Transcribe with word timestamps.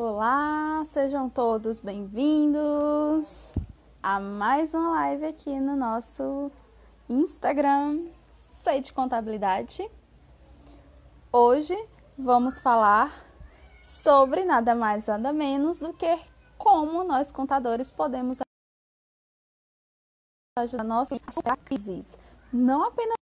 Olá, 0.00 0.84
sejam 0.84 1.28
todos 1.28 1.80
bem-vindos 1.80 3.52
a 4.00 4.20
mais 4.20 4.72
uma 4.72 4.90
live 4.90 5.24
aqui 5.24 5.58
no 5.58 5.74
nosso 5.74 6.52
Instagram, 7.08 8.06
Sei 8.62 8.80
de 8.80 8.92
Contabilidade. 8.92 9.90
Hoje 11.32 11.74
vamos 12.16 12.60
falar 12.60 13.12
sobre 13.82 14.44
nada 14.44 14.72
mais 14.72 15.08
nada 15.08 15.32
menos 15.32 15.80
do 15.80 15.92
que 15.92 16.16
como 16.56 17.02
nós 17.02 17.32
contadores 17.32 17.90
podemos 17.90 18.38
ajudar 20.60 20.84
nós 20.84 21.10
a 21.44 21.56
crises, 21.56 22.16
não 22.52 22.84
apenas 22.84 23.16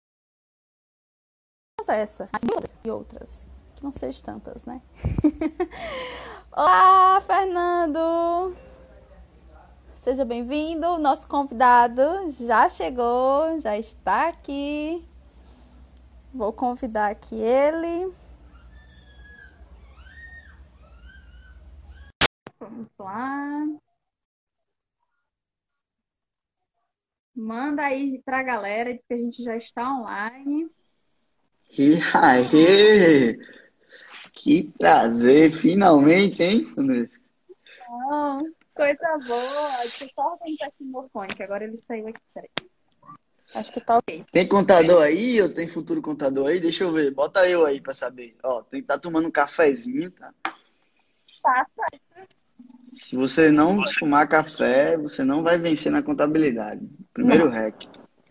essa, 1.88 2.28
mas 2.34 2.42
e 2.84 2.92
outras, 2.92 3.48
que 3.78 3.82
não 3.82 3.94
sejam 3.94 4.22
tantas, 4.22 4.66
né? 4.66 4.82
Olá, 6.58 7.20
Fernando! 7.20 8.56
Seja 9.98 10.24
bem-vindo. 10.24 10.98
Nosso 11.00 11.28
convidado 11.28 12.30
já 12.30 12.70
chegou, 12.70 13.60
já 13.60 13.78
está 13.78 14.30
aqui. 14.30 15.06
Vou 16.34 16.54
convidar 16.54 17.12
aqui 17.12 17.36
ele. 17.36 18.10
Vamos 22.58 22.88
lá. 22.98 23.68
Manda 27.36 27.82
aí 27.84 28.22
para 28.24 28.40
a 28.40 28.44
galera, 28.44 28.94
diz 28.94 29.04
que 29.06 29.14
a 29.14 29.18
gente 29.18 29.44
já 29.44 29.58
está 29.58 29.94
online. 29.94 30.72
E 31.78 32.00
aí! 32.14 33.65
Que 34.36 34.72
prazer, 34.78 35.52
finalmente, 35.52 36.44
hein, 36.44 36.68
Andressa? 36.78 37.18
Não, 37.90 38.46
coisa 38.76 39.18
boa. 39.26 39.78
Deixa 39.82 40.04
eu 40.04 40.10
só 40.14 40.34
organizar 40.34 40.68
aqui 40.68 40.84
o 40.84 40.86
meu 40.86 41.10
fone, 41.12 41.30
que 41.30 41.42
agora 41.42 41.64
ele 41.64 41.80
saiu 41.88 42.08
aqui. 42.08 42.20
Peraí. 42.34 42.50
Acho 43.56 43.72
que 43.72 43.80
tá 43.80 43.98
ok. 43.98 44.26
Tem 44.32 44.48
contador 44.48 45.02
aí 45.02 45.42
ou 45.42 45.48
tem 45.48 45.68
futuro 45.68 46.02
contador 46.02 46.48
aí? 46.48 46.60
Deixa 46.60 46.84
eu 46.84 46.92
ver. 46.92 47.14
Bota 47.14 47.48
eu 47.48 47.66
aí 47.66 47.80
pra 47.80 47.94
saber. 47.94 48.36
Ó, 48.44 48.62
tem 48.64 48.82
que 48.82 48.84
estar 48.84 48.96
tá 48.96 49.00
tomando 49.00 49.30
um 49.30 49.32
cafezinho, 49.32 50.12
tá? 50.12 50.34
Tá 51.42 51.66
certo. 51.74 52.06
Se 52.92 53.16
você 53.16 53.52
não 53.52 53.78
tomar 54.00 54.28
café, 54.28 54.98
você 54.98 55.24
não 55.24 55.44
vai 55.44 55.58
vencer 55.58 55.92
na 55.92 56.04
contabilidade. 56.04 56.88
Primeiro 57.14 57.50
rec. 57.50 57.76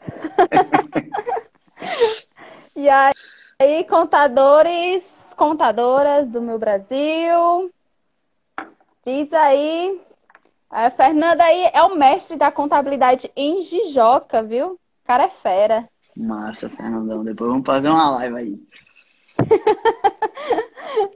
e 2.76 2.88
aí? 2.88 3.14
Aí, 3.58 3.84
contadores, 3.84 5.34
contadoras 5.36 6.28
do 6.28 6.40
meu 6.40 6.58
Brasil. 6.58 7.70
Diz 9.04 9.32
aí. 9.32 10.00
A 10.70 10.90
Fernanda 10.90 11.44
aí 11.44 11.70
é 11.72 11.82
o 11.82 11.94
mestre 11.94 12.36
da 12.36 12.50
contabilidade 12.50 13.30
em 13.36 13.62
Jijoca, 13.62 14.42
viu? 14.42 14.72
O 14.72 14.78
cara 15.04 15.24
é 15.24 15.30
fera. 15.30 15.88
Massa, 16.16 16.68
Fernandão. 16.68 17.24
Depois 17.24 17.50
vamos 17.50 17.64
fazer 17.64 17.90
uma 17.90 18.10
live 18.10 18.36
aí. 18.36 18.58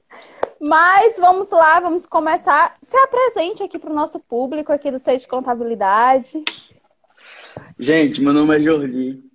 Mas 0.61 1.17
vamos 1.19 1.51
lá, 1.51 1.81
vamos 1.81 2.07
começar. 2.07 2.77
Se 2.81 2.97
apresente 2.97 3.63
aqui 3.63 3.79
para 3.79 3.91
o 3.91 3.95
nosso 3.95 4.19
público 4.21 4.73
aqui 4.73 4.91
do 4.91 4.99
Seio 4.99 5.19
de 5.19 5.29
Contabilidade. 5.29 6.45
Gente, 7.79 8.21
meu 8.21 8.33
nome 8.33 8.57
é 8.57 8.61
Jordi. 8.61 9.28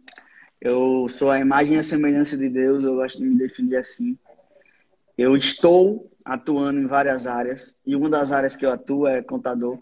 Eu 0.63 1.09
sou 1.09 1.29
a 1.29 1.41
imagem 1.41 1.75
e 1.75 1.79
a 1.79 1.83
semelhança 1.83 2.37
de 2.37 2.47
Deus, 2.47 2.85
eu 2.85 2.95
gosto 2.95 3.17
de 3.17 3.25
me 3.25 3.37
definir 3.37 3.75
assim. 3.75 4.17
Eu 5.17 5.35
estou 5.35 6.09
atuando 6.23 6.79
em 6.79 6.87
várias 6.87 7.27
áreas 7.27 7.75
e 7.85 7.93
uma 7.97 8.09
das 8.09 8.31
áreas 8.31 8.55
que 8.55 8.65
eu 8.65 8.71
atuo 8.71 9.05
é 9.05 9.21
contador. 9.21 9.77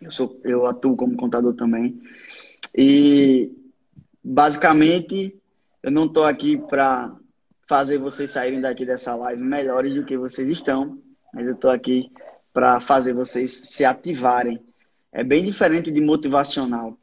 Eu, 0.00 0.10
sou, 0.10 0.40
eu 0.44 0.64
atuo 0.64 0.96
como 0.96 1.14
contador 1.14 1.52
também. 1.54 2.00
E 2.74 3.54
basicamente 4.24 5.38
eu 5.82 5.90
não 5.90 6.06
estou 6.06 6.24
aqui 6.24 6.56
para 6.56 7.14
fazer 7.68 7.98
vocês 7.98 8.30
saírem 8.30 8.62
daqui 8.62 8.86
dessa 8.86 9.14
live 9.14 9.42
melhores 9.42 9.94
do 9.94 10.06
que 10.06 10.16
vocês 10.16 10.48
estão, 10.48 10.98
mas 11.34 11.44
eu 11.44 11.52
estou 11.52 11.70
aqui 11.70 12.10
para 12.50 12.80
fazer 12.80 13.12
vocês 13.12 13.52
se 13.52 13.84
ativarem. 13.84 14.58
É 15.12 15.22
bem 15.22 15.44
diferente 15.44 15.90
de 15.90 16.00
motivacional. 16.00 16.96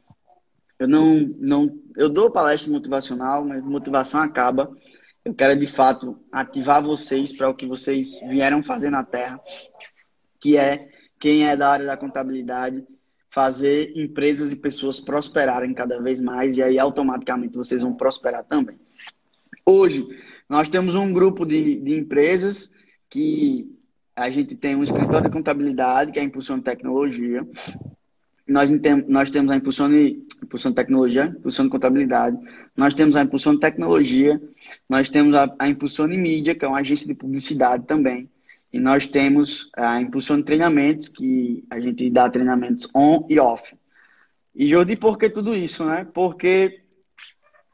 Eu 0.76 0.88
não, 0.88 1.20
não, 1.38 1.83
eu 1.96 2.08
dou 2.08 2.30
palestra 2.30 2.72
motivacional, 2.72 3.44
mas 3.44 3.62
motivação 3.62 4.20
acaba. 4.20 4.76
Eu 5.24 5.34
quero 5.34 5.58
de 5.58 5.66
fato 5.66 6.18
ativar 6.30 6.82
vocês 6.82 7.32
para 7.32 7.48
o 7.48 7.54
que 7.54 7.66
vocês 7.66 8.20
vieram 8.28 8.62
fazer 8.62 8.90
na 8.90 9.02
Terra, 9.02 9.40
que 10.38 10.56
é 10.56 10.88
quem 11.18 11.48
é 11.48 11.56
da 11.56 11.70
área 11.70 11.86
da 11.86 11.96
contabilidade 11.96 12.84
fazer 13.30 13.92
empresas 13.96 14.52
e 14.52 14.56
pessoas 14.56 15.00
prosperarem 15.00 15.74
cada 15.74 16.00
vez 16.00 16.20
mais 16.20 16.56
e 16.56 16.62
aí 16.62 16.78
automaticamente 16.78 17.56
vocês 17.56 17.82
vão 17.82 17.92
prosperar 17.92 18.44
também. 18.44 18.78
Hoje 19.66 20.06
nós 20.48 20.68
temos 20.68 20.94
um 20.94 21.12
grupo 21.12 21.44
de, 21.44 21.80
de 21.80 21.98
empresas 21.98 22.70
que 23.10 23.74
a 24.14 24.30
gente 24.30 24.54
tem 24.54 24.76
um 24.76 24.84
escritório 24.84 25.28
de 25.28 25.36
contabilidade 25.36 26.12
que 26.12 26.20
é 26.20 26.22
Impulsão 26.22 26.60
Tecnologia, 26.60 27.44
nós, 28.46 28.70
nós 29.08 29.30
temos 29.30 29.50
a 29.50 29.56
impulsão 29.56 29.88
de 29.90 30.26
tecnologia, 30.74 31.34
impulsão 31.38 31.64
de 31.64 31.70
contabilidade, 31.70 32.36
nós 32.76 32.92
temos 32.92 33.16
a 33.16 33.22
impulsão 33.22 33.54
de 33.54 33.60
tecnologia, 33.60 34.40
nós 34.88 35.08
temos 35.08 35.34
a, 35.34 35.54
a 35.58 35.68
impulsão 35.68 36.06
de 36.06 36.16
mídia, 36.16 36.54
que 36.54 36.64
é 36.64 36.68
uma 36.68 36.80
agência 36.80 37.06
de 37.06 37.14
publicidade 37.14 37.86
também, 37.86 38.30
e 38.72 38.78
nós 38.78 39.06
temos 39.06 39.70
a 39.76 40.00
impulsão 40.00 40.36
de 40.36 40.42
treinamentos, 40.42 41.08
que 41.08 41.64
a 41.70 41.80
gente 41.80 42.10
dá 42.10 42.28
treinamentos 42.28 42.88
on 42.94 43.26
e 43.30 43.40
off. 43.40 43.74
E 44.54 44.68
Jordi, 44.68 44.96
por 44.96 45.16
que 45.16 45.30
tudo 45.30 45.54
isso, 45.54 45.84
né? 45.84 46.04
Porque 46.12 46.82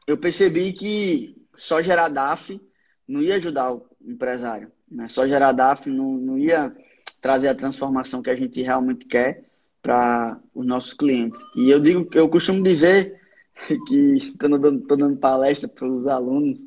eu 0.07 0.17
percebi 0.17 0.71
que 0.73 1.35
só 1.53 1.81
gerar 1.81 2.07
DAF 2.07 2.59
não 3.07 3.21
ia 3.21 3.35
ajudar 3.35 3.73
o 3.73 3.85
empresário, 4.01 4.71
né? 4.89 5.07
Só 5.07 5.27
gerar 5.27 5.51
DAF 5.51 5.89
não, 5.89 6.13
não 6.13 6.37
ia 6.37 6.75
trazer 7.19 7.49
a 7.49 7.55
transformação 7.55 8.21
que 8.21 8.29
a 8.29 8.35
gente 8.35 8.61
realmente 8.61 9.05
quer 9.05 9.50
para 9.81 10.39
os 10.53 10.65
nossos 10.65 10.93
clientes. 10.93 11.41
E 11.55 11.69
eu 11.69 11.79
digo, 11.79 12.07
eu 12.13 12.29
costumo 12.29 12.61
dizer 12.61 13.19
que 13.87 14.33
quando 14.39 14.63
eu 14.65 14.77
estou 14.77 14.97
dando 14.97 15.17
palestra 15.17 15.67
para 15.67 15.87
os 15.87 16.07
alunos, 16.07 16.59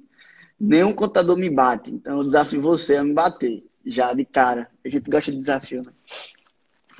nenhum 0.59 0.93
contador 0.93 1.37
me 1.37 1.51
bate. 1.51 1.91
Então 1.91 2.19
eu 2.19 2.25
desafio 2.25 2.61
você 2.61 2.97
a 2.97 3.05
me 3.05 3.13
bater, 3.13 3.65
já 3.87 4.13
de 4.13 4.25
cara. 4.25 4.69
A 4.85 4.89
gente 4.89 5.11
gosta 5.11 5.31
de 5.31 5.39
desafio, 5.39 5.83
né? 5.83 5.93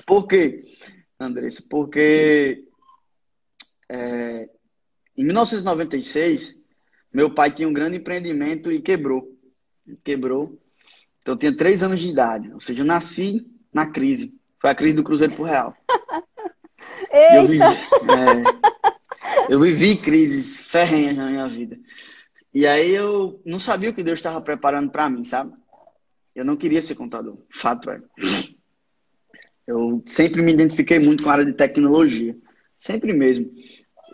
Por 0.07 0.27
quê, 0.27 0.63
Andressa? 1.19 1.63
Porque 1.69 2.65
é, 3.89 4.49
em 5.17 5.25
1996, 5.25 6.57
meu 7.13 7.33
pai 7.33 7.51
tinha 7.51 7.69
um 7.69 7.73
grande 7.73 7.99
empreendimento 7.99 8.71
e 8.71 8.81
quebrou. 8.81 9.33
Quebrou. 10.03 10.61
Então 11.19 11.35
eu 11.35 11.39
tinha 11.39 11.57
três 11.57 11.83
anos 11.83 12.01
de 12.01 12.09
idade. 12.09 12.53
Ou 12.53 12.61
seja, 12.61 12.81
eu 12.81 12.85
nasci 12.85 13.47
na 13.73 13.87
crise. 13.87 14.34
Foi 14.65 14.71
a 14.71 14.75
crise 14.75 14.97
do 14.97 15.05
Cruzeiro 15.05 15.35
pro 15.35 15.45
Real. 15.45 15.77
Eu 17.13 17.47
vivi, 17.47 17.63
é, 17.63 19.53
eu 19.53 19.61
vivi 19.61 19.97
crises 19.97 20.59
ferrenhas 20.59 21.17
na 21.17 21.27
minha 21.27 21.47
vida. 21.47 21.79
E 22.53 22.67
aí 22.67 22.91
eu 22.93 23.41
não 23.45 23.59
sabia 23.59 23.91
o 23.91 23.95
que 23.95 24.03
Deus 24.03 24.19
estava 24.19 24.41
preparando 24.41 24.91
para 24.91 25.09
mim, 25.09 25.25
sabe? 25.25 25.53
Eu 26.35 26.45
não 26.45 26.57
queria 26.57 26.81
ser 26.81 26.95
contador. 26.95 27.39
Fato 27.51 27.91
é. 27.91 28.01
Eu 29.67 30.03
sempre 30.07 30.43
me 30.43 30.53
identifiquei 30.53 30.99
muito 30.99 31.23
com 31.23 31.31
a 31.31 31.35
área 31.35 31.45
de 31.45 31.53
tecnologia. 31.53 32.37
Sempre 32.79 33.13
mesmo. 33.13 33.51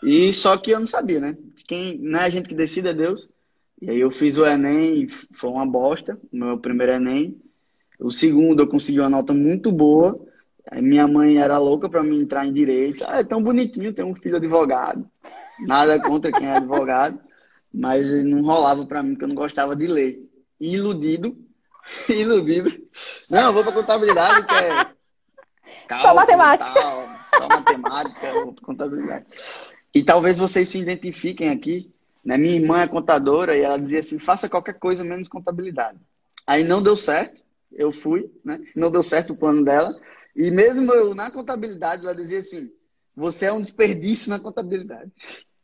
E 0.02 0.32
só 0.32 0.56
que 0.56 0.72
eu 0.72 0.80
não 0.80 0.86
sabia, 0.86 1.20
né? 1.20 1.36
Quem 1.66 1.98
não 1.98 2.20
é 2.20 2.24
a 2.24 2.30
gente 2.30 2.48
que 2.48 2.54
decide 2.54 2.88
é 2.88 2.94
Deus. 2.94 3.28
E 3.80 3.90
aí 3.90 4.00
eu 4.00 4.10
fiz 4.10 4.36
o 4.36 4.44
Enem, 4.44 5.06
foi 5.32 5.50
uma 5.50 5.66
bosta, 5.66 6.20
meu 6.32 6.58
primeiro 6.58 6.92
Enem. 6.92 7.40
O 8.00 8.10
segundo 8.10 8.62
eu 8.62 8.68
consegui 8.68 9.00
uma 9.00 9.10
nota 9.10 9.32
muito 9.32 9.70
boa. 9.70 10.29
Minha 10.80 11.06
mãe 11.06 11.38
era 11.38 11.58
louca 11.58 11.88
para 11.88 12.02
mim 12.02 12.20
entrar 12.20 12.46
em 12.46 12.52
direito. 12.52 13.04
Ah, 13.06 13.20
é 13.20 13.24
tão 13.24 13.42
bonitinho, 13.42 13.92
tem 13.92 14.04
um 14.04 14.14
filho 14.14 14.36
advogado. 14.36 15.08
Nada 15.60 16.00
contra 16.00 16.30
quem 16.32 16.46
é 16.46 16.56
advogado, 16.56 17.18
mas 17.72 18.24
não 18.24 18.42
rolava 18.42 18.84
para 18.86 19.02
mim, 19.02 19.10
porque 19.10 19.24
eu 19.24 19.28
não 19.28 19.34
gostava 19.34 19.74
de 19.74 19.86
ler. 19.86 20.20
Iludido, 20.60 21.36
iludido. 22.08 22.70
Não, 23.28 23.46
eu 23.46 23.52
vou 23.52 23.62
para 23.62 23.72
contabilidade, 23.72 24.46
que 24.46 24.54
é. 24.54 24.86
Cálculo, 25.86 26.08
só 26.08 26.14
matemática. 26.14 26.80
Tal, 26.80 27.08
só 27.36 27.48
matemática, 27.48 28.32
vou 28.32 28.52
pra 28.52 28.64
contabilidade. 28.64 29.26
E 29.94 30.02
talvez 30.02 30.38
vocês 30.38 30.68
se 30.68 30.78
identifiquem 30.78 31.50
aqui. 31.50 31.92
Né? 32.24 32.36
Minha 32.36 32.56
irmã 32.56 32.80
é 32.82 32.86
contadora 32.86 33.56
e 33.56 33.62
ela 33.62 33.78
dizia 33.78 34.00
assim: 34.00 34.18
faça 34.18 34.48
qualquer 34.48 34.74
coisa 34.74 35.02
menos 35.02 35.28
contabilidade. 35.28 35.98
Aí 36.46 36.64
não 36.64 36.82
deu 36.82 36.96
certo, 36.96 37.42
eu 37.72 37.92
fui, 37.92 38.30
né? 38.44 38.60
Não 38.74 38.90
deu 38.90 39.02
certo 39.02 39.32
o 39.32 39.36
plano 39.36 39.64
dela. 39.64 39.94
E 40.34 40.50
mesmo 40.50 40.92
eu, 40.92 41.14
na 41.14 41.30
contabilidade, 41.30 42.04
ela 42.04 42.14
dizia 42.14 42.38
assim: 42.38 42.70
você 43.14 43.46
é 43.46 43.52
um 43.52 43.60
desperdício 43.60 44.30
na 44.30 44.38
contabilidade. 44.38 45.10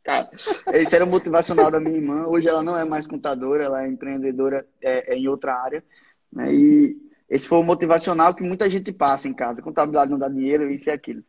Cara, 0.03 0.29
esse 0.73 0.95
era 0.95 1.03
o 1.03 1.07
motivacional 1.07 1.69
da 1.69 1.79
minha 1.79 1.97
irmã. 1.97 2.27
Hoje 2.27 2.47
ela 2.47 2.63
não 2.63 2.77
é 2.77 2.85
mais 2.85 3.05
contadora, 3.05 3.63
ela 3.63 3.83
é 3.83 3.87
empreendedora 3.89 4.65
é, 4.81 5.13
é 5.13 5.17
em 5.17 5.27
outra 5.27 5.53
área. 5.53 5.83
Né? 6.31 6.53
E 6.53 6.97
Esse 7.29 7.47
foi 7.47 7.57
o 7.57 7.63
motivacional 7.63 8.33
que 8.33 8.43
muita 8.43 8.69
gente 8.69 8.91
passa 8.93 9.27
em 9.27 9.33
casa. 9.33 9.61
Contabilidade 9.61 10.11
não 10.11 10.17
dá 10.19 10.29
dinheiro, 10.29 10.69
isso 10.69 10.89
e 10.89 10.91
aquilo. 10.91 11.23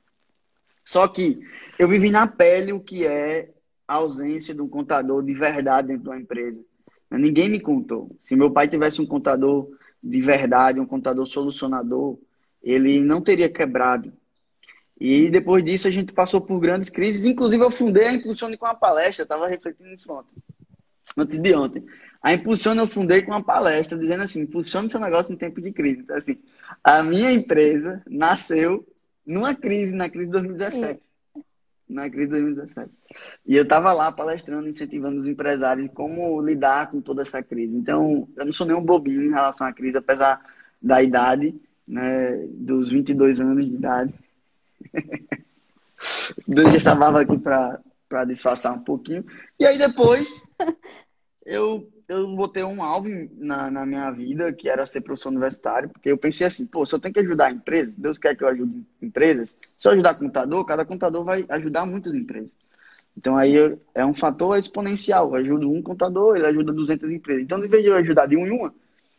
Só 0.85 1.09
que 1.09 1.41
eu 1.79 1.89
vivi 1.89 2.11
na 2.11 2.27
pele 2.27 2.73
o 2.73 2.81
que 2.81 3.05
é 3.05 3.51
a 3.87 3.95
ausência 3.95 4.55
de 4.55 4.63
um 4.63 4.69
contador 4.69 5.23
de 5.25 5.35
verdade 5.35 5.89
dentro 5.89 6.05
de 6.05 6.09
uma 6.09 6.21
empresa. 6.21 6.61
Ninguém 7.11 7.49
me 7.49 7.59
contou. 7.59 8.17
Se 8.21 8.37
meu 8.37 8.51
pai 8.51 8.69
tivesse 8.69 9.01
um 9.01 9.07
contador 9.07 9.69
de 10.03 10.21
verdade, 10.21 10.79
um 10.79 10.87
contador 10.87 11.27
solucionador, 11.27 12.19
ele 12.63 13.01
não 13.01 13.21
teria 13.21 13.49
quebrado. 13.49 14.13
E 15.01 15.31
depois 15.31 15.65
disso 15.65 15.87
a 15.87 15.91
gente 15.91 16.13
passou 16.13 16.41
por 16.41 16.59
grandes 16.59 16.89
crises. 16.89 17.25
Inclusive 17.25 17.63
eu 17.63 17.71
fundei 17.71 18.07
a 18.07 18.13
Impulsione 18.13 18.57
com 18.57 18.67
uma 18.67 18.75
palestra, 18.75 19.23
estava 19.23 19.47
refletindo 19.47 19.89
nisso 19.89 20.13
ontem, 20.13 20.43
antes 21.17 21.39
de 21.39 21.55
ontem. 21.55 21.85
A 22.21 22.35
Impulsione 22.35 22.81
eu 22.81 22.89
fundei 22.89 23.23
com 23.23 23.31
uma 23.31 23.43
palestra 23.43 23.97
dizendo 23.97 24.25
assim, 24.25 24.41
impulsione 24.41 24.91
seu 24.91 24.99
negócio 24.99 25.33
em 25.33 25.37
tempo 25.37 25.61
de 25.61 25.71
crise. 25.71 26.01
Então 26.01 26.17
assim, 26.17 26.39
a 26.83 27.03
minha 27.03 27.33
empresa 27.33 28.03
nasceu 28.09 28.85
numa 29.25 29.55
crise, 29.55 29.95
na 29.95 30.09
crise 30.09 30.27
de 30.27 30.33
2017. 30.33 31.01
Na 31.89 32.11
crise 32.11 32.27
de 32.27 32.33
2017. 32.33 32.91
E 33.47 33.57
eu 33.57 33.63
estava 33.63 33.93
lá 33.93 34.11
palestrando, 34.11 34.69
incentivando 34.69 35.21
os 35.21 35.29
empresários 35.29 35.89
como 35.95 36.41
lidar 36.43 36.91
com 36.91 37.01
toda 37.01 37.23
essa 37.23 37.43
crise. 37.43 37.77
Então, 37.77 38.29
eu 38.37 38.45
não 38.45 38.53
sou 38.53 38.67
nenhum 38.67 38.83
bobinho 38.83 39.23
em 39.23 39.31
relação 39.31 39.67
à 39.67 39.73
crise, 39.73 39.97
apesar 39.97 40.41
da 40.83 41.03
idade, 41.03 41.55
né, 41.89 42.37
dos 42.51 42.91
22 42.91 43.41
anos 43.41 43.65
de 43.65 43.75
idade. 43.75 44.15
Deixa 46.47 46.77
essa 46.77 46.95
barba 46.95 47.23
aqui 47.23 47.39
para 47.39 48.25
disfarçar 48.27 48.75
um 48.75 48.81
pouquinho. 48.81 49.25
E 49.59 49.67
aí 49.67 49.79
depois 49.79 50.29
eu, 51.45 51.89
eu 52.07 52.29
botei 52.37 52.63
um 52.63 52.83
alvo 52.83 53.09
na, 53.37 53.71
na 53.71 53.87
minha 53.87 54.11
vida, 54.11 54.53
que 54.53 54.69
era 54.69 54.87
ser 54.87 55.01
professor 55.01 55.31
universitário, 55.31 55.89
porque 55.89 56.11
eu 56.13 56.19
pensei 56.19 56.47
assim, 56.47 56.67
pô, 56.67 56.85
se 56.85 56.95
eu 56.95 57.01
tenho 57.01 57.15
que 57.15 57.21
ajudar 57.21 57.51
empresas, 57.51 57.97
Deus 57.97 58.19
quer 58.19 58.37
que 58.37 58.45
eu 58.45 58.49
ajude 58.49 58.87
empresas, 59.03 59.57
se 59.77 59.89
eu 59.89 59.93
ajudar 59.93 60.15
contador, 60.15 60.65
cada 60.65 60.85
contador 60.85 61.25
vai 61.25 61.45
ajudar 61.49 61.87
muitas 61.87 62.15
empresas. 62.15 62.53
Então 63.17 63.37
aí 63.37 63.53
eu, 63.55 63.81
é 63.95 64.07
um 64.07 64.15
fator 64.15 64.57
exponencial. 64.57 65.31
Eu 65.31 65.35
ajudo 65.37 65.73
um 65.73 65.83
contador, 65.83 66.37
ele 66.37 66.47
ajuda 66.47 66.73
200 66.73 67.11
empresas. 67.11 67.43
Então, 67.43 67.65
em 67.65 67.69
vez 67.69 67.83
de 67.83 67.89
eu 67.89 67.97
ajudar 67.97 68.27
de 68.27 68.37
um 68.37 68.47
em 68.47 68.51
uma, 68.51 68.73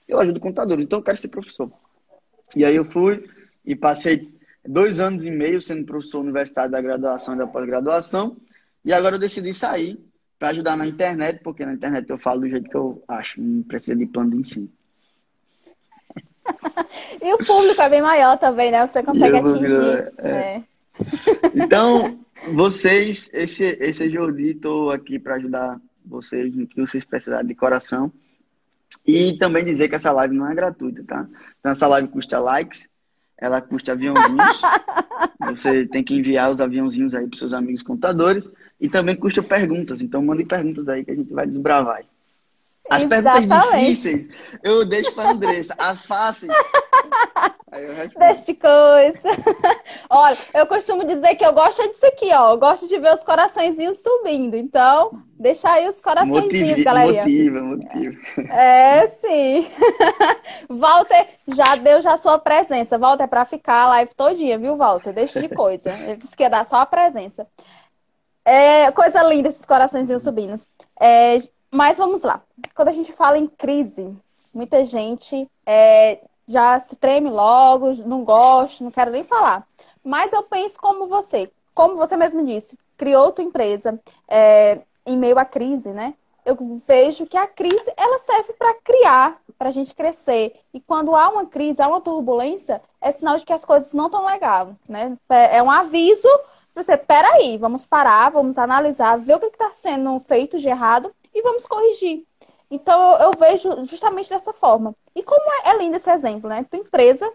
eu 0.08 0.20
ajudo 0.20 0.38
o 0.38 0.42
contador. 0.42 0.80
Então, 0.80 1.00
eu 1.00 1.04
quero 1.04 1.18
ser 1.18 1.28
professor. 1.28 1.70
E 2.56 2.66
aí 2.66 2.76
eu 2.76 2.86
fui 2.86 3.28
e 3.66 3.76
passei 3.76 4.34
dois 4.66 5.00
anos 5.00 5.26
e 5.26 5.32
meio 5.32 5.62
sendo 5.62 5.86
professor 5.86 6.20
universitário 6.20 6.72
da 6.72 6.82
graduação 6.82 7.36
e 7.36 7.38
da 7.38 7.48
pós-graduação. 7.48 8.38
E 8.84 8.94
agora 8.94 9.16
eu 9.16 9.20
decidi 9.20 9.54
sair 9.54 10.00
para 10.38 10.50
ajudar 10.50 10.78
na 10.78 10.88
internet, 10.88 11.42
porque 11.44 11.66
na 11.66 11.74
internet 11.74 12.10
eu 12.10 12.18
falo 12.18 12.42
do 12.42 12.50
jeito 12.50 12.70
que 12.70 12.78
eu 12.78 13.04
acho, 13.08 13.42
não 13.42 13.62
precisa 13.64 13.96
de 13.96 14.06
plano 14.06 14.32
de 14.32 14.38
ensino. 14.38 14.70
e 17.22 17.34
o 17.34 17.38
público 17.38 17.82
é 17.82 17.90
bem 17.90 18.02
maior 18.02 18.38
também, 18.38 18.72
né? 18.72 18.88
Você 18.88 19.04
consegue 19.04 19.38
atingir. 19.38 20.14
É. 20.18 20.30
É. 20.30 20.64
Então, 21.56 22.20
vocês, 22.54 23.30
esse, 23.32 23.64
esse 23.64 24.06
é 24.06 24.10
Jordi, 24.10 24.52
estou 24.52 24.92
aqui 24.92 25.18
para 25.18 25.36
ajudar 25.36 25.80
vocês 26.06 26.54
no 26.54 26.68
que 26.68 26.80
vocês 26.80 27.06
precisarem 27.06 27.48
de 27.48 27.56
coração. 27.56 28.12
E 29.06 29.38
também 29.38 29.66
dizer 29.66 29.90
que 29.90 29.96
essa 29.96 30.12
live 30.12 30.36
não 30.36 30.50
é 30.50 30.56
gratuita, 30.56 31.04
tá? 31.06 31.28
Então, 31.60 31.72
essa 31.72 31.88
live 31.88 32.08
custa 32.08 32.40
likes, 32.40 32.90
ela 33.38 33.62
custa 33.62 33.92
aviãozinhos. 33.92 34.62
Você 35.50 35.86
tem 35.86 36.04
que 36.04 36.16
enviar 36.16 36.52
os 36.52 36.62
aviãozinhos 36.62 37.16
aí 37.16 37.28
para 37.28 37.38
seus 37.38 37.54
amigos 37.54 37.82
contadores. 37.82 38.50
E 38.80 38.90
também 38.90 39.16
custa 39.16 39.42
perguntas. 39.42 40.02
Então, 40.02 40.24
mande 40.24 40.46
perguntas 40.46 40.88
aí 40.88 41.04
que 41.04 41.12
a 41.12 41.16
gente 41.16 41.34
vai 41.34 41.46
desbravar. 41.48 42.02
As 42.90 43.04
Exatamente. 43.04 43.48
perguntas 43.48 43.80
difíceis 43.80 44.30
eu 44.64 44.86
deixo 44.86 45.14
para 45.14 45.30
a 45.30 45.32
Andressa. 45.32 45.76
As 45.78 46.06
fáceis. 46.06 46.52
Deixa 48.18 48.46
de 48.46 48.54
coisa. 48.56 49.30
Olha, 50.10 50.38
eu 50.54 50.66
costumo 50.66 51.06
dizer 51.06 51.36
que 51.36 51.46
eu 51.46 51.54
gosto 51.54 51.88
disso 51.90 52.06
aqui, 52.06 52.30
ó. 52.34 52.54
Eu 52.54 52.58
gosto 52.58 52.88
de 52.88 52.98
ver 52.98 53.14
os 53.14 53.24
coraçõezinhos 53.24 54.00
subindo. 54.02 54.56
Então, 54.56 55.22
deixa 55.40 55.70
aí 55.70 55.88
os 55.88 56.02
coraçõezinhos, 56.02 56.84
galera. 56.84 57.22
Motiva, 57.22 57.62
motiva. 57.62 58.54
É, 58.54 59.08
sim. 59.08 59.68
Walter 60.68 61.28
já 61.48 61.76
deu 61.76 62.02
já 62.02 62.18
sua 62.18 62.40
presença. 62.40 62.98
Walter, 62.98 63.24
é 63.24 63.28
para 63.28 63.46
ficar 63.46 63.84
a 63.84 63.90
live 63.90 64.16
todinha, 64.16 64.58
viu, 64.58 64.76
Walter? 64.76 65.14
Deixa 65.14 65.40
de 65.40 65.50
coisa. 65.50 65.92
Ele 65.92 66.18
disse 66.18 66.36
que 66.36 66.44
ia 66.44 66.50
dar 66.50 66.66
só 66.66 66.78
a 66.78 66.86
presença. 66.86 67.46
É, 68.44 68.90
coisa 68.92 69.22
linda 69.24 69.50
esses 69.50 69.66
coraçõezinhos 69.66 70.24
subindo. 70.24 70.56
É, 71.00 71.38
mas 71.72 71.98
vamos 71.98 72.24
lá. 72.24 72.42
Quando 72.74 72.88
a 72.88 72.94
gente 72.94 73.14
fala 73.14 73.38
em 73.38 73.46
crise, 73.46 74.12
muita 74.52 74.84
gente 74.84 75.48
é, 75.66 76.20
já 76.50 76.80
se 76.80 76.96
treme 76.96 77.30
logo, 77.30 77.94
não 78.06 78.24
gosto, 78.24 78.84
não 78.84 78.90
quero 78.90 79.12
nem 79.12 79.24
falar. 79.24 79.66
Mas 80.04 80.34
eu 80.34 80.42
penso 80.42 80.80
como 80.80 81.08
você, 81.08 81.52
como 81.76 81.96
você 81.96 82.18
mesmo 82.18 82.44
disse, 82.44 82.78
criou 82.98 83.32
tua 83.32 83.44
empresa 83.44 84.00
é, 84.28 84.80
em 85.06 85.16
meio 85.16 85.38
à 85.38 85.46
crise, 85.46 85.90
né? 85.90 86.16
Eu 86.44 86.58
vejo 86.88 87.28
que 87.28 87.38
a 87.38 87.46
crise 87.46 87.94
ela 87.96 88.18
serve 88.18 88.54
para 88.54 88.74
criar, 88.74 89.40
para 89.60 89.70
a 89.70 89.72
gente 89.72 89.94
crescer. 89.94 90.60
E 90.74 90.80
quando 90.80 91.16
há 91.16 91.30
uma 91.30 91.46
crise, 91.46 91.82
há 91.84 91.88
uma 91.88 92.02
turbulência, 92.02 92.82
é 93.00 93.12
sinal 93.12 93.38
de 93.38 93.46
que 93.46 93.54
as 93.54 93.64
coisas 93.64 93.94
não 93.94 94.08
estão 94.08 94.26
legais, 94.26 94.70
né? 94.88 95.16
É, 95.30 95.58
é 95.58 95.64
um 95.64 95.70
aviso 95.70 96.28
para 96.74 96.82
você, 96.82 96.98
peraí, 96.98 97.58
vamos 97.58 97.86
parar, 97.86 98.32
vamos 98.32 98.58
analisar, 98.58 99.18
ver 99.18 99.36
o 99.36 99.40
que 99.40 99.48
está 99.48 99.70
sendo 99.72 100.20
feito 100.22 100.58
de 100.58 100.68
errado 100.68 101.14
e 101.34 101.44
vamos 101.44 101.68
corrigir. 101.68 102.26
Então 102.72 103.14
eu, 103.14 103.28
eu, 103.28 103.32
vejo 103.32 103.86
justamente 103.86 104.30
dessa 104.30 104.54
forma. 104.54 104.94
E 105.16 105.24
como 105.24 105.42
é, 105.66 105.72
é 105.72 105.78
lindo 105.78 105.96
esse 105.98 106.10
exemplo, 106.10 106.48
né? 106.48 106.64
Tua 106.70 106.80
empresa 106.80 107.32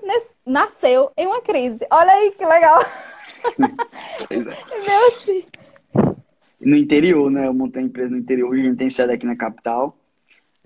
nasceu 0.46 1.10
em 1.16 1.26
uma 1.26 1.40
crise. 1.40 1.84
Olha 1.90 2.12
aí 2.12 2.30
que 2.30 2.44
legal. 2.44 2.80
é. 4.30 4.36
Meu 4.36 5.08
assim. 5.08 5.44
No 6.60 6.76
interior, 6.76 7.30
né? 7.30 7.48
Eu 7.48 7.54
montei 7.54 7.82
a 7.82 7.84
empresa 7.84 8.10
no 8.10 8.18
interior, 8.18 8.50
hoje 8.50 8.60
a 8.60 8.64
gente 8.64 8.78
tem 8.78 8.88
sede 8.88 9.12
aqui 9.12 9.26
na 9.26 9.34
capital. 9.34 9.96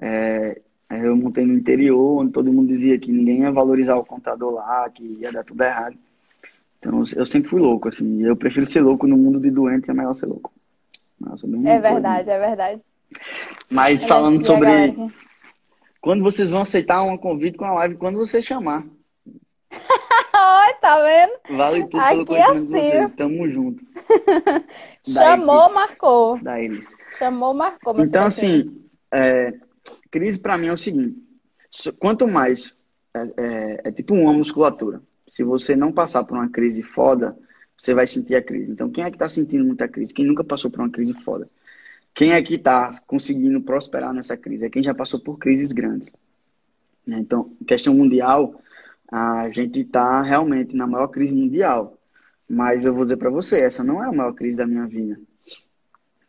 É, 0.01 0.61
eu 0.91 1.17
montei 1.17 1.47
no 1.47 1.55
interior, 1.55 2.21
onde 2.21 2.33
todo 2.33 2.53
mundo 2.53 2.69
dizia 2.69 2.99
que 2.99 3.11
ninguém 3.11 3.41
ia 3.41 3.51
valorizar 3.51 3.97
o 3.97 4.05
contador 4.05 4.53
lá, 4.53 4.89
que 4.91 5.03
ia 5.21 5.33
dar 5.33 5.45
tudo 5.45 5.63
errado. 5.65 5.97
Então 6.79 7.03
eu 7.17 7.27
sempre 7.27 7.49
fui 7.49 7.61
louco, 7.61 7.89
assim. 7.89 8.23
Eu 8.23 8.37
prefiro 8.37 8.67
ser 8.67 8.83
louco 8.83 9.07
no 9.07 9.17
mundo 9.17 9.41
de 9.41 9.51
doentes, 9.51 9.89
é 9.89 9.95
melhor 9.95 10.15
ser 10.15 10.27
louco. 10.27 10.53
Nossa, 11.19 11.47
é 11.47 11.81
verdade, 11.81 12.31
é 12.31 12.39
verdem 12.39 12.83
Mas 13.71 14.03
falando 14.05 14.45
sobre. 14.45 14.69
Quando 16.01 16.23
vocês 16.23 16.51
vão 16.51 16.61
aceitar 16.61 17.03
um 17.03 17.17
convite 17.17 17.59
com 17.59 17.65
a 17.65 17.73
live, 17.75 17.97
quando 17.97 18.19
você 18.19 18.41
chamar. 18.41 18.85
Oi, 19.71 20.75
tá 20.81 21.03
vendo? 21.03 21.57
Vale 21.59 21.83
tudo 21.89 22.01
Aqui 22.01 22.25
pelo 22.25 22.37
é 22.37 22.43
assim. 22.43 23.09
Tamo 23.17 23.49
junto. 23.49 23.85
Chamou, 25.07 25.75
marcou. 25.75 26.39
Da 26.43 26.61
eles. 26.61 26.95
Chamou, 27.19 27.53
marcou. 27.53 27.99
Então, 28.01 28.25
assim, 28.25 28.81
é, 29.13 29.53
crise 30.11 30.39
para 30.39 30.57
mim 30.57 30.69
é 30.69 30.73
o 30.73 30.79
seguinte. 30.79 31.17
Quanto 31.99 32.29
mais... 32.29 32.77
É, 33.15 33.21
é, 33.37 33.81
é 33.85 33.93
tipo 33.93 34.15
uma 34.15 34.33
musculatura. 34.33 35.03
Se 35.27 35.43
você 35.43 35.75
não 35.75 35.91
passar 35.91 36.25
por 36.25 36.37
uma 36.37 36.49
crise 36.49 36.83
foda, 36.83 37.37
você 37.77 37.95
vai 37.95 38.07
sentir 38.07 38.37
a 38.37 38.43
crise. 38.43 38.71
Então, 38.71 38.91
quem 38.91 39.03
é 39.03 39.11
que 39.11 39.17
está 39.17 39.29
sentindo 39.29 39.65
muita 39.65 39.89
crise? 39.89 40.15
Quem 40.15 40.27
nunca 40.27 40.45
passou 40.45 40.71
por 40.71 40.81
uma 40.81 40.91
crise 40.91 41.13
foda? 41.15 41.49
Quem 42.19 42.33
é 42.33 42.43
que 42.43 42.57
está 42.57 42.91
conseguindo 43.07 43.61
prosperar 43.61 44.13
nessa 44.13 44.37
crise? 44.37 44.65
É 44.65 44.69
quem 44.69 44.83
já 44.83 44.93
passou 44.93 45.21
por 45.21 45.39
crises 45.39 45.71
grandes. 45.71 46.13
Né? 47.07 47.17
Então, 47.21 47.53
questão 47.65 47.95
mundial, 47.95 48.61
a 49.09 49.49
gente 49.51 49.79
está 49.83 50.21
realmente 50.21 50.75
na 50.75 50.85
maior 50.85 51.07
crise 51.07 51.33
mundial. 51.33 51.97
Mas 52.49 52.85
eu 52.85 52.93
vou 52.93 53.05
dizer 53.05 53.19
para 53.19 53.31
você, 53.31 53.61
essa 53.61 53.85
não 53.85 54.03
é 54.03 54.09
a 54.09 54.13
maior 54.13 54.33
crise 54.33 54.59
da 54.59 54.67
minha 54.67 54.85
vida. 54.85 55.17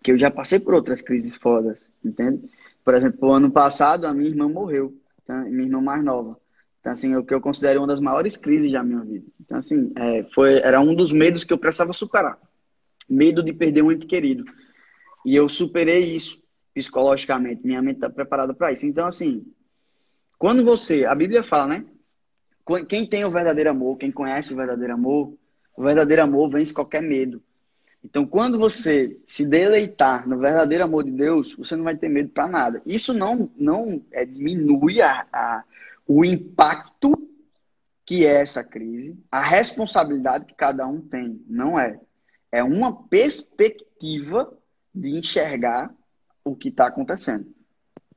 Que 0.03 0.12
eu 0.12 0.17
já 0.19 0.29
passei 0.29 0.60
por 0.60 0.75
outras 0.75 1.01
crises 1.01 1.36
fodas, 1.36 1.89
entende? 2.05 2.48
Por 2.86 2.93
exemplo, 2.93 3.27
o 3.27 3.34
ano 3.34 3.50
passado 3.50 4.05
a 4.05 4.13
minha 4.13 4.29
irmã 4.29 4.48
morreu, 4.48 4.96
tá? 5.25 5.41
minha 5.46 5.63
irmã 5.63 5.81
mais 5.81 6.03
nova. 6.03 6.39
Então, 6.81 6.91
assim, 6.91 7.15
o 7.15 7.24
que 7.24 7.34
eu 7.34 7.41
considero 7.41 7.79
uma 7.79 7.88
das 7.88 8.00
maiores 8.00 8.38
crises 8.38 8.72
da 8.72 8.84
minha 8.84 9.01
vida. 9.01 9.25
Então, 9.41 9.58
assim, 9.58 9.91
é, 9.96 10.22
foi, 10.36 10.60
era 10.60 10.79
um 10.79 10.93
dos 10.93 11.12
medos 11.12 11.43
que 11.43 11.51
eu 11.51 11.58
precisava 11.58 11.93
superar. 11.93 12.38
Medo 13.10 13.41
de 13.41 13.51
perder 13.53 13.81
um 13.81 13.91
ente 13.91 14.05
querido. 14.05 14.46
E 15.25 15.35
eu 15.35 15.49
superei 15.49 15.99
isso 15.99 16.41
psicologicamente. 16.73 17.65
Minha 17.65 17.81
mente 17.81 17.97
está 17.97 18.09
preparada 18.09 18.53
para 18.53 18.71
isso. 18.71 18.85
Então, 18.85 19.05
assim, 19.05 19.45
quando 20.38 20.63
você. 20.63 21.05
A 21.05 21.15
Bíblia 21.15 21.43
fala, 21.43 21.67
né? 21.67 21.85
Quem 22.88 23.05
tem 23.05 23.25
o 23.25 23.31
verdadeiro 23.31 23.71
amor, 23.71 23.97
quem 23.97 24.11
conhece 24.11 24.53
o 24.53 24.55
verdadeiro 24.55 24.93
amor, 24.93 25.33
o 25.75 25.83
verdadeiro 25.83 26.21
amor 26.21 26.49
vence 26.51 26.73
qualquer 26.73 27.01
medo. 27.01 27.41
Então, 28.03 28.25
quando 28.25 28.57
você 28.57 29.19
se 29.25 29.45
deleitar 29.45 30.27
no 30.27 30.38
verdadeiro 30.38 30.83
amor 30.83 31.03
de 31.03 31.11
Deus, 31.11 31.55
você 31.55 31.75
não 31.75 31.83
vai 31.83 31.97
ter 31.97 32.09
medo 32.09 32.29
para 32.29 32.47
nada. 32.47 32.81
Isso 32.85 33.13
não, 33.13 33.51
não 33.57 34.03
é, 34.11 34.23
diminui 34.23 35.01
a, 35.01 35.27
a, 35.33 35.63
o 36.07 36.23
impacto 36.23 37.13
que 38.05 38.25
é 38.25 38.41
essa 38.41 38.63
crise, 38.63 39.17
a 39.31 39.41
responsabilidade 39.41 40.45
que 40.45 40.55
cada 40.55 40.88
um 40.88 41.01
tem. 41.01 41.43
Não 41.47 41.79
é. 41.79 41.99
É 42.51 42.63
uma 42.63 43.03
perspectiva 43.07 44.51
de 44.93 45.10
enxergar 45.10 45.93
o 46.43 46.55
que 46.55 46.69
está 46.69 46.88
acontecendo. 46.88 47.48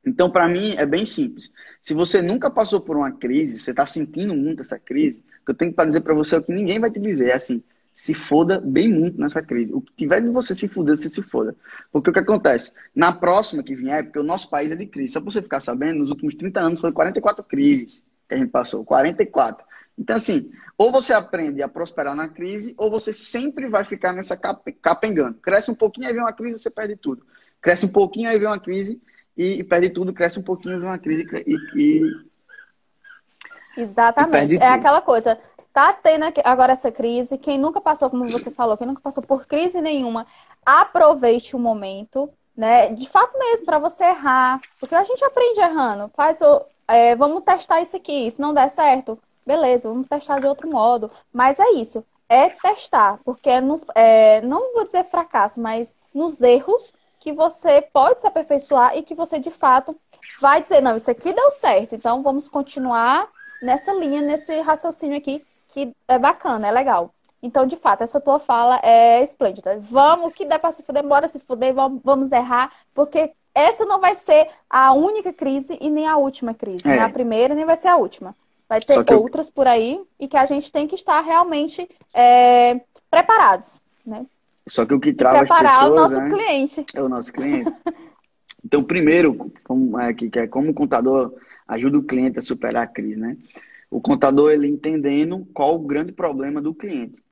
Então, 0.05 0.31
para 0.31 0.49
mim, 0.49 0.75
é 0.77 0.85
bem 0.85 1.07
simples. 1.07 1.53
Se 1.83 1.95
você 1.95 2.21
nunca 2.21 2.51
passou 2.51 2.81
por 2.81 2.97
uma 2.97 3.13
crise, 3.13 3.59
você 3.59 3.71
está 3.71 3.87
sentindo 3.87 4.35
muito 4.35 4.63
essa 4.63 4.79
crise, 4.79 5.23
o 5.43 5.45
que 5.45 5.51
eu 5.51 5.55
tenho 5.55 5.73
para 5.73 5.87
dizer 5.87 6.01
para 6.01 6.15
você 6.15 6.35
é 6.35 6.39
o 6.39 6.43
que 6.43 6.53
ninguém 6.53 6.79
vai 6.79 6.91
te 6.91 7.01
dizer. 7.01 7.29
É 7.29 7.35
assim, 7.35 7.63
se 7.95 8.15
foda 8.15 8.61
bem 8.61 8.89
muito 8.89 9.21
nessa 9.21 9.43
crise. 9.43 9.73
O 9.73 9.81
que 9.81 9.93
tiver 9.95 10.21
de 10.21 10.29
você 10.29 10.55
se 10.55 10.67
fuder, 10.69 10.97
você 10.97 11.09
se 11.09 11.23
foda. 11.23 11.55
Porque 11.91 12.11
o 12.11 12.13
que 12.13 12.19
acontece? 12.19 12.73
Na 12.95 13.13
próxima 13.13 13.63
que 13.63 13.75
vier, 13.75 14.05
porque 14.05 14.19
o 14.19 14.25
nosso 14.25 14.49
país 14.49 14.71
é 14.71 14.77
de 14.77 14.87
crise. 14.87 15.13
Só 15.13 15.21
para 15.21 15.31
você 15.31 15.43
ficar 15.43 15.61
sabendo, 15.61 16.01
nos 16.01 16.11
últimos 16.11 16.35
30 16.35 16.61
anos 16.61 16.81
foram 16.81 16.93
44 16.93 17.45
crises 17.45 18.05
que 18.29 18.35
a 18.35 18.39
gente 18.39 18.51
passou. 18.51 18.85
44. 18.85 19.65
Então, 19.99 20.17
assim, 20.17 20.51
ou 20.77 20.91
você 20.91 21.13
aprende 21.13 21.63
a 21.63 21.69
prosperar 21.69 22.15
na 22.15 22.29
crise, 22.29 22.75
ou 22.79 22.91
você 22.91 23.13
sempre 23.13 23.69
vai 23.69 23.85
ficar 23.85 24.13
nessa 24.13 24.37
capengando. 24.37 25.39
Cresce 25.39 25.71
um 25.71 25.75
pouquinho, 25.75 26.07
aí 26.07 26.13
vem 26.13 26.23
uma 26.23 26.33
crise, 26.33 26.59
você 26.59 26.71
perde 26.71 26.97
tudo. 26.97 27.25
Cresce 27.61 27.87
um 27.87 27.93
pouquinho, 27.93 28.29
aí 28.29 28.39
vem 28.39 28.49
uma 28.49 28.59
crise 28.59 29.01
e, 29.37 29.61
e 29.61 29.65
perde 29.65 29.91
tudo. 29.91 30.13
Cresce 30.13 30.39
um 30.39 30.43
pouquinho, 30.43 30.79
vem 30.79 30.89
uma 30.89 30.99
crise 30.99 31.27
e. 31.47 31.57
e 31.77 32.33
Exatamente. 33.77 34.55
E 34.55 34.59
é 34.59 34.69
aquela 34.69 35.01
coisa. 35.01 35.39
Tá 35.73 35.93
tendo 35.93 36.25
agora 36.45 36.73
essa 36.73 36.91
crise. 36.91 37.39
Quem 37.39 37.59
nunca 37.59 37.81
passou, 37.81 38.11
como 38.11 38.29
você 38.29 38.51
falou, 38.51 38.77
quem 38.77 38.87
nunca 38.87 39.01
passou 39.01 39.23
por 39.23 39.47
crise 39.47 39.81
nenhuma, 39.81 40.27
aproveite 40.67 41.57
o 41.57 41.59
momento, 41.59 42.29
né? 42.55 42.91
De 42.91 43.09
fato 43.09 43.39
mesmo, 43.39 43.65
para 43.65 43.79
você 43.79 44.05
errar. 44.05 44.61
Porque 44.79 44.95
a 44.95 45.05
gente 45.05 45.25
aprende 45.25 45.61
errando. 45.61 46.11
Faz 46.15 46.41
o. 46.41 46.63
É, 46.89 47.17
vamos 47.17 47.43
testar 47.45 47.81
isso 47.81 47.97
aqui. 47.97 48.31
Se 48.31 48.41
não 48.41 48.53
der 48.53 48.69
certo, 48.69 49.19
beleza, 49.47 49.89
vamos 49.89 50.09
testar 50.09 50.41
de 50.41 50.47
outro 50.47 50.69
modo. 50.71 51.11
Mas 51.33 51.59
é 51.59 51.73
isso. 51.73 52.05
É 52.29 52.49
testar, 52.49 53.21
porque 53.25 53.51
é 53.51 53.61
no, 53.61 53.81
é, 53.95 54.41
não 54.41 54.73
vou 54.75 54.85
dizer 54.85 55.05
fracasso, 55.05 55.61
mas 55.61 55.95
nos 56.15 56.41
erros 56.41 56.93
que 57.21 57.33
você 57.33 57.83
pode 57.83 58.21
se 58.21 58.27
aperfeiçoar 58.27 58.97
e 58.97 59.03
que 59.03 59.15
você 59.15 59.39
de 59.39 59.51
fato 59.51 59.95
vai 60.41 60.63
dizer, 60.63 60.81
não, 60.81 60.97
isso 60.97 61.11
aqui 61.11 61.33
deu 61.33 61.51
certo, 61.53 61.95
então 61.95 62.23
vamos 62.23 62.49
continuar 62.49 63.29
nessa 63.63 63.93
linha, 63.93 64.21
nesse 64.21 64.61
raciocínio 64.61 65.19
aqui 65.19 65.45
que 65.69 65.95
é 66.09 66.19
bacana, 66.19 66.67
é 66.69 66.71
legal. 66.71 67.15
Então, 67.43 67.67
de 67.67 67.77
fato, 67.77 68.03
essa 68.03 68.21
tua 68.21 68.39
fala 68.39 68.79
é 68.83 69.23
esplêndida. 69.23 69.79
Vamos, 69.81 70.33
que 70.33 70.45
der 70.45 70.59
para 70.59 70.71
se 70.71 70.83
fuder, 70.83 71.03
bora 71.03 71.27
se 71.27 71.41
fuder, 71.41 71.75
vamos 71.75 72.31
errar, 72.31 72.73
porque 72.95 73.33
essa 73.55 73.85
não 73.85 74.01
vai 74.01 74.15
ser 74.15 74.49
a 74.71 74.93
única 74.93 75.33
crise 75.33 75.77
e 75.81 75.91
nem 75.91 76.07
a 76.07 76.17
última 76.17 76.55
crise. 76.55 76.87
É. 76.87 76.93
Nem 76.93 77.01
a 77.01 77.09
primeira, 77.09 77.55
nem 77.55 77.65
vai 77.65 77.77
ser 77.77 77.89
a 77.89 77.97
última. 77.97 78.35
Vai 78.73 78.81
ter 78.81 79.15
outras 79.15 79.49
eu... 79.49 79.53
por 79.53 79.67
aí 79.67 80.01
e 80.19 80.27
que 80.27 80.37
a 80.37 80.47
gente 80.47 80.73
tem 80.73 80.87
que 80.87 80.95
estar 80.95 81.21
realmente 81.21 81.89
é, 82.15 82.81
preparados, 83.11 83.81
né? 84.05 84.27
Só 84.67 84.87
que 84.87 84.95
o 84.95 85.01
que 85.01 85.13
trava 85.13 85.41
preparar 85.41 85.73
as 85.73 85.79
pessoas, 85.79 85.91
o 85.91 85.95
nosso 85.95 86.21
né? 86.21 86.31
cliente. 86.31 86.87
É 86.95 87.03
o 87.03 87.09
nosso 87.09 87.33
cliente. 87.33 87.73
então, 88.65 88.83
primeiro, 88.83 89.53
como, 89.65 90.01
é, 90.01 90.15
que, 90.15 90.31
é 90.39 90.47
como 90.47 90.71
o 90.71 90.75
contador 90.75 91.35
ajuda 91.69 91.99
o 91.99 92.03
cliente 92.03 92.39
a 92.39 92.43
superar 92.43 92.85
a 92.85 92.87
crise, 92.87 93.19
né? 93.19 93.37
o 93.93 94.01
contador 94.01 94.51
ele 94.51 94.67
entendendo 94.67 95.47
qual 95.53 95.75
o 95.75 95.87
grande 95.87 96.13
problema 96.13 96.63
do 96.63 96.75
cliente. 96.75 97.23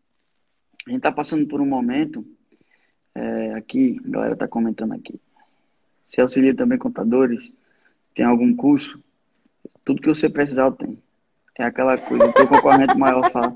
A 0.86 0.90
gente 0.90 0.98
está 0.98 1.10
passando 1.10 1.46
por 1.46 1.58
um 1.58 1.66
momento, 1.66 2.22
é, 3.14 3.54
aqui, 3.54 3.98
a 4.04 4.10
galera 4.10 4.34
está 4.34 4.46
comentando 4.46 4.92
aqui. 4.92 5.18
Se 6.04 6.20
auxilia 6.20 6.54
também 6.54 6.76
contadores, 6.76 7.50
tem 8.14 8.26
algum 8.26 8.54
curso, 8.54 9.02
tudo 9.86 10.02
que 10.02 10.08
você 10.08 10.28
precisar 10.28 10.66
eu 10.66 10.72
tenho. 10.72 10.98
É 11.60 11.64
aquela 11.64 11.98
coisa, 11.98 12.24
o 12.24 12.32
teu 12.32 12.48
concorrente 12.48 12.96
maior 12.96 13.30
fala. 13.30 13.54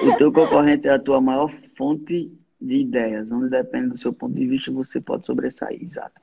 O 0.00 0.16
teu 0.16 0.32
concorrente 0.32 0.88
é 0.88 0.92
a 0.92 0.98
tua 0.98 1.20
maior 1.20 1.48
fonte 1.48 2.32
de 2.58 2.74
ideias, 2.74 3.30
onde 3.30 3.50
depende 3.50 3.88
do 3.88 3.98
seu 3.98 4.10
ponto 4.10 4.34
de 4.34 4.46
vista, 4.46 4.72
você 4.72 5.02
pode 5.02 5.26
sobressair, 5.26 5.82
exato. 5.82 6.18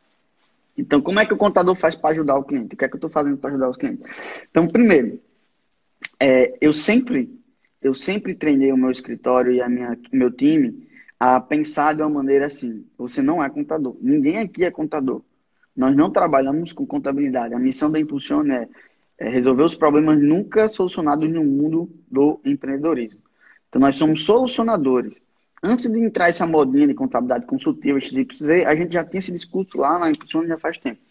Então, 0.76 1.00
como 1.00 1.20
é 1.20 1.26
que 1.26 1.34
o 1.34 1.38
contador 1.38 1.76
faz 1.76 1.96
para 1.96 2.16
ajudar 2.16 2.36
o 2.36 2.44
cliente? 2.44 2.74
O 2.74 2.78
que 2.78 2.84
é 2.84 2.88
que 2.88 2.96
eu 2.96 2.98
estou 2.98 3.12
fazendo 3.12 3.38
para 3.38 3.52
ajudar 3.52 3.70
os 3.70 3.78
clientes? 3.78 4.08
Então, 4.50 4.68
primeiro, 4.68 5.22
é, 6.20 6.58
eu 6.60 6.74
sempre 6.74 7.30
eu 7.80 7.94
sempre 7.94 8.34
treinei 8.34 8.72
o 8.72 8.78
meu 8.78 8.90
escritório 8.90 9.54
e 9.54 9.62
a 9.62 9.70
minha 9.70 9.96
meu 10.12 10.32
time 10.32 10.88
a 11.20 11.40
pensar 11.40 11.94
de 11.94 12.02
uma 12.02 12.10
maneira 12.10 12.48
assim. 12.48 12.88
Você 12.98 13.22
não 13.22 13.44
é 13.44 13.50
contador. 13.52 13.96
Ninguém 14.02 14.40
aqui 14.40 14.66
é 14.66 14.72
contador. 14.72 15.22
Nós 15.76 15.96
não 15.96 16.10
trabalhamos 16.12 16.74
com 16.74 16.88
contabilidade. 16.88 17.54
A 17.54 17.60
missão 17.60 17.92
da 17.92 18.00
Impulsione 18.00 18.52
é, 18.52 18.68
é 19.18 19.30
resolver 19.30 19.64
os 19.64 19.76
problemas 19.76 20.22
nunca 20.22 20.70
solucionados 20.70 21.30
no 21.30 21.44
mundo 21.44 21.90
do 22.10 22.40
empreendedorismo. 22.46 23.20
Então, 23.68 23.82
nós 23.82 23.96
somos 23.96 24.24
solucionadores. 24.24 25.16
Antes 25.62 25.92
de 25.92 26.00
entrar 26.00 26.30
essa 26.30 26.46
modinha 26.46 26.88
de 26.88 26.94
contabilidade 26.94 27.46
consultiva, 27.46 27.98
a 27.98 28.76
gente 28.76 28.94
já 28.94 29.04
tinha 29.04 29.20
esse 29.20 29.32
discurso 29.32 29.78
lá 29.78 29.98
na 29.98 30.12
Impulsione 30.12 30.48
já 30.48 30.58
faz 30.58 30.78
tempo. 30.78 31.02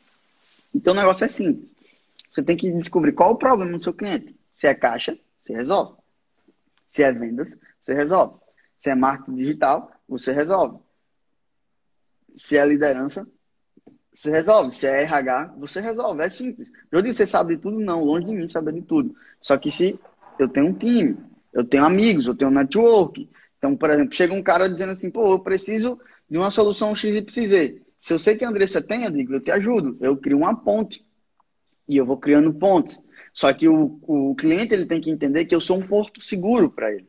Então, 0.72 0.92
o 0.92 0.96
negócio 0.96 1.24
é 1.24 1.28
simples. 1.28 1.74
Você 2.32 2.42
tem 2.42 2.56
que 2.56 2.70
descobrir 2.70 3.12
qual 3.12 3.32
o 3.32 3.36
problema 3.36 3.72
do 3.72 3.82
seu 3.82 3.92
cliente. 3.92 4.36
Se 4.52 4.66
é 4.66 4.74
caixa, 4.74 5.18
você 5.40 5.52
resolve. 5.52 5.96
Se 6.86 7.02
é 7.02 7.12
vendas, 7.12 7.56
você 7.80 7.92
resolve. 7.92 8.38
Se 8.78 8.90
é 8.90 8.94
marketing 8.94 9.36
digital, 9.36 9.90
você 10.08 10.32
resolve. 10.32 10.78
Se 12.34 12.56
é 12.56 12.64
liderança, 12.64 13.26
você 14.16 14.30
resolve. 14.30 14.74
Se 14.74 14.86
é 14.86 15.02
RH, 15.02 15.54
você 15.58 15.80
resolve. 15.80 16.22
É 16.22 16.28
simples. 16.28 16.72
Eu 16.90 17.02
disse, 17.02 17.18
você 17.18 17.26
sabe 17.26 17.56
de 17.56 17.62
tudo? 17.62 17.78
Não, 17.78 18.02
longe 18.02 18.26
de 18.26 18.32
mim 18.32 18.48
saber 18.48 18.72
de 18.72 18.82
tudo. 18.82 19.14
Só 19.42 19.58
que 19.58 19.70
se 19.70 19.98
eu 20.38 20.48
tenho 20.48 20.68
um 20.68 20.72
time, 20.72 21.16
eu 21.52 21.62
tenho 21.64 21.84
amigos, 21.84 22.26
eu 22.26 22.34
tenho 22.34 22.50
um 22.50 22.54
network. 22.54 23.28
Então, 23.58 23.76
por 23.76 23.90
exemplo, 23.90 24.14
chega 24.14 24.32
um 24.32 24.42
cara 24.42 24.68
dizendo 24.68 24.92
assim, 24.92 25.10
pô, 25.10 25.32
eu 25.32 25.40
preciso 25.40 26.00
de 26.30 26.38
uma 26.38 26.50
solução 26.50 26.96
XYZ. 26.96 27.82
Se 28.00 28.12
eu 28.14 28.18
sei 28.18 28.36
que 28.36 28.44
a 28.44 28.48
Andressa 28.48 28.80
tem, 28.80 29.04
eu 29.04 29.10
digo, 29.10 29.34
eu 29.34 29.40
te 29.40 29.50
ajudo. 29.50 29.98
Eu 30.00 30.16
crio 30.16 30.38
uma 30.38 30.56
ponte. 30.56 31.04
E 31.86 31.96
eu 31.96 32.06
vou 32.06 32.16
criando 32.16 32.54
pontes. 32.54 32.98
Só 33.34 33.52
que 33.52 33.68
o, 33.68 33.98
o 34.02 34.34
cliente 34.34 34.72
ele 34.72 34.86
tem 34.86 35.00
que 35.00 35.10
entender 35.10 35.44
que 35.44 35.54
eu 35.54 35.60
sou 35.60 35.76
um 35.76 35.86
porto 35.86 36.22
seguro 36.22 36.70
para 36.70 36.90
ele. 36.90 37.06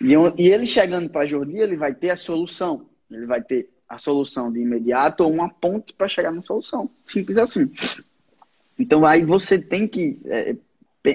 E, 0.00 0.12
eu, 0.12 0.34
e, 0.36 0.48
ele 0.48 0.66
chegando 0.66 1.08
para 1.08 1.22
a 1.22 1.26
Jordi, 1.26 1.56
ele 1.58 1.76
vai 1.76 1.94
ter 1.94 2.10
a 2.10 2.16
solução. 2.16 2.88
Ele 3.08 3.26
vai 3.26 3.40
ter 3.40 3.70
a 3.90 3.98
solução 3.98 4.52
de 4.52 4.60
imediato 4.60 5.24
ou 5.24 5.32
uma 5.32 5.50
ponte 5.50 5.92
para 5.92 6.08
chegar 6.08 6.30
na 6.30 6.42
solução. 6.42 6.88
Simples 7.04 7.36
assim. 7.36 7.70
Então 8.78 9.04
aí 9.04 9.24
você 9.24 9.58
tem 9.58 9.88
que. 9.88 10.14
É, 10.26 10.56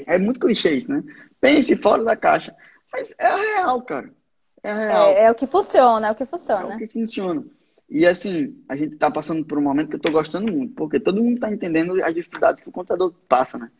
é, 0.05 0.20
muito 0.20 0.39
clichê 0.39 0.75
isso, 0.75 0.91
né? 0.91 1.01
Pense 1.39 1.74
fora 1.77 2.03
da 2.03 2.17
caixa. 2.17 2.53
Mas 2.91 3.15
é 3.17 3.25
a 3.25 3.36
real, 3.38 3.82
cara. 3.82 4.13
É 4.62 4.72
a 4.72 4.75
real. 4.75 5.08
É, 5.08 5.24
é 5.24 5.32
o 5.32 5.36
que 5.36 5.48
funciona, 5.48 6.08
é 6.08 6.12
o 6.12 6.15
que 6.15 6.25
funciona. 6.25 6.74
É 6.74 6.75
o 6.75 6.79
que 6.79 6.88
funciona. 6.88 7.46
E 7.89 8.05
assim, 8.05 8.62
a 8.67 8.75
gente 8.75 8.96
está 8.96 9.10
passando 9.10 9.46
por 9.46 9.58
um 9.58 9.62
momento 9.62 9.88
que 9.88 9.96
eu 9.96 9.98
estou 9.98 10.12
gostando 10.12 10.51
muito, 10.51 10.74
porque 10.74 11.00
todo 11.00 11.24
mundo 11.24 11.36
está 11.36 11.51
entendendo 11.51 12.03
as 12.03 12.13
dificuldades 12.13 12.62
que 12.62 12.70
o 12.70 12.74
contador 12.74 13.13
passa, 13.29 13.58
né? 13.58 13.72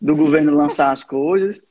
do 0.00 0.14
governo 0.14 0.54
lançar 0.54 0.92
as 0.92 1.02
coisas 1.02 1.62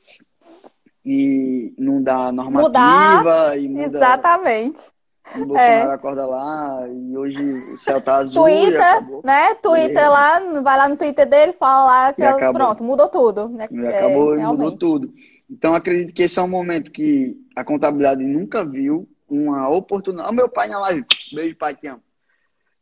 e 1.04 1.72
não 1.78 2.02
dar 2.02 2.32
normativa 2.32 2.68
Mudar, 2.68 3.58
e 3.58 3.68
muda, 3.68 3.84
Exatamente. 3.84 4.93
O 5.34 5.46
Bolsonaro 5.46 5.90
é. 5.90 5.94
acorda 5.94 6.26
lá 6.26 6.86
e 6.88 7.16
hoje 7.16 7.42
o 7.72 7.78
céu 7.78 8.00
tá 8.00 8.16
azul. 8.16 8.42
Twitter, 8.42 9.22
né? 9.24 9.54
Twitter 9.54 9.96
é. 9.96 10.08
lá, 10.08 10.38
vai 10.60 10.76
lá 10.76 10.88
no 10.88 10.96
Twitter 10.96 11.26
dele, 11.28 11.52
fala 11.52 11.84
lá 11.84 12.12
que 12.12 12.22
acabou. 12.22 12.52
pronto, 12.52 12.84
mudou 12.84 13.08
tudo. 13.08 13.48
Né? 13.48 13.66
E 13.70 13.86
acabou 13.86 14.36
é, 14.36 14.42
e 14.42 14.46
mudou 14.46 14.76
tudo. 14.76 15.14
Então 15.50 15.74
acredito 15.74 16.12
que 16.12 16.22
esse 16.22 16.38
é 16.38 16.42
um 16.42 16.48
momento 16.48 16.90
que 16.90 17.36
a 17.56 17.64
contabilidade 17.64 18.22
nunca 18.22 18.64
viu 18.64 19.08
uma 19.28 19.68
oportunidade. 19.68 20.28
Olha 20.28 20.36
meu 20.36 20.48
pai 20.48 20.68
na 20.68 20.78
live. 20.80 21.04
Beijo, 21.32 21.56
pai, 21.56 21.74
te 21.74 21.86
amo. 21.86 22.02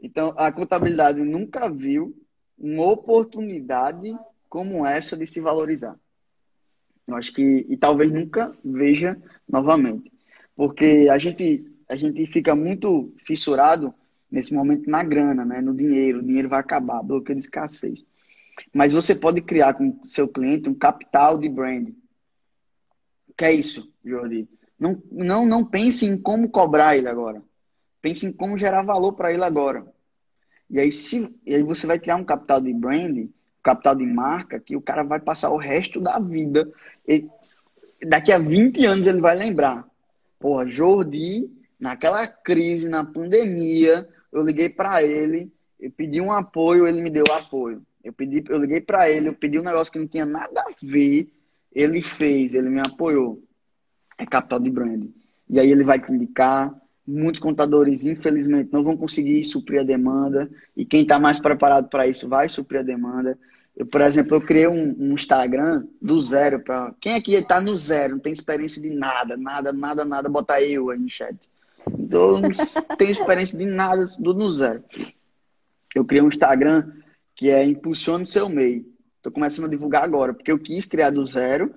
Então 0.01 0.35
a 0.37 0.51
contabilidade 0.51 1.23
nunca 1.23 1.71
viu 1.71 2.13
uma 2.59 2.87
oportunidade 2.87 4.17
como 4.49 4.85
essa 4.85 5.17
de 5.17 5.27
se 5.27 5.41
valorizar. 5.41 5.97
Eu 7.07 7.17
acho 7.17 7.33
que, 7.33 7.67
e 7.69 7.77
talvez 7.77 8.11
nunca 8.11 8.53
veja 8.65 9.17
novamente. 9.49 10.13
Porque 10.55 11.09
a 11.11 11.19
gente, 11.19 11.65
a 11.93 11.97
gente 11.97 12.25
fica 12.27 12.55
muito 12.55 13.13
fissurado 13.27 13.95
nesse 14.31 14.55
momento 14.55 14.89
na 14.89 15.05
grana, 15.05 15.45
né? 15.45 15.61
no 15.61 15.75
dinheiro. 15.77 16.21
O 16.21 16.23
dinheiro 16.23 16.49
vai 16.49 16.61
acabar, 16.61 17.03
bloqueio 17.03 17.39
de 17.39 17.45
escassez. 17.45 18.03
Mas 18.73 18.95
você 18.95 19.15
pode 19.15 19.43
criar 19.43 19.75
com 19.75 20.01
seu 20.07 20.27
cliente 20.27 20.71
um 20.71 20.75
capital 20.75 21.37
de 21.37 21.51
brand. 21.51 21.91
Que 23.37 23.45
é 23.45 23.53
isso, 23.53 23.93
Jordi? 24.03 24.49
Não, 24.79 25.03
não, 25.11 25.45
não 25.45 25.65
pense 25.67 26.07
em 26.07 26.17
como 26.17 26.49
cobrar 26.49 26.97
ele 26.97 27.09
agora. 27.09 27.43
Pense 28.01 28.27
em 28.27 28.33
como 28.33 28.57
gerar 28.57 28.83
valor 28.83 29.13
para 29.13 29.31
ele 29.31 29.45
agora. 29.45 29.87
E 30.71 30.81
aí, 30.81 30.91
se, 30.91 31.29
e 31.45 31.55
aí 31.55 31.63
você 31.63 31.87
vai 31.87 31.99
criar 31.99 32.17
um 32.17 32.25
capital 32.25 32.59
de 32.59 32.73
brand 32.73 33.29
capital 33.63 33.95
de 33.95 34.05
marca 34.05 34.59
que 34.59 34.75
o 34.75 34.81
cara 34.81 35.03
vai 35.05 35.21
passar 35.21 35.51
o 35.51 35.59
resto 35.59 36.01
da 36.01 36.19
vida. 36.19 36.73
E 37.07 37.29
daqui 38.03 38.33
a 38.33 38.39
20 38.39 38.85
anos 38.87 39.07
ele 39.07 39.21
vai 39.21 39.37
lembrar. 39.37 39.87
Porra, 40.39 40.67
Jordi, 40.67 41.49
naquela 41.83 42.29
crise, 42.29 42.89
na 42.89 43.05
pandemia, 43.05 44.09
eu 44.33 44.45
liguei 44.45 44.69
para 44.69 45.03
ele, 45.03 45.53
eu 45.81 45.91
pedi 45.91 46.21
um 46.21 46.31
apoio, 46.31 46.87
ele 46.87 47.03
me 47.03 47.11
deu 47.11 47.25
apoio. 47.33 47.83
Eu, 48.05 48.12
pedi, 48.12 48.45
eu 48.49 48.59
liguei 48.59 48.81
para 48.81 49.11
ele, 49.11 49.29
eu 49.29 49.35
pedi 49.35 49.59
um 49.59 49.65
negócio 49.65 49.93
que 49.93 49.99
não 49.99 50.07
tinha 50.07 50.25
nada 50.25 50.61
a 50.61 50.73
ver, 50.81 51.33
ele 51.73 52.01
fez, 52.01 52.55
ele 52.55 52.69
me 52.69 52.79
apoiou. 52.79 53.43
É 54.17 54.25
capital 54.25 54.61
de 54.61 54.71
brand. 54.71 55.09
E 55.51 55.59
aí 55.59 55.73
ele 55.73 55.83
vai 55.83 55.99
te 55.99 56.12
indicar, 56.12 56.73
Muitos 57.05 57.41
contadores, 57.41 58.05
infelizmente, 58.05 58.73
não 58.73 58.85
vão 58.85 58.97
conseguir 58.97 59.43
suprir 59.43 59.81
a 59.81 59.85
demanda, 59.85 60.49
e 60.77 60.85
quem 60.85 61.03
está 61.03 61.19
mais 61.19 61.37
preparado 61.37 61.89
para 61.89 62.07
isso 62.07 62.29
vai 62.29 62.49
suprir 62.49 62.79
a 62.79 62.85
demanda. 62.85 63.37
Eu, 63.77 63.85
por 63.85 64.03
exemplo, 64.03 64.37
eu 64.37 64.41
criei 64.41 64.69
um, 64.69 64.95
um 64.97 65.15
Instagram 65.15 65.85
do 66.01 66.21
zero 66.21 66.61
para 66.61 66.95
quem 67.01 67.17
aqui 67.17 67.35
está 67.35 67.61
no 67.61 67.77
zero, 67.77 68.12
não 68.12 68.21
tem 68.21 68.33
experiência 68.33 68.81
de 68.81 68.89
nada, 68.89 69.37
nada, 69.37 69.73
nada, 69.73 70.05
nada, 70.05 70.29
bota 70.29 70.62
eu 70.62 70.91
aí 70.91 70.99
no 70.99 71.11
chat. 71.11 71.37
Então, 71.91 72.41
não 72.41 72.51
tenho 72.97 73.11
experiência 73.11 73.59
de 73.59 73.65
nada, 73.65 74.05
tudo 74.07 74.35
no 74.35 74.51
zero. 74.51 74.85
Eu 75.95 76.05
criei 76.05 76.23
um 76.23 76.29
Instagram 76.29 76.93
que 77.35 77.51
é 77.51 77.65
Impulsione 77.65 78.27
Seu 78.27 78.49
MEI. 78.49 78.87
Estou 79.17 79.33
começando 79.33 79.67
a 79.67 79.71
divulgar 79.71 80.05
agora, 80.05 80.35
porque 80.35 80.51
eu 80.51 80.59
quis 80.59 80.85
criar 80.85 81.11
do 81.11 81.25
zero 81.27 81.75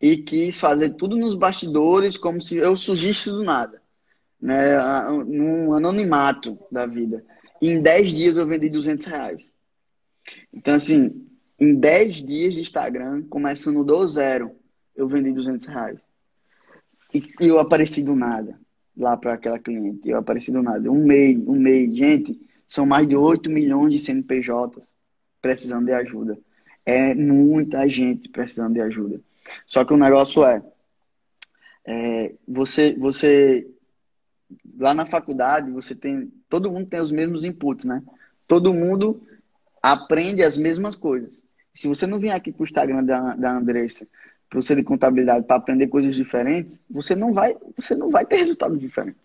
e 0.00 0.16
quis 0.16 0.58
fazer 0.58 0.90
tudo 0.90 1.16
nos 1.16 1.34
bastidores, 1.34 2.16
como 2.16 2.40
se 2.40 2.56
eu 2.56 2.76
surgisse 2.76 3.30
do 3.30 3.42
nada, 3.42 3.80
né? 4.40 4.76
num 5.26 5.74
anonimato 5.74 6.58
da 6.70 6.86
vida. 6.86 7.24
E 7.60 7.70
em 7.70 7.82
10 7.82 8.12
dias 8.12 8.36
eu 8.36 8.46
vendi 8.46 8.68
200 8.68 9.06
reais. 9.06 9.52
Então, 10.52 10.74
assim, 10.74 11.26
em 11.58 11.74
10 11.74 12.26
dias 12.26 12.54
de 12.54 12.60
Instagram, 12.60 13.22
começando 13.28 13.84
do 13.84 14.06
zero, 14.06 14.52
eu 14.94 15.08
vendi 15.08 15.32
200 15.32 15.66
reais. 15.66 15.98
E 17.12 17.22
eu 17.40 17.58
apareci 17.58 18.02
do 18.02 18.14
nada 18.14 18.58
lá 18.98 19.16
para 19.16 19.34
aquela 19.34 19.58
cliente. 19.58 20.08
Eu 20.08 20.18
apareci 20.18 20.50
do 20.50 20.62
nada. 20.62 20.90
Um 20.90 21.04
mês, 21.04 21.38
um 21.46 21.54
mês. 21.54 21.94
Gente, 21.94 22.38
são 22.66 22.84
mais 22.84 23.06
de 23.06 23.16
8 23.16 23.48
milhões 23.48 23.92
de 23.92 23.98
CNPJs 23.98 24.82
precisando 25.40 25.86
de 25.86 25.92
ajuda. 25.92 26.38
É 26.84 27.14
muita 27.14 27.88
gente 27.88 28.28
precisando 28.28 28.74
de 28.74 28.80
ajuda. 28.80 29.20
Só 29.66 29.84
que 29.84 29.94
o 29.94 29.96
negócio 29.96 30.44
é, 30.44 30.62
é 31.86 32.34
você, 32.46 32.94
você 32.94 33.66
lá 34.78 34.94
na 34.94 35.06
faculdade 35.06 35.70
você 35.70 35.94
tem, 35.94 36.32
todo 36.48 36.70
mundo 36.70 36.88
tem 36.88 37.00
os 37.00 37.12
mesmos 37.12 37.44
inputs, 37.44 37.84
né? 37.84 38.02
Todo 38.46 38.74
mundo 38.74 39.22
aprende 39.82 40.42
as 40.42 40.56
mesmas 40.56 40.96
coisas. 40.96 41.42
Se 41.74 41.86
você 41.86 42.06
não 42.06 42.18
vier 42.18 42.34
aqui 42.34 42.50
para 42.50 42.62
o 42.62 42.64
Instagram 42.64 43.04
da, 43.04 43.36
da 43.36 43.56
Andressa, 43.56 44.06
para 44.48 44.62
você 44.62 44.74
de 44.74 44.82
contabilidade, 44.82 45.46
para 45.46 45.56
aprender 45.56 45.88
coisas 45.88 46.14
diferentes, 46.14 46.80
você 46.90 47.14
não 47.14 47.32
vai, 47.32 47.56
você 47.76 47.94
não 47.94 48.10
vai 48.10 48.24
ter 48.24 48.36
resultados 48.36 48.80
diferentes. 48.80 49.20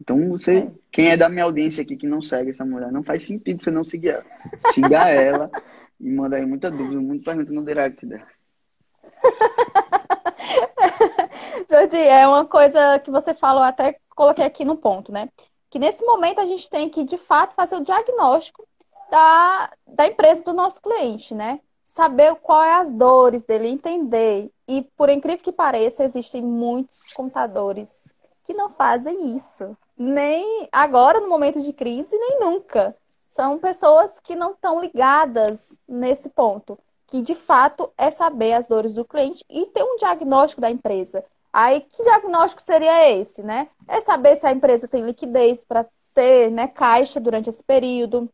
Então 0.00 0.28
você, 0.28 0.58
é. 0.58 0.70
quem 0.90 1.08
é 1.08 1.16
da 1.16 1.28
minha 1.28 1.44
audiência 1.44 1.82
aqui 1.82 1.96
que 1.96 2.06
não 2.06 2.20
segue 2.20 2.50
essa 2.50 2.64
mulher, 2.64 2.90
não 2.90 3.02
faz 3.02 3.24
sentido 3.24 3.62
você 3.62 3.70
não 3.70 3.84
seguir 3.84 4.10
ela. 4.10 4.24
Siga 4.72 5.08
ela 5.08 5.50
e 6.00 6.10
manda 6.10 6.36
aí 6.36 6.46
muita 6.46 6.70
dúvida, 6.70 7.00
muita 7.00 7.30
pergunta 7.30 7.52
no 7.52 7.64
direct 7.64 8.06
dela. 8.06 8.26
Jordi, 11.70 11.96
é 11.96 12.26
uma 12.26 12.44
coisa 12.44 12.98
que 12.98 13.10
você 13.10 13.34
falou, 13.34 13.62
até 13.62 13.98
coloquei 14.10 14.44
aqui 14.44 14.64
no 14.64 14.76
ponto, 14.76 15.12
né? 15.12 15.28
Que 15.70 15.78
nesse 15.78 16.04
momento 16.04 16.40
a 16.40 16.46
gente 16.46 16.68
tem 16.68 16.88
que, 16.88 17.04
de 17.04 17.16
fato, 17.16 17.54
fazer 17.54 17.76
o 17.76 17.84
diagnóstico 17.84 18.66
da, 19.10 19.72
da 19.86 20.06
empresa 20.06 20.44
do 20.44 20.52
nosso 20.52 20.80
cliente, 20.80 21.34
né? 21.34 21.60
Saber 21.94 22.34
qual 22.36 22.62
é 22.62 22.74
as 22.74 22.90
dores 22.90 23.44
dele, 23.44 23.68
entender. 23.68 24.50
E, 24.66 24.82
por 24.96 25.08
incrível 25.08 25.44
que 25.44 25.52
pareça, 25.52 26.02
existem 26.02 26.42
muitos 26.42 27.02
contadores 27.14 28.12
que 28.42 28.52
não 28.52 28.68
fazem 28.68 29.36
isso. 29.36 29.76
Nem 29.96 30.68
agora, 30.72 31.20
no 31.20 31.28
momento 31.28 31.62
de 31.62 31.72
crise, 31.72 32.16
nem 32.18 32.40
nunca. 32.40 32.96
São 33.28 33.60
pessoas 33.60 34.18
que 34.18 34.34
não 34.34 34.52
estão 34.52 34.80
ligadas 34.80 35.78
nesse 35.86 36.28
ponto 36.30 36.76
que 37.06 37.22
de 37.22 37.36
fato 37.36 37.92
é 37.96 38.10
saber 38.10 38.54
as 38.54 38.66
dores 38.66 38.94
do 38.94 39.04
cliente 39.04 39.44
e 39.48 39.66
ter 39.66 39.84
um 39.84 39.96
diagnóstico 39.96 40.60
da 40.60 40.68
empresa. 40.68 41.24
Aí, 41.52 41.80
que 41.80 42.02
diagnóstico 42.02 42.60
seria 42.60 43.08
esse, 43.08 43.40
né? 43.40 43.68
É 43.86 44.00
saber 44.00 44.34
se 44.34 44.44
a 44.44 44.50
empresa 44.50 44.88
tem 44.88 45.04
liquidez 45.04 45.64
para 45.64 45.86
ter 46.12 46.50
né, 46.50 46.66
caixa 46.66 47.20
durante 47.20 47.48
esse 47.48 47.62
período. 47.62 48.28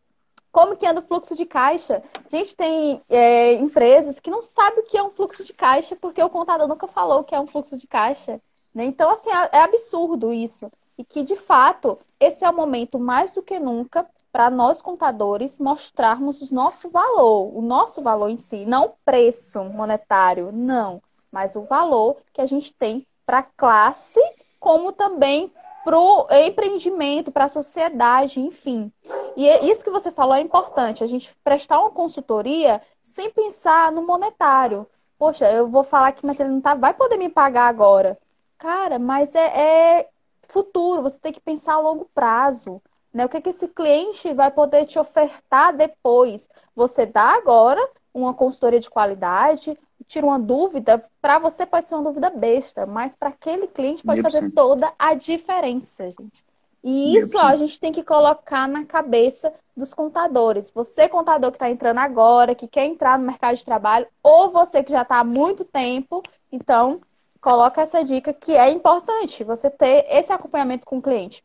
Como 0.53 0.77
que 0.77 0.87
anda 0.87 1.01
o 1.01 1.05
fluxo 1.05 1.37
de 1.37 1.47
caixa? 1.47 2.03
A 2.15 2.37
gente 2.37 2.57
tem 2.57 3.01
é, 3.09 3.55
empresas 3.55 4.19
que 4.19 4.31
não 4.31 4.43
sabem 4.43 4.81
o 4.81 4.87
que 4.87 4.97
é 4.97 5.03
um 5.03 5.11
fluxo 5.11 5.45
de 5.45 5.53
caixa 5.53 5.97
porque 5.97 6.23
o 6.23 6.31
contador 6.31 6.67
nunca 6.67 6.89
falou 6.89 7.21
o 7.21 7.25
que 7.25 7.35
é 7.35 7.41
um 7.41 7.47
fluxo 7.47 7.77
de 7.77 7.87
caixa. 7.87 8.41
Né? 8.75 8.85
Então, 8.85 9.11
assim, 9.11 9.31
é, 9.31 9.51
é 9.53 9.63
absurdo 9.63 10.33
isso. 10.33 10.69
E 10.99 11.05
que, 11.05 11.23
de 11.23 11.37
fato, 11.37 11.99
esse 12.19 12.45
é 12.45 12.51
o 12.51 12.55
momento 12.55 12.99
mais 12.99 13.33
do 13.33 13.43
que 13.43 13.59
nunca 13.59 14.07
para 14.33 14.51
nós 14.51 14.81
contadores 14.81 15.59
mostrarmos 15.59 16.41
o 16.41 16.55
nosso 16.55 16.89
valor, 16.89 17.57
o 17.57 17.61
nosso 17.63 18.01
valor 18.03 18.29
em 18.29 18.37
si, 18.37 18.65
não 18.65 18.87
o 18.87 18.93
preço 19.05 19.63
monetário, 19.65 20.53
não, 20.53 21.03
mas 21.33 21.57
o 21.57 21.63
valor 21.63 22.19
que 22.33 22.41
a 22.41 22.47
gente 22.47 22.73
tem 22.73 23.07
para 23.27 23.39
a 23.39 23.43
classe, 23.43 24.21
como 24.59 24.93
também 24.93 25.51
para 25.85 25.99
o 25.99 26.27
empreendimento, 26.31 27.33
para 27.33 27.47
a 27.47 27.49
sociedade, 27.49 28.41
enfim. 28.41 28.93
E 29.37 29.49
é 29.49 29.65
isso 29.67 29.85
que 29.85 29.91
você 29.91 30.11
falou 30.11 30.35
é 30.35 30.41
importante, 30.41 31.05
a 31.05 31.07
gente 31.07 31.35
prestar 31.43 31.81
uma 31.81 31.91
consultoria 31.91 32.81
sem 33.03 33.31
pensar 33.31 33.93
no 33.93 34.03
monetário. 34.03 34.87
Poxa, 35.19 35.51
eu 35.51 35.69
vou 35.69 35.85
falar 35.85 36.09
aqui, 36.09 36.25
mas 36.27 36.41
ele 36.41 36.51
não 36.51 36.61
tá, 36.61 36.75
vai 36.75 36.95
poder 36.95 37.17
me 37.17 37.29
pagar 37.29 37.69
agora. 37.69 38.19
Cara, 38.59 38.99
mas 38.99 39.35
é, 39.35 39.99
é 39.99 40.09
futuro, 40.49 41.03
você 41.03 41.19
tem 41.19 41.33
que 41.33 41.41
pensar 41.41 41.75
a 41.75 41.81
longo 41.81 42.07
prazo. 42.15 42.81
Né? 43.13 43.25
O 43.25 43.29
que, 43.29 43.37
é 43.37 43.41
que 43.41 43.51
esse 43.51 43.69
cliente 43.69 44.33
vai 44.33 44.51
poder 44.51 44.87
te 44.87 44.99
ofertar 44.99 45.77
depois? 45.77 46.49
Você 46.75 47.07
dá 47.07 47.35
agora 47.35 47.81
uma 48.13 48.35
consultoria 48.35 48.81
de 48.81 48.91
qualidade, 48.91 49.79
tira 50.07 50.27
uma 50.27 50.39
dúvida, 50.39 51.05
para 51.21 51.39
você 51.39 51.65
pode 51.65 51.87
ser 51.87 51.95
uma 51.95 52.05
dúvida 52.05 52.31
besta, 52.31 52.85
mas 52.85 53.15
para 53.15 53.29
aquele 53.29 53.69
cliente 53.69 54.05
pode 54.05 54.23
fazer 54.23 54.51
toda 54.51 54.93
a 54.99 55.15
diferença, 55.15 56.11
gente. 56.11 56.45
E 56.83 57.17
isso 57.17 57.37
ó, 57.37 57.43
a 57.43 57.57
gente 57.57 57.79
tem 57.79 57.93
que 57.93 58.03
colocar 58.03 58.67
na 58.67 58.85
cabeça 58.85 59.53
dos 59.77 59.93
contadores. 59.93 60.71
Você, 60.71 61.09
contador 61.09 61.51
que 61.51 61.57
está 61.57 61.71
entrando 61.71 61.99
agora, 61.99 62.55
que 62.55 62.67
quer 62.67 62.87
entrar 62.87 63.19
no 63.19 63.27
mercado 63.27 63.57
de 63.57 63.65
trabalho, 63.65 64.07
ou 64.23 64.51
você 64.51 64.83
que 64.83 64.93
já 64.93 65.03
está 65.03 65.19
há 65.21 65.25
muito 65.25 65.65
tempo, 65.65 66.23
então 66.51 67.01
coloca 67.41 67.81
essa 67.83 68.05
dica 68.05 68.33
que 68.33 68.53
é 68.53 68.71
importante 68.71 69.45
você 69.45 69.71
ter 69.71 70.07
esse 70.09 70.33
acompanhamento 70.33 70.87
com 70.87 70.99
o 70.99 71.03
cliente 71.03 71.43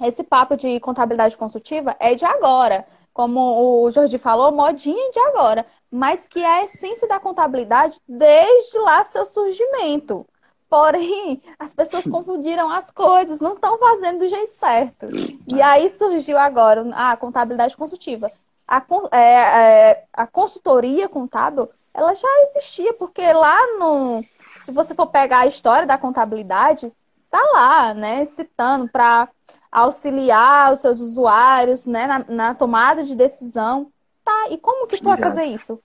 esse 0.00 0.24
papo 0.24 0.56
de 0.56 0.80
contabilidade 0.80 1.36
consultiva 1.36 1.96
é 1.98 2.14
de 2.14 2.24
agora. 2.24 2.86
Como 3.12 3.84
o 3.84 3.90
Jordi 3.90 4.18
falou, 4.18 4.50
modinha 4.50 5.10
de 5.12 5.18
agora. 5.20 5.64
Mas 5.90 6.26
que 6.26 6.40
é 6.40 6.60
a 6.60 6.64
essência 6.64 7.06
da 7.06 7.20
contabilidade 7.20 8.00
desde 8.08 8.78
lá 8.78 9.04
seu 9.04 9.24
surgimento. 9.24 10.26
Porém, 10.74 11.40
as 11.56 11.72
pessoas 11.72 12.04
confundiram 12.04 12.68
as 12.68 12.90
coisas, 12.90 13.40
não 13.40 13.54
estão 13.54 13.78
fazendo 13.78 14.18
do 14.18 14.28
jeito 14.28 14.56
certo. 14.56 15.06
E 15.46 15.62
aí 15.62 15.88
surgiu 15.88 16.36
agora 16.36 16.84
a 16.96 17.16
contabilidade 17.16 17.76
consultiva. 17.76 18.28
A, 18.66 18.82
é, 19.12 19.20
é, 19.20 20.04
a 20.12 20.26
consultoria 20.26 21.08
contábil, 21.08 21.70
ela 21.94 22.12
já 22.12 22.26
existia, 22.42 22.92
porque 22.92 23.22
lá 23.32 23.56
no. 23.78 24.24
Se 24.64 24.72
você 24.72 24.96
for 24.96 25.06
pegar 25.06 25.42
a 25.42 25.46
história 25.46 25.86
da 25.86 25.96
contabilidade, 25.96 26.92
tá 27.30 27.38
lá, 27.52 27.94
né? 27.94 28.24
Citando 28.24 28.88
para 28.88 29.28
auxiliar 29.70 30.72
os 30.72 30.80
seus 30.80 30.98
usuários 30.98 31.86
né, 31.86 32.08
na, 32.08 32.24
na 32.28 32.52
tomada 32.52 33.04
de 33.04 33.14
decisão. 33.14 33.92
Tá, 34.24 34.48
e 34.50 34.56
como 34.56 34.86
que 34.86 34.96
tu 34.96 35.04
vai 35.04 35.18
fazer 35.18 35.44
isso? 35.44 35.78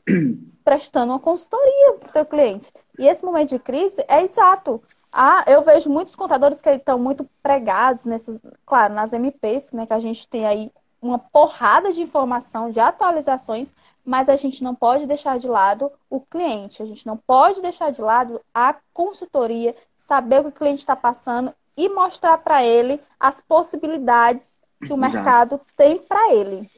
Prestando 0.64 1.12
uma 1.12 1.20
consultoria 1.20 1.94
para 2.00 2.10
o 2.10 2.14
teu 2.14 2.26
cliente. 2.26 2.72
E 2.98 3.06
esse 3.06 3.24
momento 3.26 3.50
de 3.50 3.60
crise 3.60 4.04
é 4.08 4.24
exato. 4.24 4.82
Ah, 5.12 5.44
eu 5.48 5.62
vejo 5.64 5.90
muitos 5.90 6.16
contadores 6.16 6.62
que 6.62 6.70
estão 6.70 6.98
muito 6.98 7.28
pregados 7.44 8.06
nesses, 8.06 8.40
claro, 8.66 8.94
nas 8.94 9.12
MPs, 9.12 9.72
né, 9.72 9.86
que 9.86 9.94
a 9.94 10.00
gente 10.00 10.28
tem 10.28 10.46
aí 10.46 10.72
uma 11.02 11.18
porrada 11.18 11.92
de 11.92 12.02
informação, 12.02 12.70
de 12.70 12.80
atualizações, 12.80 13.74
mas 14.06 14.30
a 14.30 14.36
gente 14.36 14.64
não 14.64 14.76
pode 14.76 15.06
deixar 15.06 15.40
de 15.40 15.48
lado 15.48 15.92
o 16.10 16.20
cliente, 16.20 16.82
a 16.82 16.86
gente 16.86 17.08
não 17.08 17.18
pode 17.18 17.62
deixar 17.62 17.92
de 17.92 18.02
lado 18.02 18.40
a 18.54 18.76
consultoria, 18.94 19.76
saber 19.96 20.40
o 20.40 20.44
que 20.44 20.50
o 20.50 20.54
cliente 20.54 20.80
está 20.80 20.96
passando 20.96 21.54
e 21.76 21.90
mostrar 21.90 22.38
para 22.38 22.64
ele 22.64 23.00
as 23.20 23.42
possibilidades 23.42 24.60
que 24.86 24.94
o 24.94 24.98
mercado 24.98 25.56
Exato. 25.56 25.66
tem 25.76 25.98
para 25.98 26.34
ele. 26.34 26.70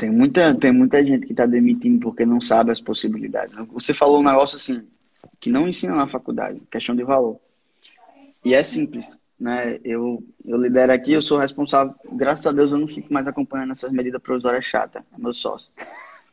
Tem 0.00 0.08
muita, 0.08 0.54
tem 0.54 0.72
muita 0.72 1.04
gente 1.04 1.26
que 1.26 1.34
está 1.34 1.44
demitindo 1.44 2.00
porque 2.00 2.24
não 2.24 2.40
sabe 2.40 2.70
as 2.70 2.80
possibilidades. 2.80 3.54
Você 3.70 3.92
falou 3.92 4.18
um 4.18 4.24
negócio 4.24 4.56
assim, 4.56 4.88
que 5.38 5.50
não 5.50 5.68
ensina 5.68 5.94
na 5.94 6.06
faculdade, 6.06 6.58
questão 6.70 6.96
de 6.96 7.04
valor. 7.04 7.38
E 8.42 8.54
é 8.54 8.64
simples, 8.64 9.20
né? 9.38 9.78
Eu, 9.84 10.24
eu 10.42 10.56
lidero 10.56 10.90
aqui, 10.90 11.12
eu 11.12 11.20
sou 11.20 11.36
responsável, 11.36 11.94
graças 12.12 12.46
a 12.46 12.52
Deus 12.52 12.70
eu 12.70 12.78
não 12.78 12.88
fico 12.88 13.12
mais 13.12 13.26
acompanhando 13.26 13.72
essas 13.72 13.92
medidas 13.92 14.22
provisórias 14.22 14.64
chatas, 14.64 15.02
é 15.02 15.20
meu 15.20 15.34
sócio. 15.34 15.70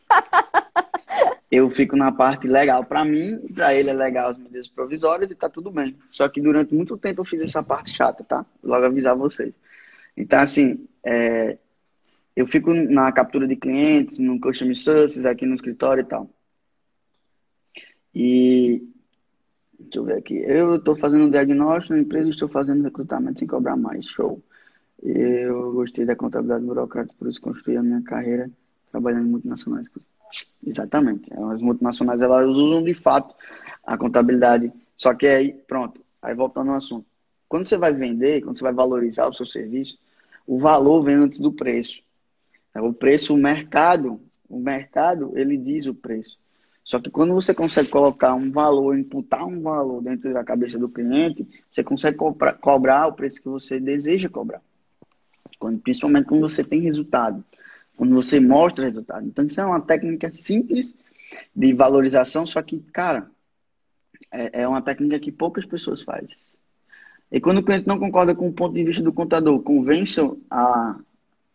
eu 1.52 1.70
fico 1.70 1.98
na 1.98 2.10
parte 2.10 2.48
legal 2.48 2.86
para 2.86 3.04
mim, 3.04 3.38
para 3.54 3.76
ele 3.76 3.90
é 3.90 3.94
legal 3.94 4.30
as 4.30 4.38
medidas 4.38 4.70
provisórias 4.70 5.30
e 5.30 5.36
tá 5.36 5.50
tudo 5.50 5.70
bem. 5.72 5.94
Só 6.08 6.30
que 6.30 6.40
durante 6.40 6.74
muito 6.74 6.96
tempo 6.96 7.20
eu 7.20 7.26
fiz 7.26 7.42
essa 7.42 7.62
parte 7.62 7.94
chata, 7.94 8.24
tá? 8.24 8.46
Logo 8.64 8.86
avisar 8.86 9.14
vocês. 9.14 9.54
Então, 10.16 10.40
assim, 10.40 10.88
é, 11.04 11.58
eu 12.38 12.46
fico 12.46 12.72
na 12.72 13.12
captura 13.12 13.48
de 13.48 13.56
clientes, 13.56 14.20
no 14.20 14.40
Customer 14.40 14.78
Services, 14.78 15.26
aqui 15.26 15.44
no 15.44 15.56
escritório 15.56 16.02
e 16.02 16.06
tal. 16.06 16.30
E, 18.14 18.88
deixa 19.80 19.98
eu 19.98 20.04
ver 20.04 20.18
aqui, 20.20 20.36
eu 20.36 20.76
estou 20.76 20.96
fazendo 20.96 21.32
diagnóstico 21.32 21.96
na 21.96 22.00
empresa, 22.00 22.30
estou 22.30 22.48
fazendo 22.48 22.84
recrutamento 22.84 23.40
sem 23.40 23.48
cobrar 23.48 23.76
mais, 23.76 24.06
show. 24.06 24.40
Eu 25.02 25.74
gostei 25.74 26.06
da 26.06 26.16
contabilidade 26.16 26.64
burocrática, 26.64 27.16
por 27.18 27.28
isso 27.28 27.42
construí 27.42 27.76
a 27.76 27.82
minha 27.82 28.04
carreira 28.04 28.52
trabalhando 28.92 29.26
em 29.26 29.32
multinacionais. 29.32 29.90
Exatamente. 30.64 31.34
As 31.52 31.60
multinacionais 31.60 32.22
elas 32.22 32.46
usam 32.46 32.84
de 32.84 32.94
fato 32.94 33.34
a 33.84 33.98
contabilidade. 33.98 34.72
Só 34.96 35.16
que 35.16 35.26
aí, 35.26 35.54
pronto, 35.54 36.02
aí 36.22 36.36
voltando 36.36 36.70
ao 36.70 36.78
assunto. 36.78 37.08
Quando 37.50 37.66
você 37.66 37.78
vai 37.78 37.94
vender, 37.94 38.42
quando 38.42 38.60
você 38.60 38.64
vai 38.64 38.74
valorizar 38.74 39.28
o 39.28 39.34
seu 39.34 39.48
serviço, 39.48 39.98
o 40.46 40.60
valor 40.60 41.02
vem 41.02 41.16
antes 41.16 41.40
do 41.40 41.52
preço. 41.52 42.06
O 42.82 42.94
preço, 42.94 43.34
o 43.34 43.38
mercado, 43.38 44.20
o 44.50 44.60
mercado, 44.60 45.32
ele 45.36 45.58
diz 45.58 45.86
o 45.86 45.94
preço. 45.94 46.38
Só 46.84 47.00
que 47.00 47.10
quando 47.10 47.34
você 47.34 47.54
consegue 47.54 47.90
colocar 47.90 48.34
um 48.34 48.50
valor, 48.50 48.98
imputar 48.98 49.46
um 49.46 49.62
valor 49.62 50.02
dentro 50.02 50.34
da 50.34 50.44
cabeça 50.44 50.80
do 50.80 50.88
cliente, 50.88 51.46
você 51.70 51.84
consegue 51.84 52.16
cobrar, 52.18 52.54
cobrar 52.54 53.08
o 53.08 53.14
preço 53.14 53.42
que 53.42 53.50
você 53.50 53.80
deseja 53.80 54.30
cobrar. 54.30 54.62
Quando, 55.60 55.80
principalmente 55.80 56.28
quando 56.28 56.50
você 56.50 56.64
tem 56.64 56.80
resultado, 56.80 57.44
quando 57.98 58.16
você 58.16 58.40
mostra 58.40 58.86
resultado. 58.86 59.28
Então, 59.28 59.46
isso 59.46 59.60
é 59.60 59.66
uma 59.66 59.82
técnica 59.82 60.32
simples 60.32 60.96
de 61.54 61.74
valorização, 61.74 62.46
só 62.46 62.62
que, 62.62 62.80
cara, 62.94 63.30
é, 64.32 64.62
é 64.62 64.68
uma 64.68 64.82
técnica 64.82 65.20
que 65.20 65.32
poucas 65.32 65.66
pessoas 65.66 66.02
fazem. 66.04 66.36
E 67.30 67.42
quando 67.42 67.58
o 67.58 67.64
cliente 67.64 67.88
não 67.88 68.00
concorda 68.00 68.34
com 68.34 68.48
o 68.48 68.54
ponto 68.54 68.74
de 68.74 68.84
vista 68.84 69.04
do 69.04 69.12
contador, 69.12 69.60
convence 69.62 70.22
a 70.50 70.98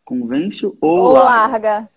convence 0.05 0.65
ou, 0.65 0.77
ou 0.81 1.13
larga. 1.13 1.69
larga. 1.69 1.89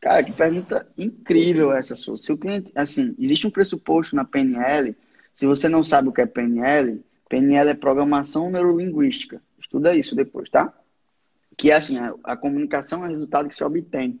Cara, 0.00 0.24
que 0.24 0.32
pergunta 0.32 0.86
incrível 0.98 1.72
essa 1.72 1.94
sua. 1.94 2.16
Se 2.16 2.32
o 2.32 2.36
cliente, 2.36 2.72
assim, 2.74 3.14
existe 3.18 3.46
um 3.46 3.50
pressuposto 3.50 4.16
na 4.16 4.24
PNL, 4.24 4.96
se 5.32 5.46
você 5.46 5.68
não 5.68 5.84
sabe 5.84 6.08
o 6.08 6.12
que 6.12 6.20
é 6.20 6.26
PNL, 6.26 7.00
PNL 7.28 7.70
é 7.70 7.74
programação 7.74 8.50
neurolinguística. 8.50 9.40
Estuda 9.58 9.94
isso 9.94 10.16
depois, 10.16 10.50
tá? 10.50 10.76
Que 11.56 11.70
é 11.70 11.76
assim, 11.76 11.98
a, 11.98 12.14
a 12.24 12.36
comunicação 12.36 13.04
é 13.04 13.06
o 13.06 13.10
resultado 13.10 13.48
que 13.48 13.54
se 13.54 13.62
obtém. 13.62 14.18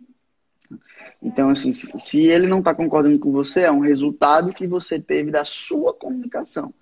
Então, 1.20 1.48
assim, 1.48 1.72
se, 1.72 1.92
se 1.98 2.20
ele 2.20 2.46
não 2.46 2.60
está 2.60 2.74
concordando 2.74 3.18
com 3.18 3.32
você, 3.32 3.62
é 3.62 3.72
um 3.72 3.80
resultado 3.80 4.52
que 4.52 4.66
você 4.66 5.00
teve 5.00 5.30
da 5.30 5.44
sua 5.44 5.92
comunicação. 5.92 6.72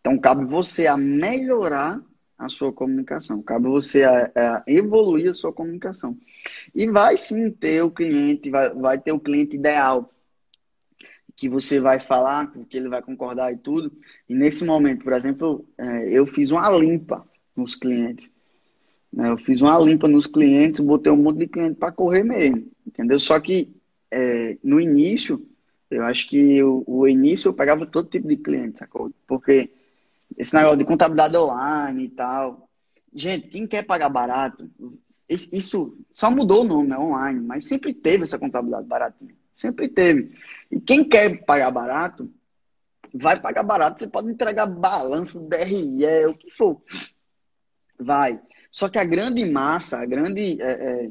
Então, 0.00 0.18
cabe 0.18 0.44
você 0.44 0.86
a 0.86 0.96
melhorar 0.96 2.00
a 2.44 2.48
sua 2.48 2.72
comunicação, 2.72 3.40
cabe 3.40 3.68
você 3.68 4.02
a, 4.02 4.30
a, 4.34 4.62
evoluir 4.66 5.30
a 5.30 5.34
sua 5.34 5.52
comunicação. 5.52 6.18
E 6.74 6.88
vai 6.88 7.16
sim 7.16 7.50
ter 7.50 7.82
o 7.82 7.90
cliente, 7.90 8.50
vai, 8.50 8.74
vai 8.74 8.98
ter 8.98 9.12
o 9.12 9.20
cliente 9.20 9.56
ideal, 9.56 10.12
que 11.36 11.48
você 11.48 11.78
vai 11.80 12.00
falar, 12.00 12.52
que 12.68 12.76
ele 12.76 12.88
vai 12.88 13.00
concordar 13.00 13.52
e 13.52 13.56
tudo. 13.56 13.92
E 14.28 14.34
nesse 14.34 14.64
momento, 14.64 15.04
por 15.04 15.12
exemplo, 15.12 15.64
é, 15.78 16.08
eu 16.10 16.26
fiz 16.26 16.50
uma 16.50 16.68
limpa 16.68 17.26
nos 17.56 17.76
clientes. 17.76 18.28
Né? 19.12 19.30
Eu 19.30 19.36
fiz 19.36 19.60
uma 19.60 19.78
limpa 19.78 20.08
nos 20.08 20.26
clientes, 20.26 20.80
botei 20.80 21.12
um 21.12 21.16
monte 21.16 21.38
de 21.38 21.46
cliente 21.46 21.76
para 21.76 21.92
correr 21.92 22.24
mesmo, 22.24 22.70
entendeu? 22.86 23.18
Só 23.20 23.38
que 23.38 23.72
é, 24.10 24.58
no 24.64 24.80
início, 24.80 25.46
eu 25.90 26.04
acho 26.04 26.28
que 26.28 26.62
o, 26.62 26.82
o 26.86 27.06
início 27.06 27.48
eu 27.48 27.54
pegava 27.54 27.86
todo 27.86 28.08
tipo 28.08 28.26
de 28.26 28.36
cliente, 28.36 28.78
sacou? 28.78 29.12
Porque 29.26 29.70
esse 30.36 30.54
negócio 30.54 30.78
de 30.78 30.84
contabilidade 30.84 31.36
online 31.36 32.04
e 32.04 32.08
tal. 32.08 32.68
Gente, 33.14 33.48
quem 33.48 33.66
quer 33.66 33.82
pagar 33.84 34.08
barato, 34.08 34.70
isso 35.28 35.98
só 36.10 36.30
mudou 36.30 36.62
o 36.62 36.64
nome, 36.64 36.88
né? 36.88 36.98
Online, 36.98 37.40
mas 37.40 37.66
sempre 37.66 37.92
teve 37.92 38.24
essa 38.24 38.38
contabilidade 38.38 38.86
baratinha. 38.86 39.34
Sempre 39.54 39.88
teve. 39.88 40.34
E 40.70 40.80
quem 40.80 41.08
quer 41.08 41.44
pagar 41.44 41.70
barato, 41.70 42.32
vai 43.12 43.38
pagar 43.38 43.62
barato. 43.62 44.00
Você 44.00 44.06
pode 44.06 44.28
entregar 44.28 44.66
balanço, 44.66 45.40
DRE, 45.40 46.26
o 46.26 46.34
que 46.34 46.50
for. 46.50 46.80
Vai. 47.98 48.40
Só 48.70 48.88
que 48.88 48.98
a 48.98 49.04
grande 49.04 49.44
massa, 49.44 49.98
a 49.98 50.06
grande, 50.06 50.60
é, 50.60 50.70
é, 50.70 51.10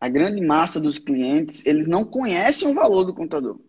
a 0.00 0.08
grande 0.08 0.40
massa 0.44 0.80
dos 0.80 0.98
clientes, 0.98 1.66
eles 1.66 1.86
não 1.86 2.04
conhecem 2.04 2.68
o 2.68 2.74
valor 2.74 3.04
do 3.04 3.14
contador. 3.14 3.60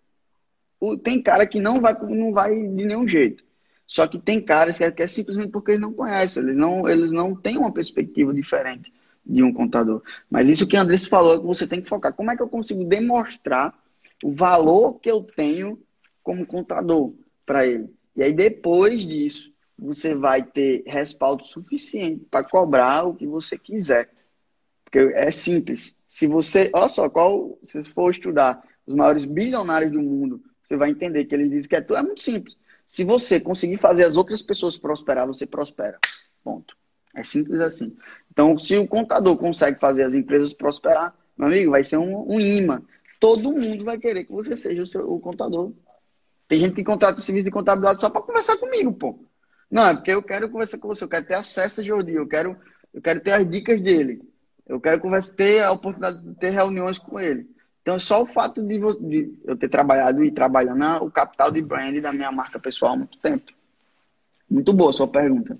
O, 0.79 0.97
tem 0.97 1.21
cara 1.21 1.45
que 1.45 1.59
não 1.59 1.81
vai, 1.81 1.93
não 1.93 2.31
vai 2.31 2.55
de 2.55 2.85
nenhum 2.85 3.05
jeito. 3.05 3.43
Só 3.89 4.07
que 4.07 4.19
tem 4.19 4.39
caras 4.39 4.77
que 4.77 4.83
é, 4.83 4.91
que 4.91 5.01
é 5.01 5.07
simplesmente 5.07 5.49
porque 5.49 5.71
eles 5.71 5.81
não 5.81 5.91
conhecem, 5.91 6.43
eles 6.43 6.55
não, 6.55 6.87
eles 6.87 7.11
não 7.11 7.33
têm 7.33 7.57
uma 7.57 7.73
perspectiva 7.73 8.31
diferente 8.31 8.93
de 9.25 9.41
um 9.41 9.51
contador. 9.51 10.03
Mas 10.29 10.47
isso 10.47 10.67
que 10.67 10.77
o 10.77 10.79
Andrés 10.79 11.07
falou 11.07 11.33
é 11.33 11.39
que 11.39 11.45
você 11.45 11.65
tem 11.65 11.81
que 11.81 11.89
focar. 11.89 12.13
Como 12.13 12.29
é 12.29 12.35
que 12.35 12.41
eu 12.43 12.47
consigo 12.47 12.85
demonstrar 12.85 13.73
o 14.23 14.31
valor 14.31 14.99
que 14.99 15.09
eu 15.09 15.23
tenho 15.23 15.81
como 16.21 16.45
contador 16.45 17.15
para 17.43 17.65
ele? 17.65 17.89
E 18.15 18.21
aí, 18.21 18.31
depois 18.31 19.07
disso, 19.07 19.51
você 19.75 20.13
vai 20.13 20.43
ter 20.43 20.83
respaldo 20.85 21.43
suficiente 21.43 22.27
para 22.29 22.47
cobrar 22.47 23.07
o 23.07 23.15
que 23.15 23.25
você 23.25 23.57
quiser. 23.57 24.11
Porque 24.85 24.99
é 25.15 25.31
simples. 25.31 25.97
Se 26.07 26.27
você, 26.27 26.69
olha 26.75 26.89
só, 26.89 27.09
qual, 27.09 27.57
se 27.63 27.83
for 27.85 28.11
estudar 28.11 28.63
os 28.85 28.93
maiores 28.93 29.25
bilionários 29.25 29.91
do 29.91 29.99
mundo, 29.99 30.43
você 30.63 30.77
vai 30.77 30.91
entender 30.91 31.25
que 31.25 31.33
eles 31.33 31.49
dizem 31.49 31.67
que 31.67 31.75
é 31.75 31.81
tudo 31.81 31.97
é 31.97 32.03
muito 32.03 32.21
simples. 32.21 32.55
Se 32.89 33.03
você 33.03 33.39
conseguir 33.39 33.77
fazer 33.77 34.03
as 34.03 34.15
outras 34.15 34.41
pessoas 34.41 34.75
prosperar, 34.75 35.27
você 35.27 35.45
prospera. 35.45 35.99
Ponto. 36.43 36.75
É 37.15 37.21
simples 37.21 37.61
assim. 37.61 37.95
Então, 38.31 38.57
se 38.57 38.75
o 38.77 38.87
contador 38.87 39.37
consegue 39.37 39.79
fazer 39.79 40.01
as 40.01 40.15
empresas 40.15 40.53
prosperar, 40.53 41.15
meu 41.37 41.49
amigo, 41.49 41.69
vai 41.69 41.83
ser 41.83 41.97
um, 41.97 42.27
um 42.27 42.39
imã. 42.39 42.81
Todo 43.19 43.51
mundo 43.51 43.85
vai 43.85 43.99
querer 43.99 44.25
que 44.25 44.31
você 44.31 44.57
seja 44.57 44.81
o, 44.81 44.87
seu, 44.87 45.07
o 45.07 45.19
contador. 45.19 45.71
Tem 46.47 46.59
gente 46.59 46.73
que 46.73 46.83
contrata 46.83 47.19
o 47.19 47.21
serviço 47.21 47.45
de 47.45 47.51
contabilidade 47.51 48.01
só 48.01 48.09
para 48.09 48.23
conversar 48.23 48.57
comigo, 48.57 48.91
pô. 48.91 49.19
Não, 49.69 49.87
é 49.87 49.93
porque 49.93 50.11
eu 50.11 50.23
quero 50.23 50.49
conversar 50.49 50.79
com 50.79 50.87
você, 50.87 51.03
eu 51.03 51.09
quero 51.09 51.27
ter 51.27 51.35
acesso 51.35 51.81
a 51.81 51.83
Jordi, 51.83 52.13
eu 52.13 52.27
quero, 52.27 52.57
eu 52.91 53.03
quero 53.03 53.19
ter 53.19 53.33
as 53.33 53.47
dicas 53.47 53.79
dele. 53.79 54.19
Eu 54.65 54.81
quero 54.81 54.99
conversar, 54.99 55.35
ter 55.35 55.61
a 55.61 55.71
oportunidade 55.71 56.23
de 56.23 56.33
ter 56.39 56.49
reuniões 56.49 56.97
com 56.97 57.19
ele. 57.19 57.47
Então, 57.81 57.99
só 57.99 58.21
o 58.21 58.25
fato 58.25 58.61
de, 58.61 58.77
de 58.77 59.39
eu 59.45 59.57
ter 59.57 59.69
trabalhado 59.69 60.23
e 60.23 60.31
trabalhando 60.31 61.05
o 61.05 61.11
capital 61.11 61.49
de 61.49 61.61
brand 61.61 61.99
da 62.01 62.11
minha 62.11 62.31
marca 62.31 62.59
pessoal 62.59 62.93
há 62.93 62.97
muito 62.97 63.17
tempo. 63.19 63.51
Muito 64.49 64.73
boa 64.73 64.93
sua 64.93 65.07
pergunta. 65.07 65.57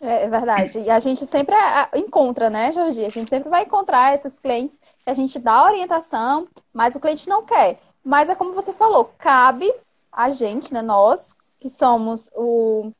É, 0.00 0.24
é 0.24 0.28
verdade. 0.28 0.78
E 0.78 0.90
a 0.90 0.98
gente 0.98 1.26
sempre 1.26 1.54
encontra, 1.94 2.48
né, 2.48 2.72
Jordi? 2.72 3.04
A 3.04 3.10
gente 3.10 3.28
sempre 3.28 3.50
vai 3.50 3.64
encontrar 3.64 4.14
esses 4.14 4.40
clientes 4.40 4.80
que 5.04 5.10
a 5.10 5.14
gente 5.14 5.38
dá 5.38 5.64
orientação, 5.64 6.48
mas 6.72 6.94
o 6.94 7.00
cliente 7.00 7.28
não 7.28 7.44
quer. 7.44 7.80
Mas 8.02 8.28
é 8.28 8.34
como 8.34 8.54
você 8.54 8.72
falou, 8.72 9.12
cabe 9.18 9.72
a 10.10 10.30
gente, 10.30 10.72
né, 10.72 10.80
nós, 10.80 11.36
que 11.58 11.68
somos 11.68 12.30
o, 12.34 12.90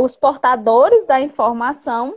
os 0.00 0.16
portadores 0.16 1.06
da 1.06 1.20
informação, 1.20 2.16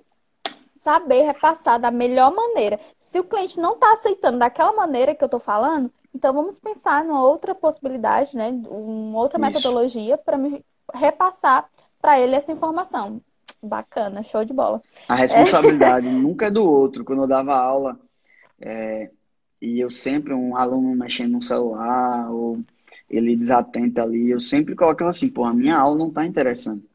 saber 0.86 1.24
repassar 1.24 1.80
da 1.80 1.90
melhor 1.90 2.32
maneira. 2.32 2.80
Se 3.00 3.20
o 3.20 3.24
cliente 3.24 3.60
não 3.60 3.74
está 3.74 3.92
aceitando 3.94 4.38
daquela 4.38 4.72
maneira 4.72 5.16
que 5.16 5.24
eu 5.24 5.26
estou 5.26 5.40
falando, 5.40 5.92
então 6.14 6.32
vamos 6.32 6.60
pensar 6.60 7.04
numa 7.04 7.24
outra 7.24 7.56
possibilidade, 7.56 8.38
né? 8.38 8.52
Uma 8.70 9.18
outra 9.18 9.40
Isso. 9.40 9.48
metodologia 9.48 10.16
para 10.16 10.38
me 10.38 10.64
repassar 10.94 11.68
para 12.00 12.20
ele 12.20 12.36
essa 12.36 12.52
informação. 12.52 13.20
Bacana, 13.64 14.22
show 14.22 14.46
de 14.46 14.54
bola. 14.54 14.80
A 15.10 15.16
responsabilidade 15.16 16.06
é. 16.08 16.12
nunca 16.14 16.46
é 16.46 16.52
do 16.52 16.64
outro. 16.64 17.04
Quando 17.04 17.24
eu 17.24 17.28
dava 17.28 17.56
aula, 17.56 18.00
é, 18.62 19.10
e 19.60 19.80
eu 19.80 19.90
sempre, 19.90 20.36
um 20.36 20.56
aluno 20.56 20.96
mexendo 20.96 21.32
no 21.32 21.42
celular, 21.42 22.32
ou 22.32 22.60
ele 23.10 23.36
desatento 23.36 24.00
ali, 24.00 24.30
eu 24.30 24.40
sempre 24.40 24.76
colocava 24.76 25.10
assim, 25.10 25.30
pô, 25.30 25.46
a 25.46 25.54
minha 25.54 25.76
aula 25.76 25.98
não 25.98 26.10
está 26.10 26.28
interessante. 26.28 26.88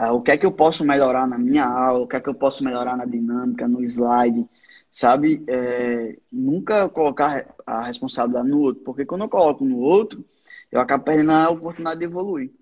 Uh, 0.00 0.12
o 0.12 0.22
que 0.22 0.30
é 0.30 0.36
que 0.36 0.46
eu 0.46 0.52
posso 0.52 0.84
melhorar 0.84 1.26
na 1.26 1.36
minha 1.36 1.64
aula, 1.64 2.04
o 2.04 2.06
que 2.06 2.16
é 2.16 2.20
que 2.20 2.28
eu 2.28 2.34
posso 2.34 2.62
melhorar 2.62 2.96
na 2.96 3.04
dinâmica, 3.04 3.66
no 3.66 3.82
slide, 3.82 4.48
sabe? 4.92 5.42
É, 5.48 6.16
nunca 6.30 6.88
colocar 6.88 7.54
a 7.66 7.84
responsabilidade 7.84 8.48
no 8.48 8.60
outro, 8.60 8.82
porque 8.84 9.04
quando 9.04 9.22
eu 9.22 9.28
coloco 9.28 9.64
no 9.64 9.78
outro, 9.78 10.24
eu 10.70 10.80
acabo 10.80 11.04
perdendo 11.04 11.32
a 11.32 11.50
oportunidade 11.50 11.98
de 11.98 12.04
evoluir. 12.04 12.52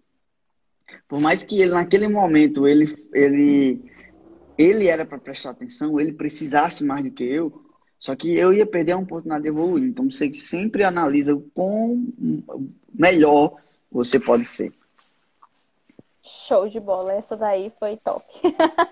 Por 1.08 1.20
mais 1.20 1.42
que 1.42 1.60
ele, 1.60 1.72
naquele 1.72 2.08
momento, 2.08 2.66
ele, 2.66 2.96
ele, 3.12 3.84
ele 4.56 4.86
era 4.86 5.04
para 5.04 5.18
prestar 5.18 5.50
atenção, 5.50 6.00
ele 6.00 6.12
precisasse 6.12 6.82
mais 6.84 7.04
do 7.04 7.10
que 7.10 7.24
eu, 7.24 7.66
só 7.98 8.14
que 8.14 8.34
eu 8.34 8.52
ia 8.52 8.66
perder 8.66 8.92
a 8.92 8.98
oportunidade 8.98 9.42
de 9.42 9.48
evoluir. 9.48 9.84
Então, 9.84 10.10
você 10.10 10.32
sempre 10.32 10.84
analisa 10.84 11.34
o 11.34 11.40
quão 11.40 12.06
melhor 12.92 13.56
você 13.90 14.20
pode 14.20 14.44
ser. 14.44 14.72
Show 16.26 16.68
de 16.68 16.80
bola, 16.80 17.12
essa 17.12 17.36
daí 17.36 17.70
foi 17.78 17.96
top. 17.98 18.24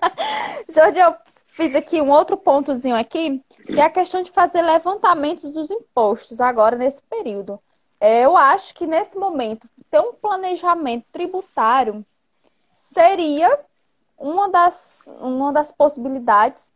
Jorge, 0.71 1.01
eu 1.01 1.17
fiz 1.47 1.75
aqui 1.75 2.01
um 2.01 2.11
outro 2.11 2.37
pontozinho 2.37 2.95
aqui, 2.95 3.43
que 3.67 3.81
é 3.81 3.83
a 3.83 3.91
questão 3.91 4.23
de 4.23 4.31
fazer 4.31 4.63
levantamentos 4.63 5.53
dos 5.53 5.69
impostos 5.69 6.41
agora 6.41 6.77
nesse 6.77 7.03
período. 7.03 7.59
É, 8.01 8.25
eu 8.25 8.37
acho 8.37 8.73
que 8.73 8.87
nesse 8.87 9.19
momento 9.19 9.69
ter 9.91 9.99
um 9.99 10.13
planejamento 10.13 11.07
tributário 11.11 12.07
seria 12.69 13.59
uma 14.17 14.49
das, 14.49 15.13
uma 15.21 15.53
das 15.53 15.73
possibilidades 15.73 16.73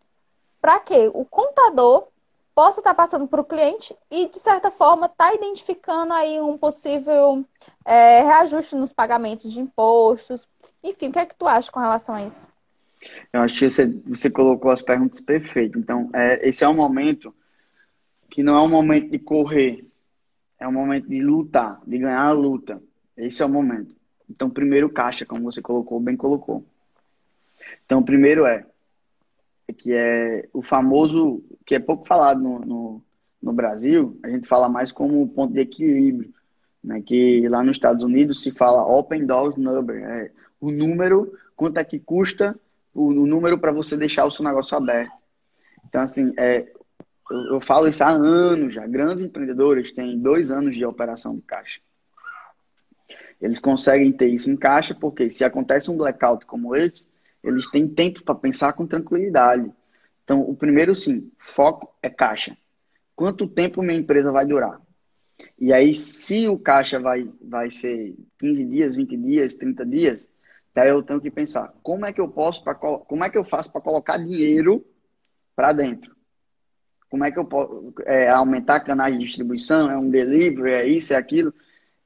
para 0.60 0.80
que 0.80 1.08
o 1.14 1.24
contador 1.24 2.08
possa 2.58 2.80
estar 2.80 2.92
passando 2.92 3.28
para 3.28 3.40
o 3.40 3.44
cliente 3.44 3.94
e, 4.10 4.28
de 4.28 4.40
certa 4.40 4.68
forma, 4.68 5.06
estar 5.06 5.28
tá 5.28 5.32
identificando 5.32 6.12
aí 6.12 6.40
um 6.40 6.58
possível 6.58 7.44
é, 7.84 8.20
reajuste 8.20 8.74
nos 8.74 8.92
pagamentos 8.92 9.52
de 9.52 9.60
impostos. 9.60 10.48
Enfim, 10.82 11.06
o 11.06 11.12
que 11.12 11.20
é 11.20 11.24
que 11.24 11.36
tu 11.36 11.46
acha 11.46 11.70
com 11.70 11.78
relação 11.78 12.16
a 12.16 12.26
isso? 12.26 12.48
Eu 13.32 13.42
acho 13.42 13.56
que 13.56 13.70
você, 13.70 13.86
você 14.04 14.28
colocou 14.28 14.72
as 14.72 14.82
perguntas 14.82 15.20
perfeitas. 15.20 15.80
Então, 15.80 16.10
é, 16.12 16.48
esse 16.48 16.64
é 16.64 16.68
um 16.68 16.74
momento 16.74 17.32
que 18.28 18.42
não 18.42 18.58
é 18.58 18.60
um 18.60 18.68
momento 18.68 19.08
de 19.08 19.20
correr, 19.20 19.86
é 20.58 20.66
um 20.66 20.72
momento 20.72 21.08
de 21.08 21.22
lutar, 21.22 21.80
de 21.86 21.96
ganhar 21.96 22.26
a 22.26 22.32
luta. 22.32 22.82
Esse 23.16 23.40
é 23.40 23.46
o 23.46 23.48
momento. 23.48 23.94
Então, 24.28 24.50
primeiro 24.50 24.90
caixa, 24.90 25.24
como 25.24 25.44
você 25.44 25.62
colocou, 25.62 26.00
bem 26.00 26.16
colocou. 26.16 26.64
Então, 27.86 28.02
primeiro 28.02 28.44
é 28.46 28.66
que 29.72 29.92
é 29.92 30.48
o 30.52 30.62
famoso, 30.62 31.42
que 31.66 31.74
é 31.74 31.78
pouco 31.78 32.06
falado 32.06 32.40
no, 32.40 32.58
no, 32.60 33.04
no 33.42 33.52
Brasil, 33.52 34.18
a 34.22 34.28
gente 34.28 34.48
fala 34.48 34.68
mais 34.68 34.90
como 34.90 35.28
ponto 35.28 35.52
de 35.52 35.60
equilíbrio, 35.60 36.32
né? 36.82 37.02
Que 37.02 37.48
lá 37.48 37.62
nos 37.62 37.76
Estados 37.76 38.02
Unidos 38.02 38.42
se 38.42 38.50
fala 38.50 38.86
open 38.86 39.26
doors 39.26 39.56
number, 39.56 40.02
é 40.02 40.30
o 40.60 40.70
número, 40.70 41.32
quanto 41.54 41.78
é 41.78 41.84
que 41.84 41.98
custa 41.98 42.58
o, 42.94 43.08
o 43.08 43.26
número 43.26 43.58
para 43.58 43.72
você 43.72 43.96
deixar 43.96 44.24
o 44.26 44.32
seu 44.32 44.44
negócio 44.44 44.76
aberto. 44.76 45.12
Então, 45.88 46.02
assim, 46.02 46.32
é, 46.36 46.66
eu, 47.30 47.54
eu, 47.54 47.60
falo 47.60 47.88
isso 47.88 48.02
há 48.02 48.10
anos 48.10 48.74
já. 48.74 48.86
Grandes 48.86 49.22
empreendedores 49.22 49.92
têm 49.92 50.18
dois 50.18 50.50
anos 50.50 50.74
de 50.74 50.84
operação 50.84 51.36
de 51.36 51.42
caixa. 51.42 51.80
Eles 53.40 53.60
conseguem 53.60 54.12
ter 54.12 54.28
isso 54.28 54.50
em 54.50 54.56
caixa 54.56 54.94
porque 54.94 55.30
se 55.30 55.44
acontece 55.44 55.90
um 55.90 55.96
blackout 55.96 56.44
como 56.44 56.74
esse, 56.74 57.06
eles 57.42 57.68
têm 57.68 57.88
tempo 57.88 58.22
para 58.22 58.34
pensar 58.34 58.72
com 58.72 58.86
tranquilidade. 58.86 59.72
Então, 60.24 60.40
o 60.40 60.54
primeiro, 60.54 60.94
sim, 60.94 61.30
foco 61.38 61.94
é 62.02 62.10
caixa. 62.10 62.56
Quanto 63.14 63.48
tempo 63.48 63.82
minha 63.82 63.98
empresa 63.98 64.30
vai 64.30 64.46
durar? 64.46 64.80
E 65.58 65.72
aí, 65.72 65.94
se 65.94 66.48
o 66.48 66.58
caixa 66.58 66.98
vai, 66.98 67.28
vai 67.40 67.70
ser 67.70 68.16
15 68.38 68.64
dias, 68.64 68.96
20 68.96 69.16
dias, 69.16 69.54
30 69.54 69.86
dias, 69.86 70.30
daí 70.74 70.90
eu 70.90 71.02
tenho 71.02 71.20
que 71.20 71.30
pensar, 71.30 71.72
como 71.82 72.04
é 72.06 72.12
que 72.12 72.20
eu 72.20 72.28
posso, 72.28 72.62
pra, 72.62 72.74
como 72.74 73.24
é 73.24 73.30
que 73.30 73.38
eu 73.38 73.44
faço 73.44 73.70
para 73.72 73.80
colocar 73.80 74.18
dinheiro 74.18 74.84
para 75.54 75.72
dentro? 75.72 76.16
Como 77.08 77.24
é 77.24 77.32
que 77.32 77.38
eu 77.38 77.44
posso 77.44 77.94
é, 78.04 78.28
aumentar 78.28 78.80
canais 78.80 79.16
de 79.16 79.24
distribuição? 79.24 79.90
É 79.90 79.96
um 79.96 80.10
delivery, 80.10 80.72
é 80.72 80.86
isso, 80.86 81.12
é 81.14 81.16
aquilo? 81.16 81.54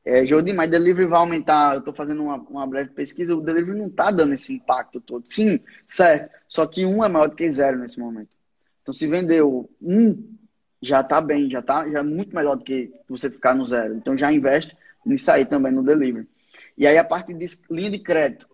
É, 0.05 0.27
Jordi, 0.27 0.53
mas 0.53 0.71
delivery 0.71 1.07
vai 1.07 1.21
aumentar. 1.21 1.75
Eu 1.75 1.79
estou 1.79 1.95
fazendo 1.95 2.23
uma, 2.25 2.37
uma 2.37 2.67
breve 2.67 2.91
pesquisa. 2.91 3.35
O 3.35 3.41
delivery 3.41 3.79
não 3.79 3.87
está 3.87 4.11
dando 4.11 4.35
esse 4.35 4.55
impacto 4.55 5.01
todo. 5.01 5.25
Sim, 5.29 5.61
certo. 5.87 6.35
Só 6.49 6.67
que 6.67 6.85
um 6.85 7.05
é 7.05 7.09
maior 7.09 7.29
do 7.29 7.37
que 7.37 7.49
zero 7.51 7.79
nesse 7.79 8.01
momento. 8.01 8.37
Então, 8.83 8.93
se 8.93 9.07
vendeu 9.07 9.71
um, 9.81 10.37
já 10.81 11.03
está 11.03 11.21
bem, 11.21 11.49
já 11.49 11.61
está 11.61 11.89
já 11.89 12.01
é 12.01 12.03
muito 12.03 12.35
melhor 12.35 12.57
do 12.57 12.65
que 12.65 12.93
você 13.09 13.31
ficar 13.31 13.55
no 13.55 13.65
zero. 13.65 13.95
Então, 13.95 14.19
já 14.19 14.33
investe 14.33 14.77
nisso 15.07 15.31
aí 15.31 15.45
também 15.45 15.73
no 15.73 15.85
delivery. 15.85 16.29
E 16.77 16.87
aí, 16.87 16.99
a 16.99 17.05
parte 17.05 17.33
de 17.33 17.47
linha 17.71 17.91
de 17.91 18.01
crédito. 18.01 18.49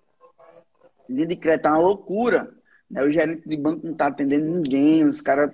Linha 1.09 1.27
de 1.27 1.37
crédito 1.37 1.67
é 1.67 1.71
uma 1.71 1.79
loucura. 1.79 2.51
Né? 2.91 3.03
O 3.03 3.11
gerente 3.11 3.49
de 3.49 3.57
banco 3.57 3.87
não 3.87 3.93
está 3.93 4.09
atendendo 4.09 4.45
ninguém. 4.45 5.05
Os 5.05 5.23
caras 5.23 5.51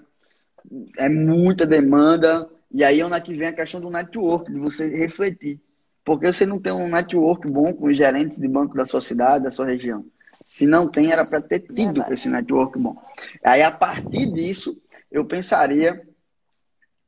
é 0.98 1.08
muita 1.08 1.64
demanda. 1.64 2.50
E 2.72 2.82
aí 2.82 3.00
onde 3.00 3.14
é 3.14 3.20
que 3.20 3.34
vem 3.34 3.46
a 3.46 3.52
questão 3.52 3.80
do 3.80 3.90
network, 3.90 4.50
de 4.50 4.58
você 4.58 4.88
refletir. 4.88 5.60
Porque 6.04 6.32
você 6.32 6.44
não 6.44 6.60
tem 6.60 6.72
um 6.72 6.88
network 6.88 7.48
bom 7.48 7.72
com 7.72 7.86
os 7.86 7.96
gerentes 7.96 8.38
de 8.38 8.46
banco 8.46 8.76
da 8.76 8.84
sua 8.84 9.00
cidade, 9.00 9.44
da 9.44 9.50
sua 9.50 9.66
região. 9.66 10.04
Se 10.44 10.66
não 10.66 10.86
tem, 10.86 11.10
era 11.10 11.24
para 11.24 11.40
ter 11.40 11.60
tido 11.60 12.04
esse 12.12 12.28
network 12.28 12.78
bom. 12.78 13.00
Aí, 13.42 13.62
a 13.62 13.70
partir 13.70 14.30
disso, 14.30 14.78
eu 15.10 15.24
pensaria, 15.24 16.06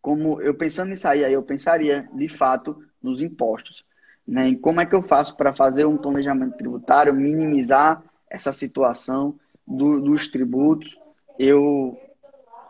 como 0.00 0.40
eu 0.40 0.54
pensando 0.54 0.88
nisso 0.88 1.06
aí, 1.06 1.24
aí 1.24 1.34
eu 1.34 1.42
pensaria, 1.42 2.08
de 2.14 2.28
fato, 2.28 2.82
nos 3.02 3.20
impostos. 3.20 3.84
Né? 4.26 4.48
E 4.48 4.56
como 4.56 4.80
é 4.80 4.86
que 4.86 4.94
eu 4.94 5.02
faço 5.02 5.36
para 5.36 5.52
fazer 5.52 5.84
um 5.84 5.98
planejamento 5.98 6.56
tributário, 6.56 7.12
minimizar 7.12 8.02
essa 8.30 8.52
situação 8.52 9.38
do, 9.66 10.00
dos 10.00 10.28
tributos? 10.28 10.98
Eu 11.38 11.98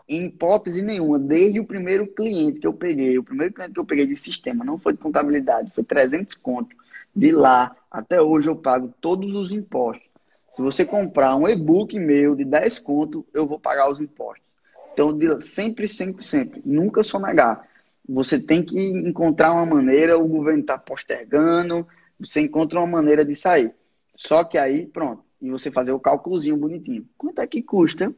em 0.07 0.25
hipótese 0.25 0.81
nenhuma, 0.81 1.19
desde 1.19 1.59
o 1.59 1.65
primeiro 1.65 2.07
cliente 2.07 2.59
que 2.59 2.67
eu 2.67 2.73
peguei, 2.73 3.17
o 3.17 3.23
primeiro 3.23 3.53
cliente 3.53 3.73
que 3.73 3.79
eu 3.79 3.85
peguei 3.85 4.07
de 4.07 4.15
sistema, 4.15 4.63
não 4.63 4.79
foi 4.79 4.93
de 4.93 4.99
contabilidade, 4.99 5.71
foi 5.75 5.83
300 5.83 6.35
conto. 6.35 6.75
De 7.15 7.31
lá 7.31 7.75
até 7.91 8.21
hoje 8.21 8.47
eu 8.47 8.55
pago 8.55 8.93
todos 9.01 9.35
os 9.35 9.51
impostos. 9.51 10.07
Se 10.51 10.61
você 10.61 10.85
comprar 10.85 11.35
um 11.35 11.47
e-book 11.47 11.99
meu 11.99 12.35
de 12.35 12.45
10 12.45 12.79
conto, 12.79 13.25
eu 13.33 13.45
vou 13.45 13.59
pagar 13.59 13.91
os 13.91 13.99
impostos. 13.99 14.47
Então, 14.93 15.15
sempre, 15.41 15.87
sempre, 15.87 16.23
sempre, 16.23 16.61
nunca 16.65 17.03
sonegar. 17.03 17.67
Você 18.07 18.39
tem 18.39 18.63
que 18.63 18.79
encontrar 18.79 19.51
uma 19.51 19.65
maneira, 19.65 20.17
o 20.17 20.27
governo 20.27 20.61
está 20.61 20.77
postergando, 20.77 21.85
você 22.19 22.41
encontra 22.41 22.79
uma 22.79 22.87
maneira 22.87 23.23
de 23.23 23.35
sair. 23.35 23.73
Só 24.15 24.43
que 24.43 24.57
aí, 24.57 24.87
pronto, 24.87 25.23
e 25.41 25.51
você 25.51 25.69
fazer 25.69 25.91
o 25.91 25.99
cálculozinho 25.99 26.57
bonitinho. 26.57 27.07
Quanto 27.17 27.39
é 27.39 27.45
que 27.45 27.61
custa 27.61 28.11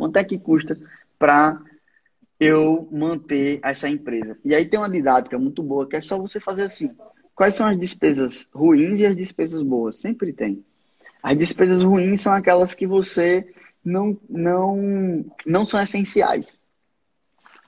Quanto 0.00 0.16
é 0.16 0.24
que 0.24 0.38
custa 0.38 0.80
para 1.18 1.60
eu 2.40 2.88
manter 2.90 3.60
essa 3.62 3.86
empresa? 3.86 4.38
E 4.42 4.54
aí 4.54 4.64
tem 4.64 4.80
uma 4.80 4.88
didática 4.88 5.38
muito 5.38 5.62
boa 5.62 5.86
que 5.86 5.94
é 5.94 6.00
só 6.00 6.16
você 6.16 6.40
fazer 6.40 6.62
assim. 6.62 6.96
Quais 7.34 7.54
são 7.54 7.66
as 7.66 7.78
despesas 7.78 8.48
ruins 8.50 8.98
e 8.98 9.04
as 9.04 9.14
despesas 9.14 9.60
boas? 9.60 9.98
Sempre 9.98 10.32
tem. 10.32 10.64
As 11.22 11.36
despesas 11.36 11.82
ruins 11.82 12.22
são 12.22 12.32
aquelas 12.32 12.72
que 12.72 12.86
você 12.86 13.52
não, 13.84 14.18
não, 14.26 15.22
não 15.44 15.66
são 15.66 15.78
essenciais. 15.78 16.58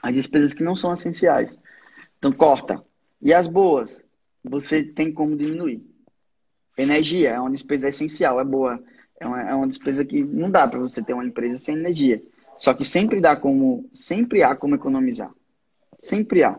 As 0.02 0.14
despesas 0.14 0.54
que 0.54 0.64
não 0.64 0.74
são 0.74 0.90
essenciais. 0.94 1.54
Então, 2.16 2.32
corta. 2.32 2.82
E 3.20 3.34
as 3.34 3.46
boas? 3.46 4.02
Você 4.42 4.82
tem 4.82 5.12
como 5.12 5.36
diminuir. 5.36 5.86
Energia 6.78 7.32
é 7.32 7.38
uma 7.38 7.50
despesa 7.50 7.90
essencial, 7.90 8.40
é 8.40 8.44
boa. 8.44 8.82
É 9.22 9.26
uma, 9.26 9.42
é 9.42 9.54
uma 9.54 9.68
despesa 9.68 10.04
que 10.04 10.22
não 10.24 10.50
dá 10.50 10.66
para 10.66 10.80
você 10.80 11.00
ter 11.00 11.14
uma 11.14 11.24
empresa 11.24 11.56
sem 11.56 11.76
energia. 11.76 12.20
Só 12.58 12.74
que 12.74 12.84
sempre 12.84 13.20
dá 13.20 13.36
como, 13.36 13.88
sempre 13.92 14.42
há 14.42 14.56
como 14.56 14.74
economizar. 14.74 15.32
Sempre 15.98 16.42
há. 16.42 16.58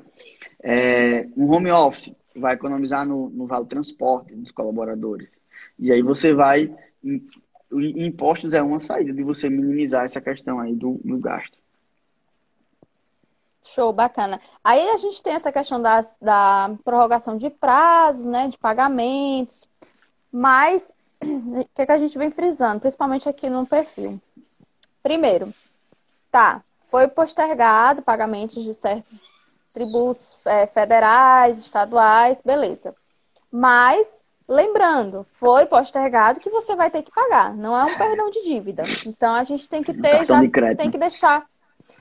É, 0.62 1.28
um 1.36 1.52
home 1.52 1.69
office 1.69 2.13
vai 2.34 2.54
economizar 2.54 3.06
no, 3.06 3.30
no 3.30 3.45
vale 3.45 3.65
transporte 3.65 4.34
dos 4.34 4.52
colaboradores. 4.52 5.38
E 5.78 5.91
aí 5.91 6.02
você 6.02 6.34
vai. 6.34 6.73
Impostos 7.69 8.54
é 8.54 8.62
uma 8.62 8.80
saída 8.80 9.12
de 9.12 9.23
você 9.23 9.49
minimizar 9.49 10.06
essa 10.06 10.21
questão 10.21 10.60
aí 10.60 10.73
do, 10.73 11.02
do 11.04 11.17
gasto. 11.17 11.58
Show, 13.62 13.91
bacana. 13.91 14.39
Aí 14.63 14.89
a 14.89 14.97
gente 14.97 15.21
tem 15.21 15.34
essa 15.34 15.52
questão 15.52 15.82
das, 15.82 16.15
da 16.21 16.73
prorrogação 16.84 17.38
de 17.38 17.49
prazos, 17.49 18.26
né, 18.26 18.47
de 18.47 18.58
pagamentos, 18.58 19.67
mas 20.32 20.93
o 21.24 21.66
que, 21.74 21.82
é 21.82 21.86
que 21.86 21.92
a 21.92 21.98
gente 21.98 22.18
vem 22.18 22.32
frisando, 22.32 22.80
principalmente 22.80 23.28
aqui 23.28 23.50
no 23.50 23.66
perfil? 23.66 24.20
Primeiro, 25.02 25.54
tá, 26.32 26.62
foi 26.90 27.08
postergado 27.08 28.02
pagamentos 28.02 28.64
de 28.64 28.74
certos 28.74 29.38
tributos 29.74 30.38
é, 30.46 30.68
federais, 30.68 31.58
estaduais, 31.58 32.40
beleza. 32.46 32.96
Mas, 33.52 34.24
lembrando, 34.48 35.26
foi 35.32 35.66
postergado 35.66 36.40
que 36.40 36.50
você 36.50 36.76
vai 36.76 36.92
ter 36.92 37.02
que 37.02 37.12
pagar, 37.12 37.54
não 37.54 37.78
é 37.78 37.84
um 37.86 37.98
perdão 37.98 38.30
de 38.30 38.44
dívida. 38.44 38.84
Então 39.06 39.34
a 39.34 39.44
gente 39.44 39.68
tem 39.68 39.84
que 39.84 39.94
ter, 39.94 40.26
já 40.26 40.40
de 40.40 40.76
tem 40.76 40.92
que 40.92 40.98
deixar. 40.98 41.46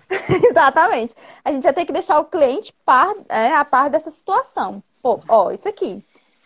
Exatamente. 0.44 1.14
A 1.44 1.50
gente 1.50 1.64
já 1.64 1.72
tem 1.72 1.86
que 1.86 1.92
deixar 1.92 2.18
o 2.18 2.24
cliente 2.24 2.74
par, 2.84 3.14
é, 3.28 3.54
a 3.54 3.64
par 3.64 3.88
dessa 3.88 4.10
situação. 4.10 4.82
Pô, 5.02 5.20
ó, 5.28 5.50
isso 5.50 5.68
aqui. 5.68 6.04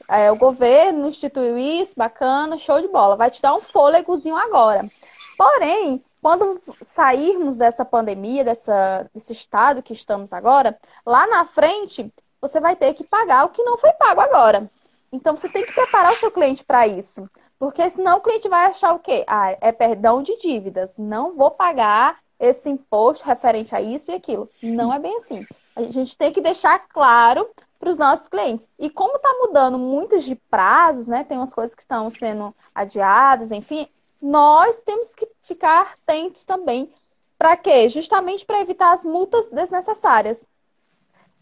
É, 0.09 0.31
o 0.31 0.37
governo 0.37 1.09
instituiu 1.09 1.59
isso, 1.59 1.95
bacana, 1.97 2.59
show 2.59 2.81
de 2.81 2.89
bola. 2.89 3.17
Vai 3.17 3.31
te 3.31 3.43
dar 3.43 3.55
um 3.55 3.61
fôlegozinho 3.61 4.37
agora. 4.37 4.89
Porém, 5.37 6.03
quando 6.23 6.61
sairmos 6.83 7.59
dessa 7.59 7.85
pandemia, 7.85 8.45
dessa, 8.45 9.09
desse 9.15 9.33
estado 9.33 9.83
que 9.83 9.93
estamos 9.93 10.33
agora, 10.33 10.79
lá 11.05 11.27
na 11.27 11.45
frente, 11.45 12.13
você 12.41 12.61
vai 12.61 12.77
ter 12.77 12.95
que 12.95 13.05
pagar 13.05 13.45
o 13.45 13.51
que 13.51 13.63
não 13.63 13.79
foi 13.79 13.93
pago 13.93 14.21
agora. 14.21 14.71
Então, 15.13 15.37
você 15.37 15.49
tem 15.49 15.65
que 15.65 15.73
preparar 15.73 16.13
o 16.13 16.17
seu 16.17 16.31
cliente 16.31 16.65
para 16.65 16.87
isso. 16.87 17.29
Porque 17.59 17.89
senão 17.91 18.19
o 18.19 18.21
cliente 18.21 18.49
vai 18.49 18.67
achar 18.67 18.93
o 18.93 18.99
quê? 18.99 19.25
Ah, 19.27 19.57
é 19.61 19.73
perdão 19.73 20.23
de 20.23 20.37
dívidas. 20.37 20.99
Não 20.99 21.35
vou 21.35 21.51
pagar 21.51 22.19
esse 22.39 22.69
imposto 22.69 23.25
referente 23.25 23.75
a 23.75 23.81
isso 23.81 24.11
e 24.11 24.15
aquilo. 24.15 24.49
Não 24.63 24.93
é 24.93 24.99
bem 24.99 25.17
assim. 25.17 25.47
A 25.75 25.83
gente 25.83 26.17
tem 26.17 26.33
que 26.33 26.41
deixar 26.41 26.79
claro 26.89 27.49
para 27.87 27.93
os 27.93 27.99
nossos 27.99 28.27
clientes. 28.27 28.69
E 28.77 28.91
como 28.91 29.15
está 29.15 29.33
mudando 29.41 29.79
muitos 29.79 30.25
de 30.25 30.35
prazos, 30.35 31.07
né? 31.07 31.23
Tem 31.23 31.37
umas 31.39 31.55
coisas 31.55 31.73
que 31.73 31.83
estão 31.83 32.11
sendo 32.11 32.53
adiadas, 32.75 33.53
enfim, 33.53 33.87
nós 34.21 34.81
temos 34.81 35.15
que 35.15 35.29
ficar 35.43 35.93
atentos 35.93 36.45
também. 36.45 36.93
Para 37.39 37.57
quê? 37.57 37.89
Justamente 37.89 38.45
para 38.45 38.61
evitar 38.61 38.93
as 38.93 39.05
multas 39.05 39.49
desnecessárias. 39.51 40.45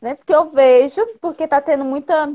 Né? 0.03 0.15
Porque 0.15 0.35
eu 0.35 0.51
vejo, 0.51 1.01
porque 1.19 1.45
está 1.45 1.63
tendo 1.63 1.83
muita 1.83 2.35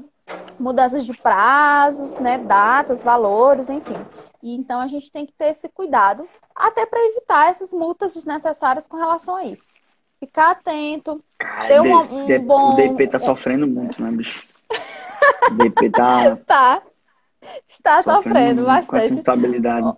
mudanças 0.59 1.05
de 1.05 1.13
prazos, 1.15 2.17
né? 2.17 2.39
Datas, 2.39 3.03
valores, 3.03 3.69
enfim. 3.69 3.93
E 4.41 4.55
então 4.55 4.79
a 4.79 4.87
gente 4.87 5.11
tem 5.11 5.23
que 5.23 5.33
ter 5.33 5.49
esse 5.49 5.69
cuidado, 5.69 6.27
até 6.55 6.83
para 6.83 7.05
evitar 7.05 7.51
essas 7.51 7.71
multas 7.71 8.15
desnecessárias 8.15 8.87
com 8.87 8.97
relação 8.97 9.35
a 9.35 9.43
isso 9.43 9.67
ficar 10.19 10.51
atento. 10.51 11.23
ter 11.67 11.81
um, 11.81 11.97
um 11.97 12.45
bom... 12.45 12.73
O 12.73 12.75
DP 12.75 13.07
tá 13.07 13.19
sofrendo 13.19 13.67
muito, 13.67 14.01
né, 14.01 14.11
bicho? 14.11 14.45
O 15.49 15.53
DP 15.55 15.89
tá. 15.89 16.35
tá. 16.45 16.81
Está 17.67 18.03
sofrendo, 18.03 18.23
sofrendo 18.23 18.65
bastante. 18.65 18.89
Com 18.89 18.97
essa 18.97 19.13
instabilidade. 19.13 19.97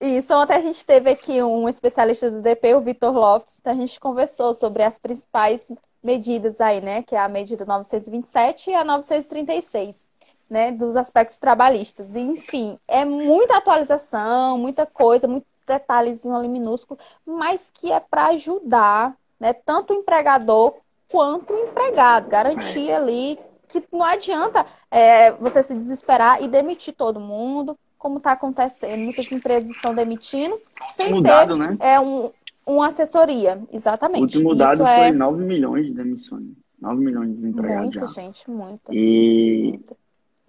Isso, 0.00 0.34
ontem 0.34 0.54
a 0.54 0.60
gente 0.60 0.84
teve 0.84 1.10
aqui 1.10 1.40
um 1.42 1.68
especialista 1.68 2.28
do 2.28 2.40
DP, 2.40 2.74
o 2.74 2.80
Vitor 2.80 3.14
Lopes, 3.14 3.58
então 3.60 3.72
a 3.72 3.76
gente 3.76 4.00
conversou 4.00 4.52
sobre 4.52 4.82
as 4.82 4.98
principais 4.98 5.70
medidas 6.02 6.60
aí, 6.60 6.80
né? 6.80 7.02
Que 7.04 7.14
é 7.14 7.20
a 7.20 7.28
medida 7.28 7.64
927 7.64 8.70
e 8.70 8.74
a 8.74 8.82
936, 8.82 10.04
né? 10.50 10.72
Dos 10.72 10.96
aspectos 10.96 11.38
trabalhistas. 11.38 12.16
Enfim, 12.16 12.76
é 12.88 13.04
muita 13.04 13.58
atualização, 13.58 14.58
muita 14.58 14.86
coisa, 14.86 15.28
muito 15.28 15.46
detalhezinho 15.66 16.34
ali 16.34 16.48
minúsculo, 16.48 16.98
mas 17.24 17.70
que 17.72 17.90
é 17.90 18.00
para 18.00 18.26
ajudar, 18.28 19.16
né? 19.38 19.52
Tanto 19.52 19.92
o 19.92 19.96
empregador 19.96 20.74
quanto 21.08 21.52
o 21.52 21.58
empregado, 21.58 22.28
garantir 22.28 22.88
é. 22.88 22.96
ali 22.96 23.38
que 23.68 23.82
não 23.90 24.04
adianta 24.04 24.66
é, 24.90 25.32
você 25.32 25.62
se 25.62 25.74
desesperar 25.74 26.42
e 26.42 26.48
demitir 26.48 26.94
todo 26.94 27.18
mundo, 27.18 27.76
como 27.98 28.18
está 28.18 28.32
acontecendo. 28.32 29.00
Muitas 29.00 29.30
empresas 29.32 29.70
estão 29.70 29.94
demitindo 29.94 30.60
sem 30.94 31.10
Mudado, 31.10 31.56
ter 31.56 31.60
né? 31.60 31.76
é, 31.80 32.00
um, 32.00 32.30
uma 32.66 32.88
assessoria. 32.88 33.62
Exatamente. 33.72 34.20
O 34.20 34.24
último 34.24 34.54
dado 34.54 34.84
foi 34.84 35.08
é... 35.08 35.12
9 35.12 35.44
milhões 35.44 35.86
de 35.86 35.94
demissões. 35.94 36.48
9 36.80 37.02
milhões 37.02 37.28
de 37.28 37.34
desempregados 37.36 37.94
muito, 37.94 38.00
já. 38.00 38.06
gente, 38.06 38.50
muito. 38.50 38.92
E 38.92 39.70
muito. 39.70 39.96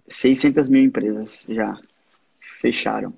600 0.08 0.68
mil 0.68 0.82
empresas 0.82 1.46
já 1.48 1.78
fecharam. 2.60 3.12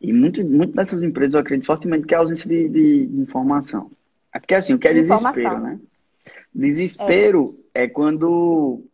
E 0.00 0.12
muito, 0.12 0.44
muito 0.44 0.74
dessas 0.74 1.02
empresas 1.02 1.34
eu 1.34 1.40
acredito 1.40 1.66
fortemente 1.66 2.06
que 2.06 2.14
é 2.14 2.16
a 2.16 2.20
ausência 2.20 2.48
de, 2.48 2.68
de, 2.68 3.06
de 3.06 3.20
informação. 3.20 3.90
É 4.32 4.38
porque 4.38 4.54
assim, 4.54 4.74
o 4.74 4.78
que 4.78 4.86
é 4.86 4.94
desespero, 4.94 5.60
né? 5.60 5.80
Desespero 6.54 7.58
é, 7.74 7.84
é 7.84 7.88
quando 7.88 8.84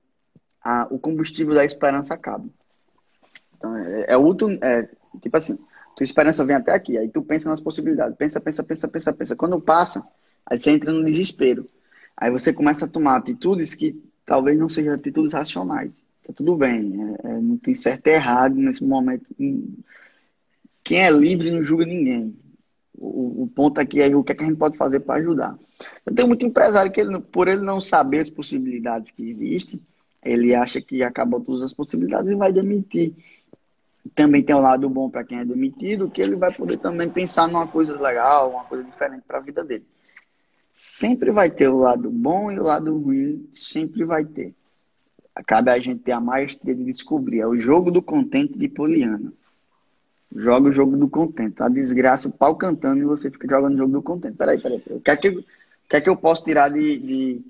a, 0.62 0.87
o 0.90 0.99
combustível 0.99 1.55
da 1.55 1.64
esperança 1.64 2.14
acaba. 2.14 2.47
Então, 3.57 3.77
é, 3.77 4.07
é 4.09 4.17
o 4.17 4.21
último. 4.21 4.59
É, 4.62 4.88
tipo 5.21 5.37
assim, 5.37 5.59
tua 5.97 6.05
esperança 6.05 6.45
vem 6.45 6.57
até 6.57 6.73
aqui, 6.73 6.97
aí 6.97 7.09
tu 7.09 7.23
pensa 7.23 7.49
nas 7.49 7.61
possibilidades. 7.61 8.17
Pensa, 8.17 8.40
pensa, 8.40 8.62
pensa, 8.62 8.88
pensa, 8.88 9.12
pensa. 9.12 9.37
Quando 9.37 9.61
passa, 9.61 10.07
aí 10.47 10.59
você 10.59 10.71
entra 10.71 10.93
no 10.93 11.05
desespero. 11.05 11.69
Aí 12.17 12.31
você 12.31 12.53
começa 12.53 12.87
a 12.87 12.88
tomar 12.88 13.17
atitudes 13.17 13.75
que 13.75 14.01
talvez 14.25 14.59
não 14.59 14.69
sejam 14.69 14.95
atitudes 14.95 15.33
racionais. 15.33 15.97
Tá 16.27 16.33
tudo 16.33 16.57
bem, 16.57 16.95
é, 17.23 17.29
é, 17.29 17.40
não 17.40 17.57
tem 17.59 17.75
certo 17.75 18.07
e 18.07 18.11
errado 18.11 18.55
nesse 18.55 18.83
momento. 18.83 19.27
Quem 20.85 21.03
é 21.03 21.11
livre 21.11 21.51
não 21.51 21.62
julga 21.62 21.87
ninguém. 21.87 22.37
O, 22.97 23.44
o 23.44 23.47
ponto 23.49 23.81
aqui 23.81 24.01
é 24.01 24.14
o 24.14 24.23
que, 24.23 24.33
é 24.33 24.35
que 24.35 24.44
a 24.44 24.47
gente 24.47 24.59
pode 24.59 24.77
fazer 24.77 25.01
para 25.01 25.18
ajudar. 25.20 25.59
Eu 26.05 26.14
tenho 26.14 26.29
muito 26.29 26.47
empresário 26.47 26.92
que, 26.92 27.01
ele, 27.01 27.18
por 27.18 27.49
ele 27.49 27.62
não 27.62 27.81
saber 27.81 28.20
as 28.20 28.31
possibilidades 28.31 29.11
que 29.11 29.27
existem, 29.27 29.81
ele 30.23 30.55
acha 30.55 30.81
que 30.81 31.03
acabou 31.03 31.40
todas 31.40 31.62
as 31.62 31.73
possibilidades 31.73 32.31
e 32.31 32.35
vai 32.35 32.53
demitir. 32.53 33.14
Também 34.14 34.42
tem 34.42 34.55
o 34.55 34.61
lado 34.61 34.88
bom 34.88 35.09
para 35.09 35.25
quem 35.25 35.38
é 35.38 35.44
demitido, 35.44 36.11
que 36.11 36.20
ele 36.20 36.37
vai 36.37 36.53
poder 36.53 36.77
também 36.77 37.09
pensar 37.09 37.49
numa 37.49 37.66
coisa 37.66 37.99
legal, 37.99 38.51
uma 38.51 38.64
coisa 38.64 38.85
diferente 38.85 39.25
para 39.27 39.38
a 39.38 39.40
vida 39.40 39.64
dele. 39.64 39.87
Sempre 40.73 41.31
vai 41.31 41.51
ter 41.51 41.68
o 41.68 41.79
lado 41.79 42.11
bom 42.11 42.53
e 42.53 42.59
o 42.59 42.64
lado 42.64 42.97
ruim, 42.99 43.49
sempre 43.55 44.05
vai 44.05 44.25
ter. 44.25 44.55
Cabe 45.47 45.70
a 45.70 45.79
gente 45.79 46.03
ter 46.03 46.12
a 46.12 46.20
maestria 46.20 46.75
de 46.75 46.85
descobrir. 46.85 47.40
É 47.40 47.47
o 47.47 47.57
jogo 47.57 47.90
do 47.90 48.03
contente 48.03 48.57
de 48.59 48.68
Poliana. 48.68 49.33
Joga 50.35 50.68
o 50.68 50.73
jogo 50.73 50.97
do 50.97 51.09
contente. 51.09 51.62
A 51.62 51.68
desgraça, 51.68 52.29
o 52.29 52.33
pau 52.33 52.57
cantando 52.57 52.99
e 52.99 53.05
você 53.05 53.31
fica 53.31 53.49
jogando 53.49 53.75
o 53.75 53.79
jogo 53.79 53.92
do 53.92 54.03
contente. 54.03 54.37
Peraí, 54.37 54.61
peraí, 54.61 54.81
peraí. 54.81 54.99
O 54.99 55.01
que 55.01 55.11
é 55.11 55.16
que, 55.16 55.29
o 55.29 55.44
que, 55.88 55.97
é 55.97 56.01
que 56.01 56.09
eu 56.09 56.16
posso 56.16 56.42
tirar 56.42 56.70
de, 56.70 56.99
de, 56.99 57.47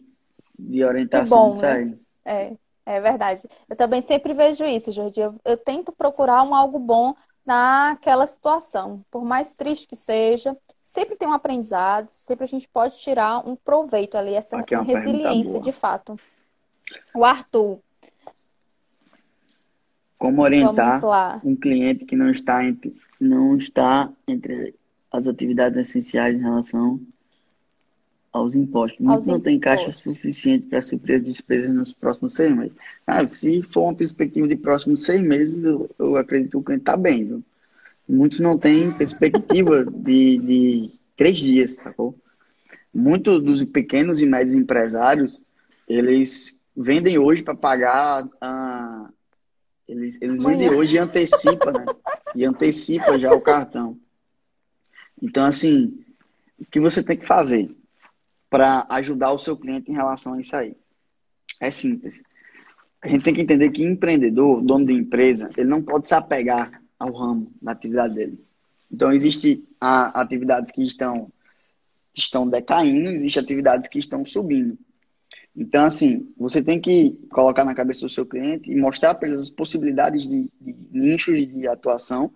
de 0.59 0.85
orientação 0.85 1.38
bom, 1.38 1.51
disso 1.53 1.62
né? 1.62 1.73
aí? 1.73 1.99
É. 2.25 2.57
É 2.87 3.01
verdade. 3.01 3.49
Eu 3.68 3.77
também 3.77 4.03
sempre 4.03 4.35
vejo 4.35 4.64
isso, 4.64 4.92
Jordi. 4.92 5.20
Eu, 5.20 5.35
eu, 5.44 5.57
tento 5.57 5.90
procurar 5.90 6.42
um 6.42 6.55
algo 6.55 6.79
bom 6.79 7.14
naquela 7.44 8.27
situação. 8.27 9.03
Por 9.11 9.25
mais 9.25 9.53
triste 9.53 9.87
que 9.87 9.97
seja, 9.97 10.57
sempre 10.83 11.16
tem 11.16 11.27
um 11.27 11.33
aprendizado, 11.33 12.09
sempre 12.11 12.44
a 12.44 12.49
gente 12.49 12.68
pode 12.68 12.99
tirar 12.99 13.47
um 13.49 13.57
proveito 13.57 14.16
ali, 14.16 14.35
essa 14.35 14.57
é 14.57 14.83
resiliência 14.83 15.61
de 15.61 15.73
fato. 15.73 16.18
O 17.14 17.25
Arthur. 17.25 17.79
Como 20.24 20.40
orientar 20.40 21.02
um 21.44 21.54
cliente 21.54 22.06
que 22.06 22.16
não 22.16 22.30
está 22.30 22.64
entre, 22.64 22.96
não 23.20 23.58
está 23.58 24.10
entre 24.26 24.74
as 25.12 25.28
atividades 25.28 25.76
essenciais 25.76 26.34
em 26.34 26.40
relação 26.40 26.98
aos 28.32 28.54
impostos. 28.54 29.00
Muitos 29.00 29.26
não 29.26 29.38
têm 29.38 29.60
caixa 29.60 29.92
suficiente 29.92 30.66
para 30.66 30.80
suprir 30.80 31.18
as 31.18 31.24
despesas 31.24 31.74
nos 31.74 31.92
próximos 31.92 32.32
seis 32.32 32.56
meses. 32.56 32.72
Ah, 33.06 33.28
se 33.28 33.62
for 33.64 33.82
uma 33.82 33.94
perspectiva 33.94 34.48
de 34.48 34.56
próximos 34.56 35.02
seis 35.02 35.20
meses, 35.20 35.62
eu, 35.62 35.90
eu 35.98 36.16
acredito 36.16 36.52
que 36.52 36.56
o 36.56 36.62
cliente 36.62 36.82
está 36.82 36.96
bem. 36.96 37.26
Viu? 37.26 37.42
Muitos 38.08 38.40
não 38.40 38.56
têm 38.56 38.90
perspectiva 38.92 39.84
de, 39.84 40.38
de 40.38 40.90
três 41.18 41.37
dias, 41.37 41.74
sacou? 41.74 42.16
Muitos 42.94 43.42
dos 43.42 43.62
pequenos 43.64 44.22
e 44.22 44.26
médios 44.26 44.54
empresários, 44.54 45.38
eles 45.87 46.58
vendem 46.74 47.18
hoje 47.18 47.42
para 47.42 47.54
pagar 47.54 48.26
a... 48.40 49.10
Eles, 49.87 50.18
eles 50.20 50.42
vendem 50.42 50.70
hoje 50.70 50.97
e 50.97 50.99
antecipa, 50.99 51.73
né? 51.73 51.85
E 52.35 52.44
antecipa 52.44 53.18
já 53.18 53.33
o 53.35 53.40
cartão. 53.40 53.99
Então, 55.23 55.47
assim, 55.47 56.05
o 56.59 56.64
que 56.64 56.81
você 56.81 57.03
tem 57.03 57.16
que 57.16 57.27
fazer? 57.27 57.70
para 58.55 58.87
ajudar 58.88 59.33
o 59.33 59.38
seu 59.38 59.57
cliente 59.57 59.90
em 59.90 59.94
relação 59.97 60.35
a 60.35 60.40
isso 60.40 60.55
aí. 60.55 60.77
É 61.59 61.73
simples. 61.73 62.23
A 63.03 63.09
gente 63.09 63.25
tem 63.25 63.35
que 63.35 63.40
entender 63.40 63.68
que 63.70 63.83
empreendedor, 63.83 64.62
dono 64.62 64.87
de 64.87 64.92
empresa, 64.92 65.51
ele 65.57 65.68
não 65.68 65.83
pode 65.83 66.07
se 66.07 66.14
apegar 66.14 66.81
ao 66.97 67.11
ramo 67.12 67.51
da 67.61 67.73
atividade 67.73 68.14
dele. 68.14 68.38
Então, 68.88 69.12
existem 69.12 69.66
atividades 69.81 70.70
que 70.70 70.85
estão, 70.87 71.33
estão 72.14 72.49
decaindo, 72.49 73.09
existem 73.11 73.42
atividades 73.42 73.90
que 73.90 73.99
estão 73.99 74.25
subindo. 74.25 74.79
Então, 75.57 75.85
assim, 75.85 76.29
você 76.37 76.61
tem 76.61 76.81
que 76.81 77.12
colocar 77.31 77.64
na 77.64 77.75
cabeça 77.75 78.01
do 78.07 78.12
seu 78.12 78.27
cliente 78.27 78.71
e 78.71 78.77
mostrar 78.77 79.14
para 79.14 79.29
ele 79.29 79.38
as 79.38 79.49
possibilidades 79.49 80.23
de, 80.23 80.51
de 80.61 80.77
nichos 80.90 81.47
de 81.47 81.69
atuação 81.69 82.33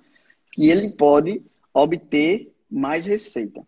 que 0.53 0.69
ele 0.69 0.93
pode 0.93 1.43
obter 1.75 2.53
mais 2.71 3.07
receita. 3.07 3.67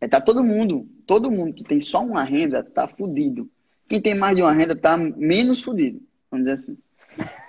É, 0.00 0.06
tá 0.06 0.20
todo 0.20 0.44
mundo, 0.44 0.86
todo 1.06 1.30
mundo 1.30 1.54
que 1.54 1.64
tem 1.64 1.80
só 1.80 2.04
uma 2.04 2.22
renda 2.22 2.62
tá 2.62 2.86
fudido. 2.86 3.50
Quem 3.88 4.00
tem 4.00 4.14
mais 4.14 4.36
de 4.36 4.42
uma 4.42 4.52
renda 4.52 4.76
tá 4.76 4.98
menos 4.98 5.62
fudido, 5.62 6.02
vamos 6.30 6.46
dizer 6.46 6.60
assim. 6.60 6.78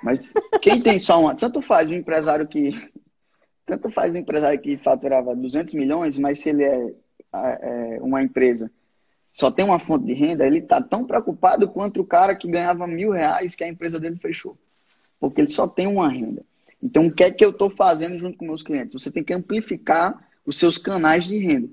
Mas 0.01 0.31
quem 0.61 0.81
tem 0.81 0.99
só 0.99 1.19
uma, 1.19 1.35
tanto 1.35 1.61
faz 1.61 1.89
um 1.89 1.93
empresário 1.93 2.47
que 2.47 2.89
tanto 3.65 3.89
faz 3.91 4.15
um 4.15 4.19
empresário 4.19 4.59
que 4.61 4.77
faturava 4.77 5.35
200 5.35 5.73
milhões, 5.73 6.17
mas 6.17 6.39
se 6.39 6.49
ele 6.49 6.63
é, 6.63 6.95
é 7.33 7.99
uma 8.01 8.23
empresa 8.23 8.71
só 9.27 9.51
tem 9.51 9.65
uma 9.65 9.77
fonte 9.77 10.05
de 10.05 10.13
renda, 10.13 10.47
ele 10.47 10.61
tá 10.61 10.81
tão 10.81 11.05
preocupado 11.05 11.67
quanto 11.67 12.01
o 12.01 12.05
cara 12.05 12.35
que 12.35 12.49
ganhava 12.49 12.87
mil 12.87 13.11
reais 13.11 13.55
que 13.55 13.63
a 13.63 13.67
empresa 13.67 13.99
dele 13.99 14.15
fechou, 14.15 14.57
porque 15.19 15.41
ele 15.41 15.49
só 15.49 15.67
tem 15.67 15.85
uma 15.85 16.09
renda. 16.09 16.43
Então, 16.81 17.07
o 17.07 17.11
que 17.11 17.23
é 17.23 17.31
que 17.31 17.43
eu 17.43 17.49
estou 17.49 17.69
fazendo 17.69 18.17
junto 18.17 18.37
com 18.37 18.45
meus 18.45 18.63
clientes? 18.63 19.01
Você 19.01 19.11
tem 19.11 19.23
que 19.23 19.33
amplificar 19.33 20.27
os 20.45 20.57
seus 20.57 20.77
canais 20.77 21.25
de 21.25 21.37
renda. 21.37 21.69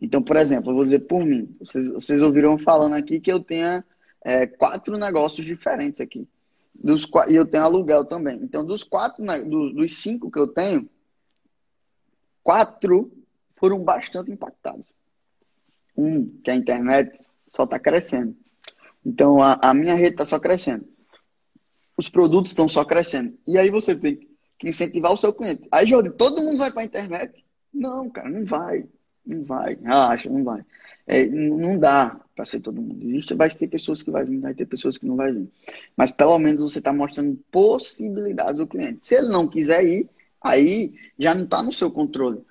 Então, 0.00 0.22
por 0.22 0.36
exemplo, 0.36 0.70
eu 0.70 0.74
vou 0.74 0.84
dizer 0.84 1.00
por 1.00 1.24
mim. 1.24 1.54
Vocês, 1.58 1.90
vocês 1.90 2.22
ouviram 2.22 2.58
falando 2.58 2.94
aqui 2.94 3.20
que 3.20 3.32
eu 3.32 3.40
tenho 3.40 3.82
é, 4.24 4.46
quatro 4.46 4.96
negócios 4.98 5.46
diferentes 5.46 6.00
aqui. 6.00 6.28
Dos, 6.74 7.08
e 7.28 7.34
eu 7.34 7.46
tenho 7.46 7.64
aluguel 7.64 8.04
também. 8.04 8.38
Então, 8.42 8.64
dos 8.64 8.84
quatro, 8.84 9.24
dos, 9.44 9.74
dos 9.74 9.96
cinco 9.96 10.30
que 10.30 10.38
eu 10.38 10.46
tenho, 10.46 10.88
quatro 12.42 13.10
foram 13.56 13.82
bastante 13.82 14.30
impactados. 14.30 14.92
Um, 15.98 16.28
que 16.44 16.50
a 16.50 16.54
internet, 16.54 17.20
só 17.46 17.64
está 17.64 17.78
crescendo. 17.78 18.36
Então, 19.04 19.42
a, 19.42 19.58
a 19.62 19.74
minha 19.74 19.94
rede 19.94 20.10
está 20.10 20.24
só 20.24 20.38
crescendo. 20.38 20.86
Os 21.96 22.08
produtos 22.08 22.52
estão 22.52 22.68
só 22.68 22.84
crescendo. 22.84 23.36
E 23.46 23.58
aí 23.58 23.70
você 23.70 23.96
tem 23.96 24.16
que 24.58 24.68
incentivar 24.68 25.12
o 25.12 25.18
seu 25.18 25.32
cliente. 25.32 25.66
Aí, 25.72 25.86
Jordi, 25.86 26.10
todo 26.10 26.42
mundo 26.42 26.58
vai 26.58 26.70
para 26.70 26.82
a 26.82 26.84
internet? 26.84 27.44
Não, 27.72 28.08
cara, 28.08 28.28
não 28.28 28.44
vai. 28.44 28.86
Não 29.28 29.44
vai, 29.44 29.74
relaxa, 29.74 30.30
não 30.30 30.42
vai. 30.42 30.64
É, 31.06 31.26
não 31.26 31.78
dá 31.78 32.18
para 32.34 32.46
ser 32.46 32.60
todo 32.60 32.80
mundo. 32.80 33.04
Existe, 33.04 33.34
vai 33.34 33.50
ter 33.50 33.68
pessoas 33.68 34.02
que 34.02 34.10
vai 34.10 34.24
vir, 34.24 34.38
vai 34.38 34.54
ter 34.54 34.64
pessoas 34.64 34.96
que 34.96 35.06
não 35.06 35.16
vai 35.16 35.32
vir. 35.32 35.50
Mas 35.94 36.10
pelo 36.10 36.38
menos 36.38 36.62
você 36.62 36.78
está 36.78 36.94
mostrando 36.94 37.38
possibilidades 37.50 38.58
ao 38.58 38.66
cliente. 38.66 39.06
Se 39.06 39.16
ele 39.16 39.28
não 39.28 39.46
quiser 39.46 39.84
ir, 39.84 40.08
aí 40.40 40.94
já 41.18 41.34
não 41.34 41.44
está 41.44 41.62
no 41.62 41.72
seu 41.72 41.90
controle. 41.90 42.42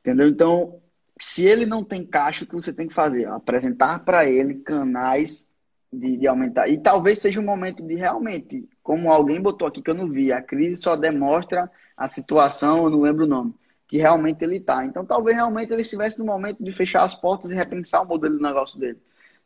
Entendeu? 0.00 0.28
Então, 0.28 0.80
se 1.24 1.44
ele 1.44 1.64
não 1.64 1.84
tem 1.84 2.04
caixa, 2.04 2.44
o 2.44 2.46
que 2.46 2.54
você 2.54 2.72
tem 2.72 2.88
que 2.88 2.94
fazer? 2.94 3.28
Apresentar 3.28 4.00
para 4.00 4.28
ele 4.28 4.56
canais 4.56 5.48
de, 5.92 6.16
de, 6.16 6.26
aumentar. 6.26 6.68
E 6.68 6.78
talvez 6.78 7.18
seja 7.20 7.40
um 7.40 7.44
momento 7.44 7.82
de 7.82 7.94
realmente, 7.94 8.68
como 8.82 9.10
alguém 9.10 9.40
botou 9.40 9.68
aqui 9.68 9.80
que 9.80 9.90
eu 9.90 9.94
não 9.94 10.10
vi, 10.10 10.32
a 10.32 10.42
crise 10.42 10.76
só 10.76 10.96
demonstra 10.96 11.70
a 11.96 12.08
situação, 12.08 12.84
eu 12.84 12.90
não 12.90 13.00
lembro 13.00 13.24
o 13.24 13.28
nome 13.28 13.54
que 13.92 13.98
realmente 13.98 14.42
ele 14.42 14.56
está. 14.56 14.86
Então, 14.86 15.04
talvez 15.04 15.36
realmente 15.36 15.70
ele 15.70 15.82
estivesse 15.82 16.18
no 16.18 16.24
momento 16.24 16.64
de 16.64 16.72
fechar 16.72 17.02
as 17.02 17.14
portas 17.14 17.50
e 17.50 17.54
repensar 17.54 18.00
o 18.00 18.06
modelo 18.06 18.38
de 18.38 18.42
negócio 18.42 18.78
dele. 18.78 18.98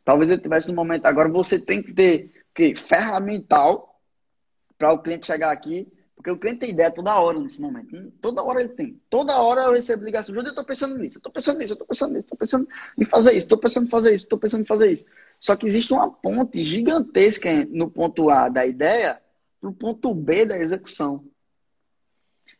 Talvez 0.05 0.29
ele 0.29 0.37
estivesse 0.37 0.69
no 0.69 0.73
momento. 0.73 1.05
Agora, 1.05 1.27
você 1.27 1.59
tem 1.59 1.83
que 1.83 1.93
ter 1.93 2.31
que 2.55 2.73
ferramental 2.73 3.99
para 4.77 4.93
o 4.93 4.99
cliente 4.99 5.25
chegar 5.25 5.51
aqui, 5.51 5.91
porque 6.17 6.31
o 6.31 6.37
cliente 6.37 6.61
tem 6.61 6.71
ideia 6.71 6.89
toda 6.89 7.15
hora 7.15 7.39
nesse 7.39 7.61
momento. 7.61 7.95
Hum, 7.95 8.11
toda 8.19 8.41
hora 8.41 8.59
ele 8.59 8.69
tem. 8.69 8.99
Toda 9.07 9.37
hora 9.37 9.65
eu 9.65 9.73
recebo 9.73 10.03
ligação. 10.03 10.33
Júlio, 10.33 10.47
eu 10.47 10.49
estou 10.49 10.65
pensando 10.65 10.97
nisso, 10.97 11.17
eu 11.17 11.19
estou 11.19 11.31
pensando 11.31 11.59
nisso, 11.59 11.73
eu 11.73 11.75
estou 11.75 11.87
pensando 11.87 12.13
nisso, 12.13 12.25
estou 12.25 12.37
pensando 12.37 12.67
em 12.97 13.05
fazer 13.05 13.31
isso, 13.33 13.37
estou 13.45 13.57
pensando 13.59 13.85
em 13.85 13.89
fazer 13.89 14.13
isso, 14.15 14.23
estou 14.25 14.39
pensando 14.39 14.61
em 14.61 14.65
fazer 14.65 14.91
isso. 14.91 15.05
Só 15.39 15.55
que 15.55 15.67
existe 15.67 15.93
uma 15.93 16.09
ponte 16.09 16.65
gigantesca 16.65 17.49
no 17.69 17.87
ponto 17.87 18.31
A 18.31 18.49
da 18.49 18.65
ideia 18.65 19.21
para 19.61 19.69
o 19.69 19.73
ponto 19.73 20.11
B 20.15 20.43
da 20.43 20.57
execução. 20.57 21.23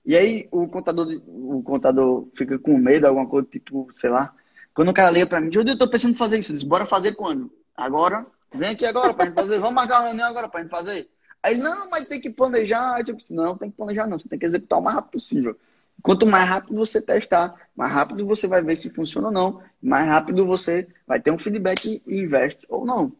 E 0.05 0.15
aí 0.15 0.47
o 0.51 0.67
contador, 0.67 1.07
o 1.25 1.63
contador 1.63 2.27
fica 2.35 2.59
com 2.59 2.77
medo, 2.77 3.07
alguma 3.07 3.27
coisa, 3.27 3.47
tipo, 3.47 3.89
sei 3.91 4.11
lá. 4.11 4.35
Quando 4.71 4.89
o 4.89 4.93
cara 4.93 5.09
liga 5.09 5.25
para 5.25 5.41
mim, 5.41 5.51
Júlio, 5.51 5.71
eu 5.71 5.73
estou 5.73 5.89
pensando 5.89 6.13
em 6.13 6.17
fazer 6.17 6.37
isso. 6.37 6.63
Bora 6.67 6.85
fazer 6.85 7.15
quando? 7.15 7.51
Agora? 7.75 8.23
Vem 8.53 8.69
aqui 8.69 8.85
agora 8.85 9.15
para 9.15 9.25
gente 9.25 9.33
fazer. 9.33 9.57
Vamos 9.57 9.73
marcar 9.73 10.01
uma 10.01 10.09
reunião 10.09 10.27
agora 10.27 10.47
para 10.47 10.61
gente 10.61 10.69
fazer. 10.69 11.09
Aí, 11.43 11.57
não, 11.57 11.89
mas 11.89 12.07
tem 12.07 12.19
que 12.19 12.29
planejar. 12.29 13.03
Tipo, 13.03 13.21
não, 13.29 13.57
tem 13.57 13.69
que 13.69 13.77
planejar 13.77 14.07
não. 14.07 14.19
Você 14.19 14.27
tem 14.27 14.39
que 14.39 14.45
executar 14.45 14.79
o 14.79 14.81
mais 14.81 14.95
rápido 14.95 15.11
possível. 15.11 15.57
Quanto 16.01 16.25
mais 16.27 16.47
rápido 16.47 16.75
você 16.75 17.01
testar, 17.01 17.55
mais 17.75 17.91
rápido 17.91 18.25
você 18.25 18.47
vai 18.47 18.61
ver 18.61 18.75
se 18.75 18.89
funciona 18.89 19.27
ou 19.27 19.33
não. 19.33 19.61
Mais 19.81 20.05
rápido 20.05 20.45
você 20.45 20.87
vai 21.05 21.19
ter 21.19 21.31
um 21.31 21.37
feedback 21.37 22.01
e 22.05 22.19
investe 22.21 22.65
ou 22.69 22.85
não. 22.85 23.11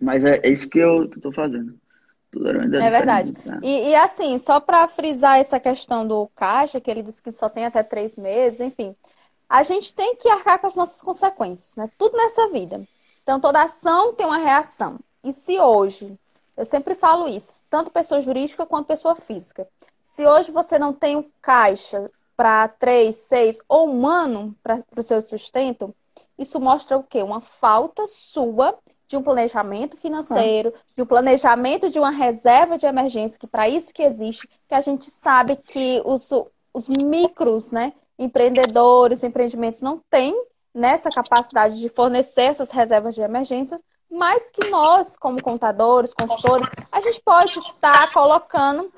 Mas 0.00 0.24
é, 0.24 0.40
é 0.42 0.48
isso 0.48 0.68
que 0.68 0.78
eu 0.78 1.04
estou 1.04 1.32
fazendo. 1.32 1.78
É 2.34 2.90
verdade. 2.90 3.34
Né? 3.44 3.58
E, 3.62 3.88
e, 3.88 3.94
assim, 3.94 4.38
só 4.38 4.60
para 4.60 4.86
frisar 4.88 5.38
essa 5.38 5.58
questão 5.58 6.06
do 6.06 6.28
caixa, 6.34 6.80
que 6.80 6.90
ele 6.90 7.02
disse 7.02 7.22
que 7.22 7.32
só 7.32 7.48
tem 7.48 7.64
até 7.64 7.82
três 7.82 8.16
meses, 8.16 8.60
enfim, 8.60 8.94
a 9.48 9.62
gente 9.62 9.94
tem 9.94 10.16
que 10.16 10.28
arcar 10.28 10.58
com 10.58 10.66
as 10.66 10.76
nossas 10.76 11.00
consequências, 11.00 11.74
né? 11.76 11.88
Tudo 11.96 12.16
nessa 12.16 12.48
vida. 12.48 12.82
Então, 13.22 13.40
toda 13.40 13.62
ação 13.62 14.12
tem 14.12 14.26
uma 14.26 14.38
reação. 14.38 14.98
E 15.24 15.32
se 15.32 15.58
hoje, 15.58 16.18
eu 16.56 16.64
sempre 16.64 16.94
falo 16.94 17.28
isso, 17.28 17.62
tanto 17.68 17.90
pessoa 17.90 18.20
jurídica 18.20 18.64
quanto 18.64 18.86
pessoa 18.86 19.14
física, 19.14 19.68
se 20.00 20.26
hoje 20.26 20.50
você 20.50 20.78
não 20.78 20.92
tem 20.92 21.16
um 21.16 21.30
caixa 21.42 22.10
para 22.36 22.68
três, 22.68 23.16
seis 23.16 23.58
ou 23.68 23.88
um 23.88 24.06
ano 24.06 24.54
para 24.62 24.82
o 24.96 25.02
seu 25.02 25.20
sustento, 25.20 25.94
isso 26.38 26.60
mostra 26.60 26.96
o 26.96 27.02
quê? 27.02 27.22
Uma 27.22 27.40
falta 27.40 28.06
sua 28.08 28.78
de 29.08 29.16
um 29.16 29.22
planejamento 29.22 29.96
financeiro, 29.96 30.72
de 30.94 31.02
um 31.02 31.06
planejamento 31.06 31.88
de 31.88 31.98
uma 31.98 32.10
reserva 32.10 32.76
de 32.76 32.86
emergência, 32.86 33.38
que 33.38 33.46
para 33.46 33.68
isso 33.68 33.92
que 33.92 34.02
existe, 34.02 34.48
que 34.68 34.74
a 34.74 34.80
gente 34.80 35.10
sabe 35.10 35.56
que 35.56 36.02
os, 36.04 36.30
os 36.74 36.88
micros, 36.88 37.70
né, 37.70 37.92
empreendedores, 38.18 39.22
empreendimentos 39.22 39.80
não 39.80 40.00
têm 40.10 40.34
nessa 40.74 41.10
capacidade 41.10 41.78
de 41.78 41.88
fornecer 41.88 42.42
essas 42.42 42.70
reservas 42.70 43.14
de 43.14 43.22
emergências, 43.22 43.80
mas 44.10 44.50
que 44.50 44.68
nós, 44.68 45.16
como 45.16 45.42
contadores, 45.42 46.14
consultores, 46.14 46.68
a 46.90 47.00
gente 47.00 47.20
pode 47.22 47.58
estar 47.58 48.12
colocando 48.12 48.90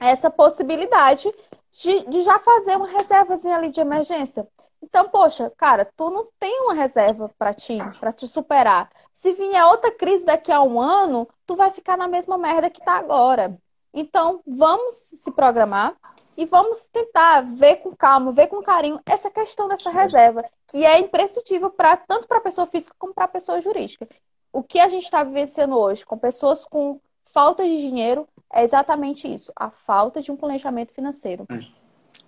essa 0.00 0.30
possibilidade 0.30 1.32
de, 1.70 2.00
de 2.08 2.22
já 2.22 2.38
fazer 2.38 2.76
uma 2.76 2.88
reservazinha 2.88 3.56
ali 3.56 3.70
de 3.70 3.80
emergência. 3.80 4.46
Então, 4.82 5.08
poxa, 5.08 5.50
cara, 5.56 5.88
tu 5.96 6.10
não 6.10 6.26
tem 6.38 6.60
uma 6.62 6.74
reserva 6.74 7.30
para 7.38 7.54
ti, 7.54 7.78
para 8.00 8.12
te 8.12 8.26
superar. 8.26 8.90
Se 9.12 9.32
vier 9.32 9.64
outra 9.66 9.92
crise 9.92 10.24
daqui 10.24 10.50
a 10.50 10.60
um 10.60 10.80
ano, 10.80 11.28
tu 11.46 11.54
vai 11.54 11.70
ficar 11.70 11.96
na 11.96 12.08
mesma 12.08 12.36
merda 12.36 12.68
que 12.68 12.84
tá 12.84 12.94
agora. 12.94 13.56
Então, 13.94 14.40
vamos 14.44 14.94
se 14.94 15.30
programar, 15.30 15.96
e 16.36 16.46
vamos 16.46 16.86
tentar 16.86 17.42
ver 17.42 17.76
com 17.76 17.94
calma, 17.94 18.32
ver 18.32 18.46
com 18.46 18.62
carinho 18.62 19.00
essa 19.04 19.30
questão 19.30 19.68
dessa 19.68 19.90
reserva, 19.90 20.44
que 20.66 20.84
é 20.84 20.98
imprescindível 20.98 21.70
para 21.70 21.96
tanto 21.96 22.26
para 22.26 22.38
a 22.38 22.42
pessoa 22.42 22.66
física 22.66 22.94
como 22.98 23.12
para 23.12 23.24
a 23.24 23.28
pessoa 23.28 23.60
jurídica. 23.60 24.08
O 24.52 24.62
que 24.62 24.78
a 24.78 24.88
gente 24.88 25.04
está 25.04 25.24
vivenciando 25.24 25.76
hoje 25.76 26.04
com 26.04 26.18
pessoas 26.18 26.64
com 26.64 27.00
falta 27.24 27.64
de 27.64 27.76
dinheiro 27.78 28.28
é 28.52 28.62
exatamente 28.62 29.32
isso, 29.32 29.50
a 29.56 29.70
falta 29.70 30.20
de 30.20 30.30
um 30.30 30.36
planejamento 30.36 30.92
financeiro. 30.92 31.46
É. 31.50 31.60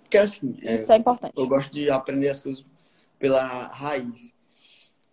Porque 0.01 0.17
assim, 0.17 0.55
é, 0.63 0.75
isso 0.75 0.91
é, 0.91 0.95
é 0.95 0.97
importante. 0.97 1.33
Eu 1.37 1.47
gosto 1.47 1.71
de 1.71 1.89
aprender 1.89 2.29
as 2.29 2.41
coisas 2.41 2.65
pela 3.19 3.67
raiz. 3.67 4.33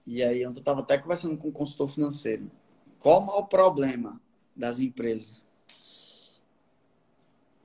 E 0.06 0.22
aí, 0.22 0.42
eu 0.42 0.50
estava 0.50 0.80
até 0.80 0.98
conversando 0.98 1.36
com 1.36 1.48
um 1.48 1.52
consultor 1.52 1.88
financeiro. 1.88 2.50
Qual 2.98 3.22
é 3.22 3.38
o 3.38 3.44
problema 3.44 4.20
das 4.54 4.80
empresas? 4.80 5.44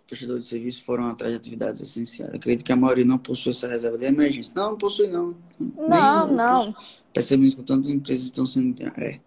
Prestadores 0.07 0.43
de 0.43 0.49
serviço 0.49 0.83
foram 0.83 1.05
atrás 1.05 1.33
de 1.33 1.37
atividades 1.37 1.81
essenciais. 1.81 2.33
acredito 2.33 2.63
que 2.63 2.71
a 2.71 2.75
maioria 2.75 3.03
não 3.03 3.17
possui 3.17 3.51
essa 3.51 3.67
reserva 3.67 3.97
de 3.97 4.05
emergência. 4.05 4.53
Não, 4.55 4.71
não 4.71 4.77
possui, 4.77 5.07
não. 5.07 5.35
Não, 5.59 6.27
não. 6.31 6.75
Percebemos 7.13 7.55
que 7.55 7.63
tantas 7.63 7.89
empresas 7.89 8.23
estão 8.23 8.47
sendo. 8.47 8.81
É. 8.97 9.19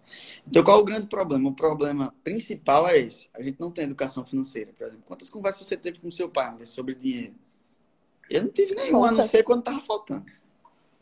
Então, 0.47 0.63
qual 0.63 0.79
é 0.79 0.81
o 0.81 0.85
grande 0.85 1.07
problema? 1.07 1.49
O 1.49 1.53
problema 1.53 2.13
principal 2.23 2.87
é 2.87 2.97
esse. 2.97 3.29
A 3.33 3.41
gente 3.43 3.59
não 3.59 3.69
tem 3.69 3.83
educação 3.83 4.25
financeira, 4.25 4.73
por 4.75 4.87
exemplo. 4.87 5.03
Quantas 5.05 5.29
conversas 5.29 5.67
você 5.67 5.77
teve 5.77 5.99
com 5.99 6.09
seu 6.09 6.27
pai 6.27 6.57
sobre 6.63 6.95
dinheiro? 6.95 7.35
Eu 8.29 8.43
não 8.43 8.49
tive 8.49 8.73
nenhuma, 8.73 9.09
a 9.09 9.11
não 9.11 9.27
ser 9.27 9.43
quando 9.43 9.59
estava 9.59 9.81
faltando. 9.81 10.25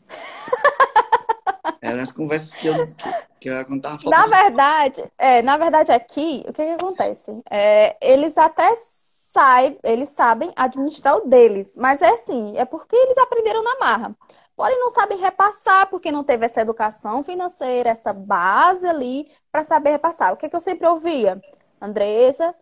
Eram 1.80 2.00
as 2.00 2.12
conversas 2.12 2.54
que 2.54 2.66
eu, 2.66 2.74
que 3.40 3.48
eu 3.48 3.64
quando 3.64 3.80
tava 3.80 3.98
faltando. 4.00 4.30
Na 4.30 4.42
verdade, 4.42 5.04
é, 5.16 5.40
na 5.40 5.56
verdade, 5.56 5.92
aqui, 5.92 6.44
o 6.46 6.52
que, 6.52 6.64
que 6.64 6.70
acontece? 6.70 7.30
É, 7.48 7.96
eles 8.00 8.36
até 8.36 8.74
sabe, 9.32 9.78
eles 9.82 10.10
sabem 10.10 10.52
administrar 10.56 11.16
o 11.16 11.26
deles. 11.28 11.74
Mas 11.76 12.02
é 12.02 12.10
assim, 12.10 12.56
é 12.56 12.64
porque 12.64 12.94
eles 12.96 13.18
aprenderam 13.18 13.62
na 13.62 13.78
marra. 13.78 14.16
Porém, 14.56 14.78
não 14.78 14.90
sabem 14.90 15.18
repassar, 15.18 15.88
porque 15.88 16.12
não 16.12 16.22
teve 16.24 16.44
essa 16.44 16.60
educação 16.60 17.22
financeira, 17.22 17.90
essa 17.90 18.12
base 18.12 18.86
ali 18.86 19.30
para 19.50 19.62
saber 19.62 19.90
repassar. 19.92 20.32
O 20.32 20.36
que, 20.36 20.46
é 20.46 20.48
que 20.48 20.56
eu 20.56 20.60
sempre 20.60 20.86
ouvia? 20.86 21.40
Andresa, 21.80 22.54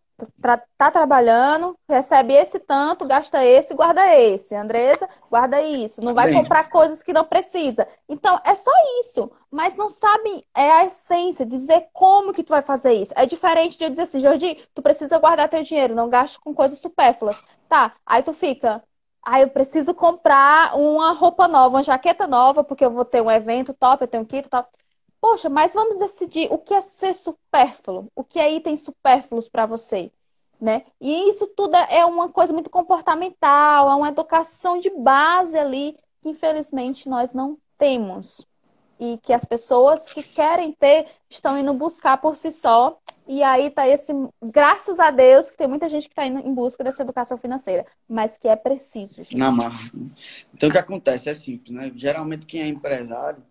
tá 0.76 0.90
trabalhando, 0.90 1.78
recebe 1.88 2.34
esse 2.34 2.58
tanto, 2.58 3.06
gasta 3.06 3.44
esse, 3.44 3.74
guarda 3.74 4.04
esse. 4.14 4.54
Andresa, 4.54 5.08
guarda 5.30 5.60
isso. 5.62 6.00
Não 6.02 6.14
vai 6.14 6.26
Bem. 6.26 6.34
comprar 6.34 6.68
coisas 6.68 7.02
que 7.02 7.12
não 7.12 7.24
precisa. 7.24 7.86
Então, 8.08 8.40
é 8.44 8.54
só 8.54 8.70
isso. 9.00 9.30
Mas 9.50 9.76
não 9.76 9.88
sabe, 9.88 10.44
é 10.54 10.70
a 10.70 10.84
essência, 10.86 11.46
dizer 11.46 11.88
como 11.92 12.32
que 12.32 12.42
tu 12.42 12.50
vai 12.50 12.62
fazer 12.62 12.92
isso. 12.94 13.12
É 13.16 13.26
diferente 13.26 13.78
de 13.78 13.84
eu 13.84 13.90
dizer 13.90 14.02
assim, 14.02 14.20
Jordi, 14.20 14.58
tu 14.74 14.82
precisa 14.82 15.18
guardar 15.18 15.48
teu 15.48 15.62
dinheiro, 15.62 15.94
não 15.94 16.08
gaste 16.08 16.38
com 16.40 16.54
coisas 16.54 16.78
supérfluas. 16.78 17.42
Tá, 17.68 17.94
aí 18.04 18.22
tu 18.22 18.32
fica, 18.32 18.82
ah, 19.24 19.40
eu 19.40 19.48
preciso 19.50 19.94
comprar 19.94 20.76
uma 20.76 21.12
roupa 21.12 21.46
nova, 21.46 21.76
uma 21.76 21.82
jaqueta 21.82 22.26
nova, 22.26 22.64
porque 22.64 22.84
eu 22.84 22.90
vou 22.90 23.04
ter 23.04 23.20
um 23.22 23.30
evento 23.30 23.74
top, 23.74 24.02
eu 24.02 24.08
tenho 24.08 24.22
um 24.22 24.26
kit 24.26 24.48
top. 24.48 24.68
Poxa, 25.20 25.48
mas 25.48 25.74
vamos 25.74 25.98
decidir 25.98 26.48
o 26.52 26.58
que 26.58 26.72
é 26.72 26.80
ser 26.80 27.14
supérfluo, 27.14 28.06
o 28.14 28.22
que 28.22 28.38
é 28.38 28.52
itens 28.52 28.82
supérfluos 28.82 29.48
para 29.48 29.66
você, 29.66 30.12
né? 30.60 30.84
E 31.00 31.28
isso 31.28 31.46
tudo 31.48 31.76
é 31.76 32.04
uma 32.04 32.28
coisa 32.28 32.52
muito 32.52 32.70
comportamental, 32.70 33.90
é 33.90 33.94
uma 33.94 34.08
educação 34.08 34.78
de 34.78 34.90
base 34.90 35.58
ali 35.58 35.96
que 36.20 36.28
infelizmente 36.28 37.08
nós 37.08 37.32
não 37.32 37.58
temos 37.76 38.46
e 39.00 39.18
que 39.22 39.32
as 39.32 39.44
pessoas 39.44 40.06
que 40.08 40.22
querem 40.22 40.72
ter 40.72 41.06
estão 41.30 41.58
indo 41.58 41.72
buscar 41.72 42.18
por 42.18 42.36
si 42.36 42.50
só. 42.50 42.98
E 43.26 43.42
aí 43.42 43.70
tá 43.70 43.86
esse, 43.86 44.12
graças 44.42 44.98
a 44.98 45.10
Deus, 45.10 45.50
que 45.50 45.56
tem 45.56 45.68
muita 45.68 45.88
gente 45.88 46.08
que 46.08 46.12
está 46.12 46.26
indo 46.26 46.40
em 46.40 46.52
busca 46.52 46.82
dessa 46.82 47.02
educação 47.02 47.36
financeira, 47.38 47.86
mas 48.08 48.36
que 48.38 48.48
é 48.48 48.56
preciso. 48.56 49.22
Gente. 49.22 49.36
Na 49.36 49.52
marra. 49.52 49.78
Então 50.52 50.68
o 50.68 50.72
que 50.72 50.78
acontece 50.78 51.28
é 51.28 51.34
simples, 51.34 51.72
né? 51.72 51.92
Geralmente 51.94 52.46
quem 52.46 52.62
é 52.62 52.66
empresário 52.66 53.42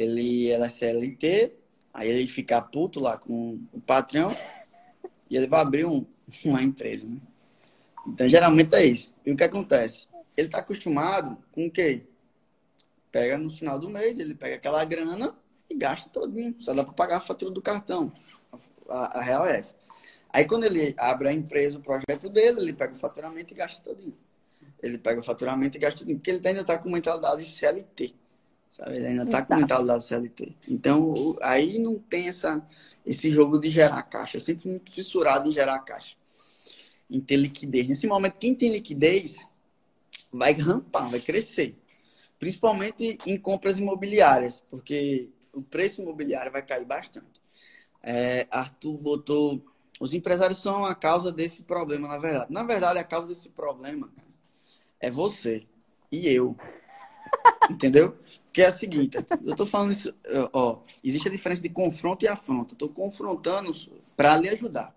ele, 0.00 0.50
ela 0.50 0.66
é 0.66 0.68
CLT, 0.68 1.52
aí 1.92 2.08
ele 2.08 2.26
fica 2.28 2.60
puto 2.60 3.00
lá 3.00 3.16
com 3.16 3.60
o 3.72 3.80
patrão 3.80 4.34
e 5.30 5.36
ele 5.36 5.46
vai 5.46 5.60
abrir 5.60 5.84
um, 5.84 6.06
uma 6.44 6.62
empresa, 6.62 7.06
né? 7.06 7.18
Então, 8.06 8.28
geralmente 8.28 8.74
é 8.74 8.84
isso. 8.84 9.12
E 9.24 9.32
o 9.32 9.36
que 9.36 9.44
acontece? 9.44 10.06
Ele 10.36 10.46
está 10.46 10.58
acostumado 10.58 11.36
com 11.52 11.66
o 11.66 11.70
quê? 11.70 12.06
Pega 13.12 13.36
no 13.36 13.50
final 13.50 13.78
do 13.78 13.90
mês, 13.90 14.18
ele 14.18 14.34
pega 14.34 14.56
aquela 14.56 14.84
grana 14.84 15.34
e 15.68 15.74
gasta 15.74 16.08
todinho. 16.08 16.54
Só 16.58 16.72
dá 16.72 16.84
para 16.84 16.94
pagar 16.94 17.16
a 17.18 17.20
fatura 17.20 17.50
do 17.50 17.60
cartão. 17.60 18.12
A, 18.88 19.18
a, 19.18 19.22
real 19.22 19.46
é 19.46 19.58
essa. 19.58 19.74
Aí, 20.30 20.46
quando 20.46 20.64
ele 20.64 20.94
abre 20.98 21.28
a 21.28 21.32
empresa, 21.32 21.78
o 21.78 21.82
projeto 21.82 22.28
dele, 22.30 22.60
ele 22.60 22.72
pega 22.72 22.94
o 22.94 22.98
faturamento 22.98 23.52
e 23.52 23.56
gasta 23.56 23.82
todinho. 23.82 24.16
Ele 24.82 24.96
pega 24.96 25.20
o 25.20 25.24
faturamento 25.24 25.76
e 25.76 25.80
gasta 25.80 25.98
todinho. 25.98 26.18
Porque 26.18 26.30
ele 26.30 26.46
ainda 26.46 26.60
está 26.60 26.78
com 26.78 26.90
mentalidade 26.90 27.44
CLT. 27.44 28.14
Sabe? 28.70 28.96
Ele 28.96 29.06
ainda 29.06 29.24
está 29.24 29.44
com 29.44 29.54
mentalidade 29.54 30.04
CLT. 30.04 30.56
Então, 30.68 31.36
aí 31.42 31.78
não 31.78 31.98
tem 31.98 32.28
essa, 32.28 32.66
esse 33.04 33.30
jogo 33.30 33.58
de 33.58 33.68
gerar 33.68 34.02
caixa. 34.02 34.36
Eu 34.36 34.40
sempre 34.40 34.62
fui 34.62 34.72
muito 34.72 34.92
fissurado 34.92 35.48
em 35.48 35.52
gerar 35.52 35.78
caixa. 35.80 36.16
Em 37.10 37.20
ter 37.20 37.36
liquidez. 37.36 37.88
Nesse 37.88 38.06
momento, 38.06 38.36
quem 38.38 38.54
tem 38.54 38.70
liquidez 38.70 39.38
vai 40.30 40.52
rampar, 40.52 41.08
vai 41.08 41.20
crescer. 41.20 41.76
Principalmente 42.38 43.18
em 43.26 43.38
compras 43.38 43.78
imobiliárias, 43.78 44.62
porque 44.70 45.30
o 45.52 45.62
preço 45.62 46.02
imobiliário 46.02 46.52
vai 46.52 46.62
cair 46.62 46.84
bastante. 46.84 47.40
É, 48.02 48.46
Arthur 48.50 48.96
botou. 48.96 49.64
Os 49.98 50.14
empresários 50.14 50.62
são 50.62 50.84
a 50.84 50.94
causa 50.94 51.32
desse 51.32 51.62
problema, 51.64 52.06
na 52.06 52.18
verdade. 52.18 52.52
Na 52.52 52.62
verdade, 52.62 52.98
a 52.98 53.04
causa 53.04 53.28
desse 53.28 53.48
problema 53.48 54.08
cara, 54.08 54.28
é 55.00 55.10
você 55.10 55.66
e 56.12 56.28
eu. 56.28 56.56
Entendeu? 57.68 58.16
Que 58.52 58.62
é 58.62 58.66
a 58.66 58.72
seguinte, 58.72 59.16
eu 59.44 59.52
estou 59.52 59.66
falando 59.66 59.92
isso, 59.92 60.12
ó, 60.52 60.78
existe 61.04 61.28
a 61.28 61.30
diferença 61.30 61.62
de 61.62 61.68
confronto 61.68 62.24
e 62.24 62.28
afronta. 62.28 62.74
Estou 62.74 62.88
confrontando 62.88 63.72
para 64.16 64.36
lhe 64.36 64.48
ajudar, 64.48 64.96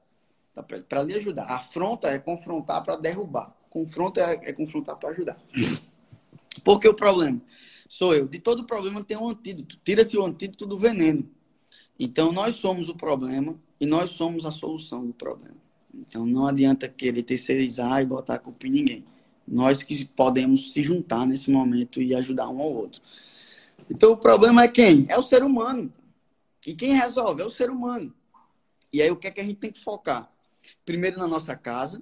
tá 0.55 0.63
para 0.63 1.03
lhe 1.03 1.13
ajudar. 1.15 1.45
Afronta 1.45 2.07
é 2.07 2.17
confrontar 2.17 2.83
para 2.83 2.95
derrubar. 2.95 3.55
Confronta 3.69 4.21
é, 4.21 4.49
é 4.49 4.53
confrontar 4.53 4.95
para 4.97 5.09
ajudar. 5.09 5.41
Porque 6.63 6.87
o 6.87 6.93
problema 6.93 7.41
sou 7.91 8.15
eu. 8.15 8.25
De 8.25 8.39
todo 8.39 8.63
problema 8.63 9.03
tem 9.03 9.17
um 9.17 9.29
antídoto. 9.29 9.77
Tira-se 9.83 10.17
o 10.17 10.25
antídoto 10.25 10.65
do 10.65 10.77
veneno. 10.77 11.29
Então 11.99 12.31
nós 12.31 12.55
somos 12.55 12.87
o 12.87 12.95
problema 12.95 13.55
e 13.79 13.85
nós 13.85 14.11
somos 14.11 14.45
a 14.45 14.51
solução 14.51 15.05
do 15.05 15.13
problema. 15.13 15.57
Então 15.93 16.25
não 16.25 16.47
adianta 16.47 16.87
querer 16.87 17.21
terceirizar 17.23 18.01
e 18.01 18.05
botar 18.05 18.35
a 18.35 18.39
culpa 18.39 18.65
em 18.65 18.71
ninguém. 18.71 19.05
Nós 19.45 19.83
que 19.83 20.05
podemos 20.05 20.71
se 20.71 20.81
juntar 20.81 21.27
nesse 21.27 21.51
momento 21.51 22.01
e 22.01 22.15
ajudar 22.15 22.47
um 22.49 22.61
ao 22.61 22.71
outro. 22.71 23.01
Então 23.89 24.11
o 24.11 24.17
problema 24.17 24.63
é 24.63 24.67
quem? 24.67 25.05
É 25.09 25.17
o 25.17 25.23
ser 25.23 25.43
humano. 25.43 25.91
E 26.65 26.73
quem 26.73 26.93
resolve 26.93 27.41
é 27.41 27.45
o 27.45 27.51
ser 27.51 27.69
humano. 27.69 28.13
E 28.93 29.01
aí 29.01 29.09
o 29.09 29.15
que 29.15 29.27
é 29.27 29.31
que 29.31 29.41
a 29.41 29.43
gente 29.43 29.57
tem 29.57 29.71
que 29.71 29.83
focar? 29.83 30.31
Primeiro 30.85 31.17
na 31.17 31.27
nossa 31.27 31.55
casa, 31.55 32.01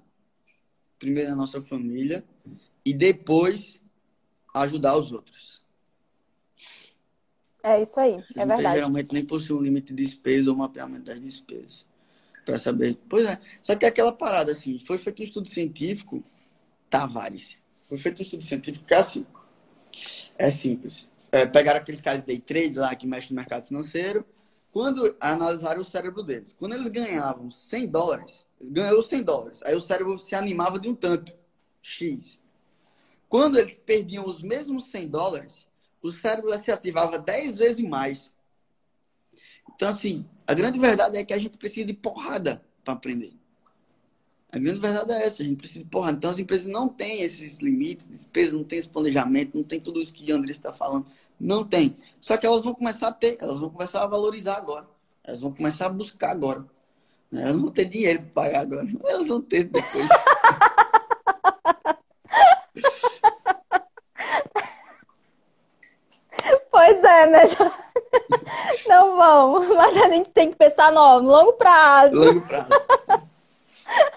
primeiro 0.98 1.30
na 1.30 1.36
nossa 1.36 1.62
família 1.62 2.24
e 2.84 2.94
depois 2.94 3.82
ajudar 4.54 4.98
os 4.98 5.12
outros. 5.12 5.64
É 7.62 7.82
isso 7.82 8.00
aí, 8.00 8.24
é 8.36 8.46
verdade. 8.46 8.76
Geralmente 8.76 9.14
nem 9.14 9.26
possui 9.26 9.56
um 9.56 9.62
limite 9.62 9.94
de 9.94 10.04
despesa 10.04 10.50
ou 10.50 10.56
mapeamento 10.56 11.04
das 11.04 11.20
despesas. 11.20 11.86
Para 12.46 12.58
saber. 12.58 12.98
Pois 13.08 13.26
é. 13.28 13.40
Só 13.62 13.76
que 13.76 13.86
é 13.86 13.90
aquela 13.90 14.12
parada 14.12 14.52
assim, 14.52 14.80
foi 14.80 14.98
feito 14.98 15.22
um 15.22 15.26
estudo 15.26 15.48
científico, 15.48 16.24
Tavares. 16.90 17.58
Foi 17.82 17.98
feito 17.98 18.20
um 18.20 18.24
estudo 18.24 18.44
científico 18.44 18.86
que 18.86 18.94
é 18.94 18.98
assim. 18.98 19.26
É 20.38 20.50
simples. 20.50 21.12
É, 21.32 21.46
pegaram 21.46 21.80
aqueles 21.80 22.02
caras 22.02 22.22
de 22.22 22.28
day 22.28 22.40
trade 22.40 22.74
lá 22.78 22.96
que 22.96 23.06
mexem 23.06 23.32
no 23.32 23.36
mercado 23.36 23.66
financeiro. 23.66 24.26
Quando 24.72 25.16
analisaram 25.20 25.82
o 25.82 25.86
cérebro 25.86 26.24
deles, 26.24 26.54
quando 26.58 26.74
eles 26.76 26.90
ganhavam 26.90 27.50
100 27.50 27.88
dólares, 27.88 28.46
ganhou 28.62 29.02
100 29.02 29.24
dólares. 29.24 29.64
Aí 29.64 29.76
o 29.76 29.82
cérebro 29.82 30.20
se 30.20 30.36
animava 30.36 30.80
de 30.80 30.88
um 30.88 30.96
tanto, 30.96 31.34
X. 31.82 32.40
Quando 33.28 33.58
eles 33.58 33.76
perdiam 33.76 34.26
os 34.26 34.42
mesmos 34.42 34.86
100 34.86 35.08
dólares, 35.08 35.68
o 36.02 36.12
cérebro 36.12 36.56
se 36.60 36.72
ativava 36.72 37.18
10 37.18 37.58
vezes 37.58 37.86
mais. 37.86 38.32
Então, 39.76 39.90
assim, 39.90 40.26
a 40.46 40.54
grande 40.54 40.80
verdade 40.80 41.18
é 41.18 41.24
que 41.24 41.34
a 41.34 41.38
gente 41.38 41.58
precisa 41.58 41.86
de 41.86 41.94
porrada 41.94 42.64
para 42.84 42.94
aprender. 42.94 43.34
A 44.52 44.58
grande 44.58 44.80
verdade 44.80 45.12
é 45.12 45.26
essa, 45.26 45.44
a 45.44 45.46
gente 45.46 45.58
precisa 45.58 45.84
de 45.84 45.90
porrada. 45.90 46.18
Então, 46.18 46.32
as 46.32 46.40
empresas 46.40 46.68
não 46.68 46.90
têm 46.90 47.22
esses 47.22 47.60
limites, 47.60 48.08
despesas, 48.08 48.54
não 48.54 48.64
tem 48.64 48.80
esse 48.80 48.90
planejamento, 48.90 49.56
não 49.56 49.64
tem 49.64 49.80
tudo 49.80 50.02
isso 50.02 50.14
que 50.14 50.32
o 50.32 50.36
André 50.36 50.52
está 50.52 50.74
falando. 50.74 51.06
Não 51.40 51.64
tem. 51.64 51.98
Só 52.20 52.36
que 52.38 52.46
elas 52.46 52.64
vão 52.64 52.74
começar 52.74 53.08
a 53.08 53.14
ter, 53.14 53.38
elas 53.40 53.60
vão 53.60 53.70
começar 53.70 54.04
a 54.04 54.08
valorizar 54.08 54.58
agora. 54.58 54.86
Elas 55.24 55.42
vão 55.42 55.54
começar 55.54 55.86
a 55.86 55.90
buscar 55.90 56.32
agora. 56.32 56.66
Elas 57.32 57.54
não 57.54 57.62
vão 57.64 57.72
ter 57.72 57.86
dinheiro 57.86 58.24
para 58.34 58.44
pagar 58.44 58.62
agora. 58.62 58.88
Elas 59.06 59.28
vão 59.28 59.42
ter 59.42 59.66
depois. 59.66 60.08
Pois 66.72 67.04
é, 67.04 67.26
né? 67.28 67.42
Não 68.88 69.18
vão, 69.18 69.76
mas 69.76 69.98
a 69.98 70.10
gente 70.10 70.32
tem 70.32 70.50
que 70.50 70.56
pensar 70.56 70.92
no, 70.92 71.22
no 71.22 71.30
longo 71.30 71.54
prazo. 71.54 72.16
Longo 72.16 72.42
prazo. 72.42 72.70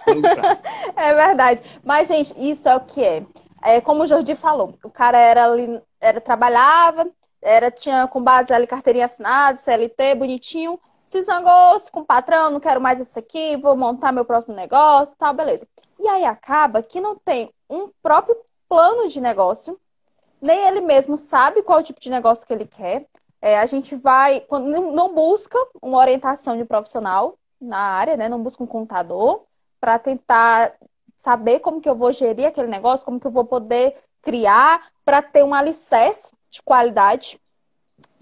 longo 0.06 0.22
prazo. 0.22 0.62
É 0.94 1.14
verdade. 1.14 1.62
Mas, 1.82 2.06
gente, 2.06 2.32
isso 2.38 2.68
é 2.68 2.76
o 2.76 2.80
que 2.80 3.02
é. 3.02 3.26
É 3.62 3.80
como 3.80 4.02
o 4.04 4.06
Jordi 4.06 4.34
falou, 4.34 4.78
o 4.82 4.90
cara 4.90 5.18
era 5.18 5.46
ali, 5.46 5.80
era, 6.02 6.20
trabalhava, 6.20 7.08
era, 7.40 7.70
tinha 7.70 8.06
com 8.08 8.22
base 8.22 8.52
ali 8.52 8.66
carteirinha 8.66 9.06
assinada, 9.06 9.56
CLT, 9.56 10.16
bonitinho, 10.16 10.78
se 11.06 11.22
zangou-se 11.22 11.90
com 11.90 12.00
o 12.00 12.04
patrão, 12.04 12.50
não 12.50 12.60
quero 12.60 12.80
mais 12.80 13.00
isso 13.00 13.18
aqui, 13.18 13.56
vou 13.56 13.76
montar 13.76 14.12
meu 14.12 14.24
próximo 14.24 14.54
negócio, 14.54 15.16
tal, 15.16 15.32
beleza. 15.32 15.66
E 15.98 16.08
aí 16.08 16.24
acaba 16.24 16.82
que 16.82 17.00
não 17.00 17.16
tem 17.16 17.52
um 17.70 17.88
próprio 18.02 18.36
plano 18.68 19.08
de 19.08 19.20
negócio, 19.20 19.78
nem 20.40 20.66
ele 20.66 20.80
mesmo 20.80 21.16
sabe 21.16 21.62
qual 21.62 21.82
tipo 21.82 22.00
de 22.00 22.10
negócio 22.10 22.46
que 22.46 22.52
ele 22.52 22.66
quer. 22.66 23.06
É, 23.40 23.58
a 23.58 23.66
gente 23.66 23.94
vai, 23.94 24.44
não 24.50 25.14
busca 25.14 25.58
uma 25.80 25.98
orientação 25.98 26.56
de 26.56 26.64
profissional 26.64 27.36
na 27.60 27.78
área, 27.78 28.16
né? 28.16 28.28
Não 28.28 28.42
busca 28.42 28.62
um 28.62 28.66
contador 28.66 29.44
para 29.80 29.98
tentar 29.98 30.74
saber 31.16 31.60
como 31.60 31.80
que 31.80 31.88
eu 31.88 31.94
vou 31.94 32.12
gerir 32.12 32.46
aquele 32.46 32.68
negócio, 32.68 33.04
como 33.04 33.20
que 33.20 33.26
eu 33.26 33.30
vou 33.30 33.44
poder 33.44 33.96
criar 34.22 34.88
para 35.04 35.20
ter 35.20 35.44
um 35.44 35.52
alicerce 35.52 36.32
de 36.50 36.62
qualidade 36.62 37.38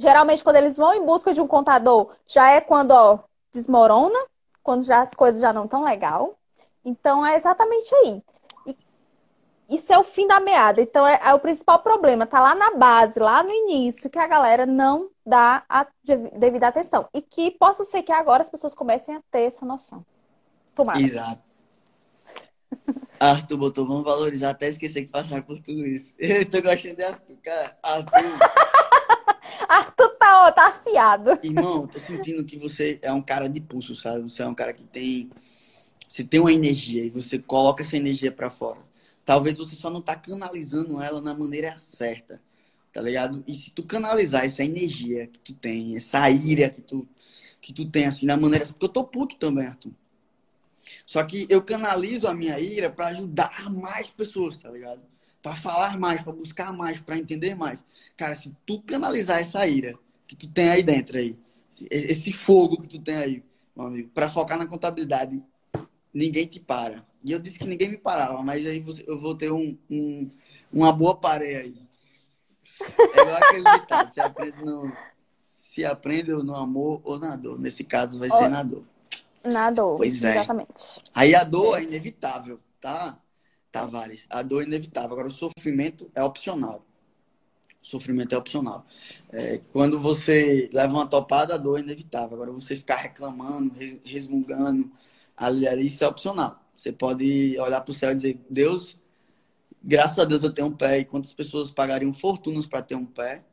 Geralmente, 0.00 0.42
quando 0.42 0.56
eles 0.56 0.78
vão 0.78 0.94
em 0.94 1.04
busca 1.04 1.34
de 1.34 1.42
um 1.42 1.46
contador, 1.46 2.12
já 2.26 2.48
é 2.48 2.58
quando 2.58 2.92
ó, 2.92 3.18
desmorona, 3.52 4.18
quando 4.62 4.82
já 4.82 5.02
as 5.02 5.12
coisas 5.12 5.42
já 5.42 5.52
não 5.52 5.66
estão 5.66 5.84
legal. 5.84 6.38
Então, 6.82 7.24
é 7.24 7.36
exatamente 7.36 7.94
aí. 7.94 8.22
E 8.66 8.76
isso 9.68 9.92
é 9.92 9.98
o 9.98 10.02
fim 10.02 10.26
da 10.26 10.40
meada. 10.40 10.80
Então, 10.80 11.06
é, 11.06 11.20
é, 11.22 11.34
o 11.34 11.38
principal 11.38 11.80
problema. 11.80 12.26
Tá 12.26 12.40
lá 12.40 12.54
na 12.54 12.70
base, 12.70 13.20
lá 13.20 13.42
no 13.42 13.50
início, 13.50 14.08
que 14.08 14.18
a 14.18 14.26
galera 14.26 14.64
não 14.64 15.10
dá 15.24 15.64
a 15.68 15.86
devida 16.02 16.68
atenção. 16.68 17.06
E 17.12 17.20
que 17.20 17.50
possa 17.50 17.84
ser 17.84 18.02
que 18.02 18.10
agora 18.10 18.42
as 18.42 18.48
pessoas 18.48 18.74
comecem 18.74 19.16
a 19.16 19.22
ter 19.30 19.42
essa 19.42 19.66
noção. 19.66 20.02
Tomara. 20.74 20.98
Exato. 20.98 21.42
Arthur 23.20 23.58
botou, 23.58 23.86
vamos 23.86 24.04
valorizar 24.04 24.50
até 24.50 24.68
esquecer 24.68 25.02
que 25.02 25.08
passaram 25.08 25.42
por 25.42 25.58
tudo 25.60 25.86
isso. 25.86 26.14
Eu 26.18 26.48
tô 26.48 26.62
gostando 26.62 26.96
de 26.96 27.02
Arthur, 27.02 27.36
cara. 27.42 27.78
Arthur. 27.82 28.10
Arthur 29.68 30.08
tá, 30.18 30.46
ó, 30.46 30.50
tá 30.50 30.66
afiado. 30.68 31.38
Irmão, 31.42 31.86
tô 31.86 32.00
sentindo 32.00 32.44
que 32.44 32.56
você 32.56 32.98
é 33.02 33.12
um 33.12 33.20
cara 33.20 33.46
de 33.46 33.60
pulso, 33.60 33.94
sabe? 33.94 34.22
Você 34.22 34.42
é 34.42 34.46
um 34.46 34.54
cara 34.54 34.72
que 34.72 34.84
tem. 34.84 35.30
Você 36.08 36.24
tem 36.24 36.40
uma 36.40 36.52
energia 36.52 37.04
e 37.04 37.10
você 37.10 37.38
coloca 37.38 37.82
essa 37.82 37.96
energia 37.96 38.32
para 38.32 38.50
fora. 38.50 38.78
Talvez 39.24 39.56
você 39.58 39.76
só 39.76 39.90
não 39.90 40.00
tá 40.00 40.16
canalizando 40.16 41.00
ela 41.00 41.20
na 41.20 41.34
maneira 41.34 41.78
certa, 41.78 42.40
tá 42.92 43.00
ligado? 43.00 43.44
E 43.46 43.54
se 43.54 43.70
tu 43.70 43.84
canalizar 43.84 44.44
essa 44.44 44.64
energia 44.64 45.26
que 45.26 45.38
tu 45.38 45.54
tem, 45.54 45.94
essa 45.94 46.28
ira 46.30 46.68
que 46.70 46.80
tu, 46.80 47.06
que 47.60 47.72
tu 47.72 47.84
tem, 47.84 48.06
assim, 48.06 48.26
na 48.26 48.36
maneira. 48.36 48.66
Porque 48.66 48.86
eu 48.86 48.88
tô 48.88 49.04
puto 49.04 49.36
também, 49.36 49.66
Arthur. 49.66 49.92
Só 51.10 51.24
que 51.24 51.44
eu 51.50 51.60
canalizo 51.60 52.28
a 52.28 52.34
minha 52.34 52.60
ira 52.60 52.88
para 52.88 53.08
ajudar 53.08 53.68
mais 53.68 54.06
pessoas, 54.08 54.56
tá 54.56 54.70
ligado? 54.70 55.02
para 55.42 55.56
falar 55.56 55.98
mais, 55.98 56.22
para 56.22 56.32
buscar 56.32 56.72
mais, 56.72 57.00
para 57.00 57.18
entender 57.18 57.56
mais. 57.56 57.82
Cara, 58.16 58.36
se 58.36 58.54
tu 58.64 58.80
canalizar 58.82 59.40
essa 59.40 59.66
ira 59.66 59.92
que 60.24 60.36
tu 60.36 60.48
tem 60.48 60.68
aí 60.70 60.84
dentro 60.84 61.18
aí, 61.18 61.36
esse 61.90 62.32
fogo 62.32 62.80
que 62.80 62.86
tu 62.86 63.00
tem 63.00 63.16
aí, 63.16 63.44
meu 63.74 63.86
amigo, 63.86 64.10
para 64.14 64.28
focar 64.28 64.56
na 64.56 64.68
contabilidade, 64.68 65.42
ninguém 66.14 66.46
te 66.46 66.60
para. 66.60 67.04
E 67.24 67.32
eu 67.32 67.40
disse 67.40 67.58
que 67.58 67.66
ninguém 67.66 67.88
me 67.88 67.98
parava, 67.98 68.40
mas 68.40 68.64
aí 68.64 68.84
eu 69.04 69.18
vou 69.18 69.34
ter 69.34 69.50
um, 69.50 69.76
um 69.90 70.30
uma 70.72 70.92
boa 70.92 71.16
pareia 71.16 71.62
aí. 71.62 71.74
É 72.80 73.20
igual 73.20 73.36
aquele 73.36 73.80
ditado, 73.80 74.12
se 74.12 74.20
aprende 74.20 74.64
no, 74.64 74.92
se 75.42 75.84
aprende 75.84 76.30
no 76.30 76.54
amor 76.54 77.00
ou 77.02 77.18
na 77.18 77.34
dor. 77.34 77.58
Nesse 77.58 77.82
caso 77.82 78.16
vai 78.16 78.30
ser 78.30 78.48
na 78.48 78.62
dor. 78.62 78.84
Na 79.44 79.70
dor, 79.70 79.96
pois 79.96 80.22
é. 80.22 80.32
exatamente. 80.32 81.00
Aí 81.14 81.34
a 81.34 81.44
dor 81.44 81.78
é 81.78 81.82
inevitável, 81.82 82.60
tá? 82.80 83.18
Tavares, 83.72 84.26
a 84.28 84.42
dor 84.42 84.62
é 84.62 84.66
inevitável. 84.66 85.12
Agora, 85.12 85.28
o 85.28 85.32
sofrimento 85.32 86.10
é 86.14 86.22
opcional. 86.22 86.84
O 87.82 87.86
sofrimento 87.86 88.34
é 88.34 88.38
opcional. 88.38 88.84
É, 89.32 89.60
quando 89.72 89.98
você 89.98 90.68
leva 90.72 90.92
uma 90.92 91.06
topada, 91.06 91.54
a 91.54 91.58
dor 91.58 91.78
é 91.78 91.82
inevitável. 91.82 92.34
Agora, 92.34 92.52
você 92.52 92.76
ficar 92.76 92.96
reclamando, 92.96 93.72
resmungando, 94.04 94.90
ali, 95.36 95.66
ali, 95.66 95.86
isso 95.86 96.04
é 96.04 96.08
opcional. 96.08 96.60
Você 96.76 96.92
pode 96.92 97.58
olhar 97.58 97.80
para 97.80 97.90
o 97.90 97.94
céu 97.94 98.10
e 98.10 98.14
dizer: 98.14 98.40
Deus, 98.50 98.98
graças 99.82 100.18
a 100.18 100.24
Deus 100.24 100.42
eu 100.42 100.52
tenho 100.52 100.68
um 100.68 100.76
pé. 100.76 100.98
E 100.98 101.04
quantas 101.04 101.32
pessoas 101.32 101.70
pagariam 101.70 102.12
fortunas 102.12 102.66
para 102.66 102.82
ter 102.82 102.96
um 102.96 103.06
pé? 103.06 103.44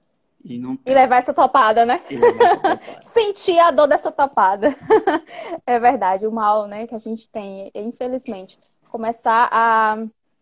E, 0.48 0.58
não... 0.58 0.78
e 0.86 0.94
levar 0.94 1.18
essa 1.18 1.34
topada, 1.34 1.86
né? 1.86 2.00
Topada. 2.00 2.82
Sentir 3.14 3.60
a 3.60 3.72
dor 3.72 3.88
dessa 3.88 4.12
topada. 4.12 4.76
é 5.66 5.80
verdade, 5.80 6.26
o 6.26 6.32
mal 6.32 6.68
né, 6.68 6.88
que 6.88 6.96
a 6.96 7.00
gente 7.00 7.28
tem, 7.30 7.72
infelizmente 7.76 8.58
começar 8.90 9.50
a 9.52 9.98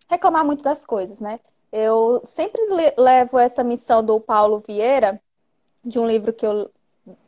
reclamar 0.09 0.45
muito 0.45 0.63
das 0.63 0.85
coisas, 0.85 1.19
né? 1.19 1.39
Eu 1.71 2.21
sempre 2.23 2.61
levo 2.97 3.37
essa 3.37 3.63
missão 3.63 4.03
do 4.03 4.19
Paulo 4.19 4.59
Vieira, 4.59 5.21
de 5.83 5.99
um 5.99 6.07
livro 6.07 6.31
que 6.31 6.45
eu. 6.45 6.71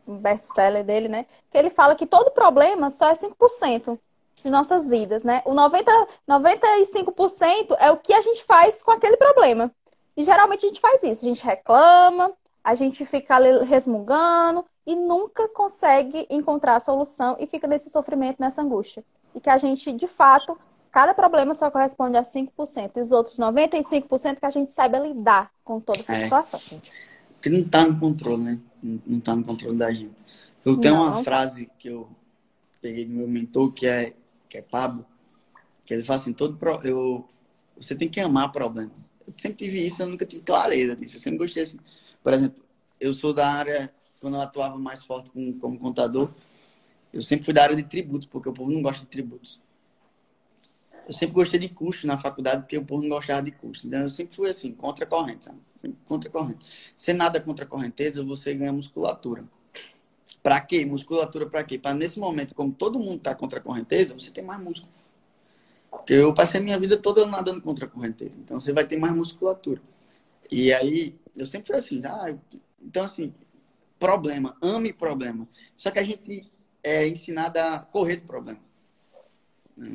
um 0.08 0.18
best-seller 0.18 0.84
dele, 0.84 1.08
né? 1.08 1.26
Que 1.52 1.58
ele 1.58 1.70
fala 1.70 1.96
que 1.96 2.06
todo 2.06 2.32
problema 2.32 2.90
só 2.90 3.10
é 3.10 3.14
5% 3.14 4.00
de 4.44 4.50
nossas 4.50 4.88
vidas, 4.88 5.24
né? 5.24 5.42
O 5.46 5.54
90, 5.54 5.92
95% 6.28 7.76
é 7.80 7.92
o 7.92 7.98
que 7.98 8.14
a 8.14 8.22
gente 8.22 8.44
faz 8.46 8.82
com 8.82 8.92
aquele 8.92 9.18
problema. 9.18 9.72
E 10.16 10.24
geralmente 10.24 10.66
a 10.66 10.70
gente 10.70 10.80
faz 10.80 11.04
isso, 11.04 11.26
a 11.26 11.28
gente 11.28 11.44
reclama, 11.44 12.32
a 12.68 12.76
gente 12.76 13.06
fica 13.06 13.36
ali 13.36 13.64
resmungando 13.66 14.66
e 14.86 14.96
nunca 14.96 15.48
consegue 15.50 16.28
encontrar 16.30 16.76
a 16.76 16.80
solução 16.80 17.38
e 17.40 17.48
fica 17.48 17.68
nesse 17.68 17.90
sofrimento, 17.90 18.40
nessa 18.40 18.62
angústia. 18.62 19.04
E 19.34 19.40
que 19.40 19.50
a 19.50 19.58
gente, 19.58 19.92
de 19.92 20.08
fato, 20.08 20.58
Cada 20.98 21.14
problema 21.14 21.54
só 21.54 21.70
corresponde 21.70 22.18
a 22.18 22.24
5%. 22.24 22.98
E 22.98 23.02
os 23.02 23.12
outros 23.12 23.38
95% 23.38 24.40
que 24.40 24.46
a 24.46 24.50
gente 24.50 24.72
saiba 24.72 24.98
lidar 24.98 25.52
com 25.64 25.80
toda 25.80 26.00
essa 26.00 26.16
é. 26.16 26.24
situação. 26.24 26.60
Porque 27.34 27.50
não 27.50 27.60
está 27.60 27.86
no 27.86 28.00
controle, 28.00 28.42
né? 28.42 28.60
Não 28.82 29.20
está 29.20 29.36
no 29.36 29.44
controle 29.44 29.78
da 29.78 29.92
gente. 29.92 30.16
Eu 30.66 30.78
tenho 30.78 30.96
não. 30.96 31.04
uma 31.04 31.24
frase 31.24 31.70
que 31.78 31.90
eu 31.90 32.10
peguei 32.82 33.06
do 33.06 33.14
meu 33.14 33.28
mentor 33.28 33.72
que 33.74 33.86
é 33.86 34.14
que 34.50 34.58
é 34.58 34.62
Pablo, 34.62 35.06
que 35.86 35.94
ele 35.94 36.04
fala 36.04 36.20
assim, 36.20 36.34
todo 36.34 36.58
pro, 36.58 36.82
eu, 36.84 37.28
você 37.78 37.94
tem 37.94 38.10
que 38.10 38.20
amar 38.20 38.52
problema. 38.52 38.92
Eu 39.28 39.34
sempre 39.38 39.58
tive 39.58 39.86
isso, 39.86 40.02
eu 40.02 40.08
nunca 40.08 40.26
tive 40.26 40.42
clareza 40.42 40.96
disso. 40.96 41.18
Eu 41.18 41.20
sempre 41.20 41.38
gostei 41.38 41.62
assim. 41.62 41.78
Por 42.24 42.34
exemplo, 42.34 42.64
eu 43.00 43.14
sou 43.14 43.34
da 43.34 43.52
área, 43.52 43.94
quando 44.20 44.36
eu 44.36 44.42
atuava 44.42 44.78
mais 44.78 45.04
forte 45.04 45.30
como, 45.32 45.54
como 45.60 45.80
contador, 45.80 46.30
eu 47.14 47.22
sempre 47.22 47.46
fui 47.46 47.54
da 47.54 47.64
área 47.64 47.76
de 47.76 47.84
tributos, 47.84 48.28
porque 48.28 48.50
o 48.50 48.54
povo 48.54 48.72
não 48.72 48.82
gosta 48.82 49.00
de 49.00 49.08
tributos. 49.08 49.62
Eu 51.08 51.14
sempre 51.14 51.36
gostei 51.36 51.60
de 51.60 51.70
custo 51.70 52.06
na 52.06 52.18
faculdade, 52.18 52.62
porque 52.62 52.78
o 52.78 52.86
povo 52.86 53.02
não 53.02 53.10
gostava 53.10 53.42
de 53.42 53.52
custo. 53.52 53.88
Então, 53.88 54.02
eu 54.02 54.10
sempre 54.10 54.36
fui 54.36 54.50
assim, 54.50 54.74
contra 54.74 55.06
a 55.06 55.08
corrente, 55.08 55.46
sabe? 55.46 55.60
Sempre 55.82 55.98
contra 56.06 56.30
a 56.30 56.32
corrente. 56.32 56.66
Você 56.98 57.14
nada 57.14 57.40
contra 57.40 57.64
a 57.64 57.68
correnteza, 57.68 58.24
você 58.26 58.54
ganha 58.54 58.74
musculatura. 58.74 59.46
Para 60.44 60.60
quê? 60.62 60.86
Musculatura 60.86 61.50
para 61.50 61.64
quê? 61.64 61.78
Para 61.78 61.94
nesse 61.94 62.20
momento, 62.20 62.54
como 62.54 62.72
todo 62.72 63.00
mundo 63.00 63.18
está 63.18 63.34
contra 63.36 63.60
a 63.60 63.62
correnteza, 63.62 64.14
você 64.14 64.32
tem 64.32 64.44
mais 64.44 64.62
músculo. 64.62 64.92
Porque 65.90 66.14
eu 66.14 66.34
passei 66.34 66.60
a 66.60 66.64
minha 66.64 66.80
vida 66.80 66.98
toda 66.98 67.26
nadando 67.26 67.62
contra 67.62 67.86
a 67.86 67.90
correnteza. 67.90 68.40
Então 68.40 68.60
você 68.60 68.72
vai 68.74 68.86
ter 68.86 68.98
mais 68.98 69.16
musculatura. 69.16 69.82
E 70.52 70.74
aí, 70.74 71.20
eu 71.36 71.46
sempre 71.46 71.68
fui 71.68 71.76
assim, 71.76 72.02
ah, 72.06 72.36
então 72.82 73.04
assim, 73.04 73.34
problema, 74.00 74.56
ame 74.62 74.94
problema. 74.94 75.48
Só 75.76 75.92
que 75.92 76.00
a 76.00 76.04
gente 76.04 76.50
é 76.84 77.08
ensinado 77.08 77.60
a 77.60 77.80
correr 77.80 78.18
do 78.18 78.28
problema. 78.28 78.60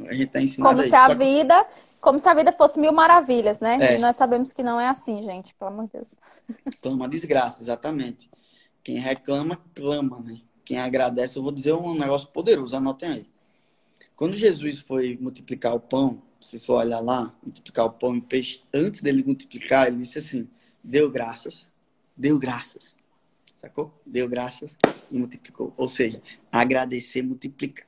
A 0.09 0.15
gente 0.15 0.31
tá 0.31 0.41
ensinado 0.41 0.77
Como 0.77 0.89
se 0.89 0.95
a 0.95 1.09
vida, 1.15 1.67
como 2.01 2.19
se 2.19 2.29
a 2.29 2.35
vida 2.35 2.53
fosse 2.53 2.79
mil 2.79 2.93
maravilhas, 2.93 3.61
né? 3.61 3.79
É. 3.81 3.97
E 3.97 3.99
nós 3.99 4.17
sabemos 4.17 4.53
que 4.53 4.63
não 4.63 4.81
é 4.81 4.89
assim, 4.89 5.23
gente, 5.23 5.55
pelo 5.55 5.71
amor 5.71 5.87
de 5.87 5.93
Deus. 5.93 6.15
Então, 6.79 6.93
uma 6.93 7.09
desgraça, 7.09 7.63
exatamente. 7.63 8.31
Quem 8.83 8.99
reclama, 8.99 9.59
clama, 9.75 10.21
né? 10.21 10.41
Quem 10.65 10.79
agradece, 10.79 11.37
eu 11.37 11.43
vou 11.43 11.53
dizer 11.53 11.73
um 11.73 11.95
negócio 11.95 12.29
poderoso, 12.29 12.77
anotem 12.77 13.09
aí. 13.09 13.27
Quando 14.15 14.37
Jesus 14.37 14.79
foi 14.81 15.19
multiplicar 15.21 15.75
o 15.75 15.81
pão, 15.81 16.23
se 16.43 16.59
for 16.59 16.85
olhar 16.85 17.01
lá, 17.01 17.35
multiplicar 17.43 17.87
o 17.87 17.91
pão 17.91 18.17
e 18.17 18.21
peixe, 18.21 18.63
antes 18.75 19.01
dele 19.01 19.23
multiplicar, 19.25 19.87
ele 19.87 19.99
disse 19.99 20.19
assim: 20.19 20.49
deu 20.83 21.11
graças, 21.11 21.67
deu 22.17 22.39
graças. 22.39 22.97
Sacou? 23.61 23.95
Deu 24.05 24.29
graças 24.29 24.77
e 25.11 25.17
multiplicou. 25.17 25.73
Ou 25.77 25.89
seja, 25.89 26.21
agradecer 26.51 27.23
multiplica. 27.23 27.85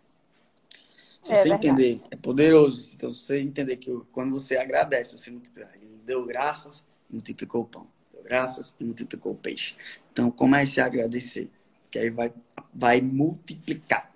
Se 1.20 1.32
é 1.32 1.36
você 1.36 1.48
verdade. 1.48 1.66
entender, 1.66 2.00
é 2.12 2.16
poderoso. 2.16 2.94
Então, 2.94 3.12
se 3.12 3.24
você 3.24 3.40
entender 3.40 3.76
que 3.78 3.90
quando 4.12 4.30
você 4.30 4.57
agradece, 4.57 5.18
você 5.18 5.30
multiplica. 5.32 5.68
Ele 5.74 6.00
deu 6.05 6.24
graças 6.24 6.84
e 7.11 7.14
multiplicou 7.14 7.62
o 7.62 7.64
pão. 7.64 7.88
Deu 8.12 8.22
graças 8.22 8.76
e 8.78 8.84
multiplicou 8.84 9.32
o 9.32 9.36
peixe. 9.36 9.74
Então, 10.12 10.30
comece 10.30 10.80
a 10.80 10.86
agradecer. 10.86 11.50
Que 11.90 11.98
aí 11.98 12.11
vai, 12.11 12.32
vai 12.72 13.00
multiplicar. 13.00 14.12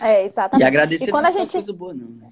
É, 0.00 0.24
exatamente. 0.24 0.64
E 0.64 0.66
agradecer 0.66 1.04
e 1.04 1.10
quando 1.10 1.26
a 1.26 1.30
gente... 1.30 1.52
coisa 1.52 1.72
boa, 1.72 1.94
não, 1.94 2.08
né? 2.10 2.30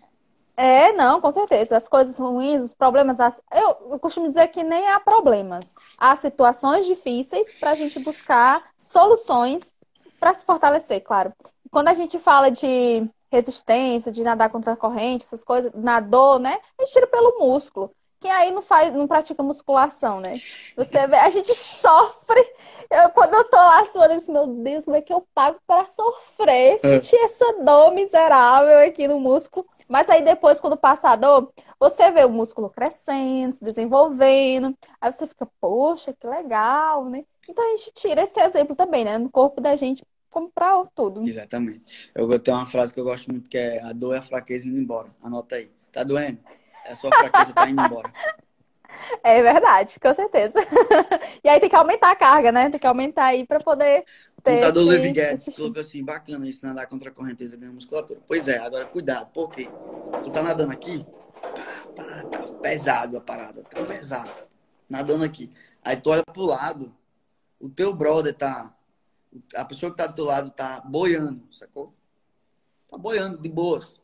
É, 0.57 0.92
não, 0.92 1.20
com 1.20 1.30
certeza. 1.30 1.76
As 1.76 1.86
coisas 1.86 2.16
ruins, 2.16 2.62
os 2.62 2.72
problemas. 2.72 3.20
As... 3.20 3.40
Eu, 3.52 3.92
eu 3.92 3.98
costumo 3.98 4.28
dizer 4.28 4.48
que 4.48 4.62
nem 4.62 4.88
há 4.88 4.98
problemas. 4.98 5.74
Há 5.98 6.16
situações 6.16 6.86
difíceis 6.86 7.59
para 7.59 7.72
a 7.72 7.74
gente 7.74 7.98
buscar 8.00 8.64
soluções 8.78 9.74
para 10.18 10.32
se 10.32 10.44
fortalecer, 10.44 11.02
claro. 11.02 11.32
Quando 11.70 11.88
a 11.88 11.94
gente 11.94 12.18
fala 12.18 12.50
de 12.50 13.07
resistência, 13.30 14.11
de 14.11 14.22
nadar 14.22 14.48
contra 14.50 14.72
a 14.72 14.76
corrente, 14.76 15.24
essas 15.24 15.44
coisas, 15.44 15.70
nadou, 15.74 16.38
né? 16.38 16.59
A 16.78 16.82
gente 16.82 16.92
tira 16.92 17.07
pelo 17.07 17.38
músculo. 17.38 17.90
Quem 18.18 18.30
aí 18.30 18.50
não 18.50 18.62
faz, 18.62 18.94
não 18.94 19.07
pratica 19.07 19.42
musculação, 19.42 20.20
né? 20.20 20.40
Você 20.74 21.07
vê, 21.07 21.16
a 21.16 21.28
gente 21.28 21.52
sofre. 21.54 22.40
Eu, 22.90 23.11
quando 23.11 23.34
eu 23.34 23.44
tô 23.44 23.57
lá 23.57 23.84
suando, 23.86 24.14
eu 24.14 24.16
disse, 24.16 24.32
meu 24.32 24.46
Deus, 24.46 24.84
como 24.86 24.96
é 24.96 25.02
que 25.02 25.12
eu 25.12 25.26
pago 25.34 25.59
para 25.66 25.86
sofrer? 25.86 26.76
É. 26.76 26.78
Sentir 26.78 27.16
essa 27.16 27.62
dor 27.62 27.92
miserável 27.92 28.88
aqui 28.88 29.07
no 29.07 29.20
músculo. 29.20 29.66
Mas 29.89 30.09
aí 30.11 30.22
depois, 30.22 30.61
quando 30.61 30.76
passa 30.76 31.11
a 31.11 31.16
dor, 31.16 31.53
você 31.78 32.11
vê 32.11 32.24
o 32.24 32.30
músculo 32.30 32.68
crescendo, 32.70 33.53
se 33.53 33.64
desenvolvendo. 33.64 34.76
Aí 35.01 35.12
você 35.12 35.26
fica, 35.26 35.49
poxa, 35.61 36.12
que 36.12 36.26
legal, 36.26 37.05
né? 37.09 37.24
Então 37.49 37.64
a 37.64 37.76
gente 37.76 37.93
tira 37.93 38.22
esse 38.22 38.41
exemplo 38.41 38.74
também, 38.74 39.05
né? 39.05 39.18
No 39.18 39.30
corpo 39.30 39.61
da 39.61 39.76
gente, 39.76 40.05
como 40.30 40.51
pra 40.51 40.84
tudo. 40.95 41.26
Exatamente. 41.26 42.11
Eu 42.14 42.39
tenho 42.39 42.57
uma 42.57 42.66
frase 42.66 42.93
que 42.93 43.01
eu 43.01 43.05
gosto 43.05 43.30
muito 43.30 43.49
que 43.49 43.59
é 43.59 43.82
a 43.82 43.93
dor 43.93 44.14
é 44.14 44.18
a 44.18 44.22
fraqueza 44.22 44.68
indo 44.68 44.78
embora. 44.78 45.09
Anota 45.22 45.57
aí. 45.57 45.70
Tá 45.93 46.03
doendo? 46.03 46.41
É 46.84 46.93
a 46.93 46.97
sua 46.97 47.12
fraqueza 47.12 47.53
tá 47.53 47.68
indo 47.68 47.82
embora. 47.82 48.12
É 49.22 49.42
verdade, 49.42 49.99
com 50.01 50.14
certeza. 50.14 50.55
e 51.42 51.49
aí 51.49 51.61
tem 51.61 51.68
que 51.68 51.76
aumentar 51.76 52.11
a 52.11 52.16
carga, 52.16 52.53
né? 52.53 52.70
Tem 52.70 52.80
que 52.80 52.86
aumentar 52.86 53.26
aí 53.26 53.47
para 53.47 53.61
poder 53.61 54.05
ter. 54.42 54.53
O 54.53 54.55
lutador 54.55 54.82
esse, 54.82 54.90
Levi 54.90 55.12
Guedes 55.12 55.57
colocou 55.57 55.80
assim, 55.80 56.05
bacana 56.05 56.49
isso, 56.49 56.64
nadar 56.64 56.86
contra 56.86 57.11
a 57.11 57.12
correnteza 57.12 57.57
ganha 57.57 57.72
musculatura. 57.72 58.20
Pois 58.26 58.47
é, 58.49 58.59
agora 58.59 58.84
cuidado, 58.86 59.30
porque 59.32 59.68
tu 60.22 60.30
tá 60.30 60.42
nadando 60.42 60.72
aqui, 60.72 61.05
pá, 61.42 61.94
pá, 61.97 62.22
tá 62.24 62.53
pesado 62.62 63.16
a 63.16 63.20
parada, 63.20 63.62
tá 63.62 63.82
pesado. 63.82 64.30
Nadando 64.88 65.24
aqui. 65.24 65.53
Aí 65.84 65.97
tu 65.97 66.11
olha 66.11 66.22
pro 66.24 66.42
lado, 66.42 66.94
o 67.61 67.68
teu 67.68 67.92
brother 67.92 68.34
tá. 68.34 68.72
A 69.55 69.64
pessoa 69.64 69.90
que 69.90 69.99
tá 69.99 70.07
do 70.07 70.14
teu 70.14 70.24
lado 70.24 70.51
tá 70.51 70.80
boiando, 70.80 71.42
sacou? 71.53 71.92
Tá 72.88 72.97
boiando 72.97 73.38
de 73.38 73.49
boas. 73.49 74.01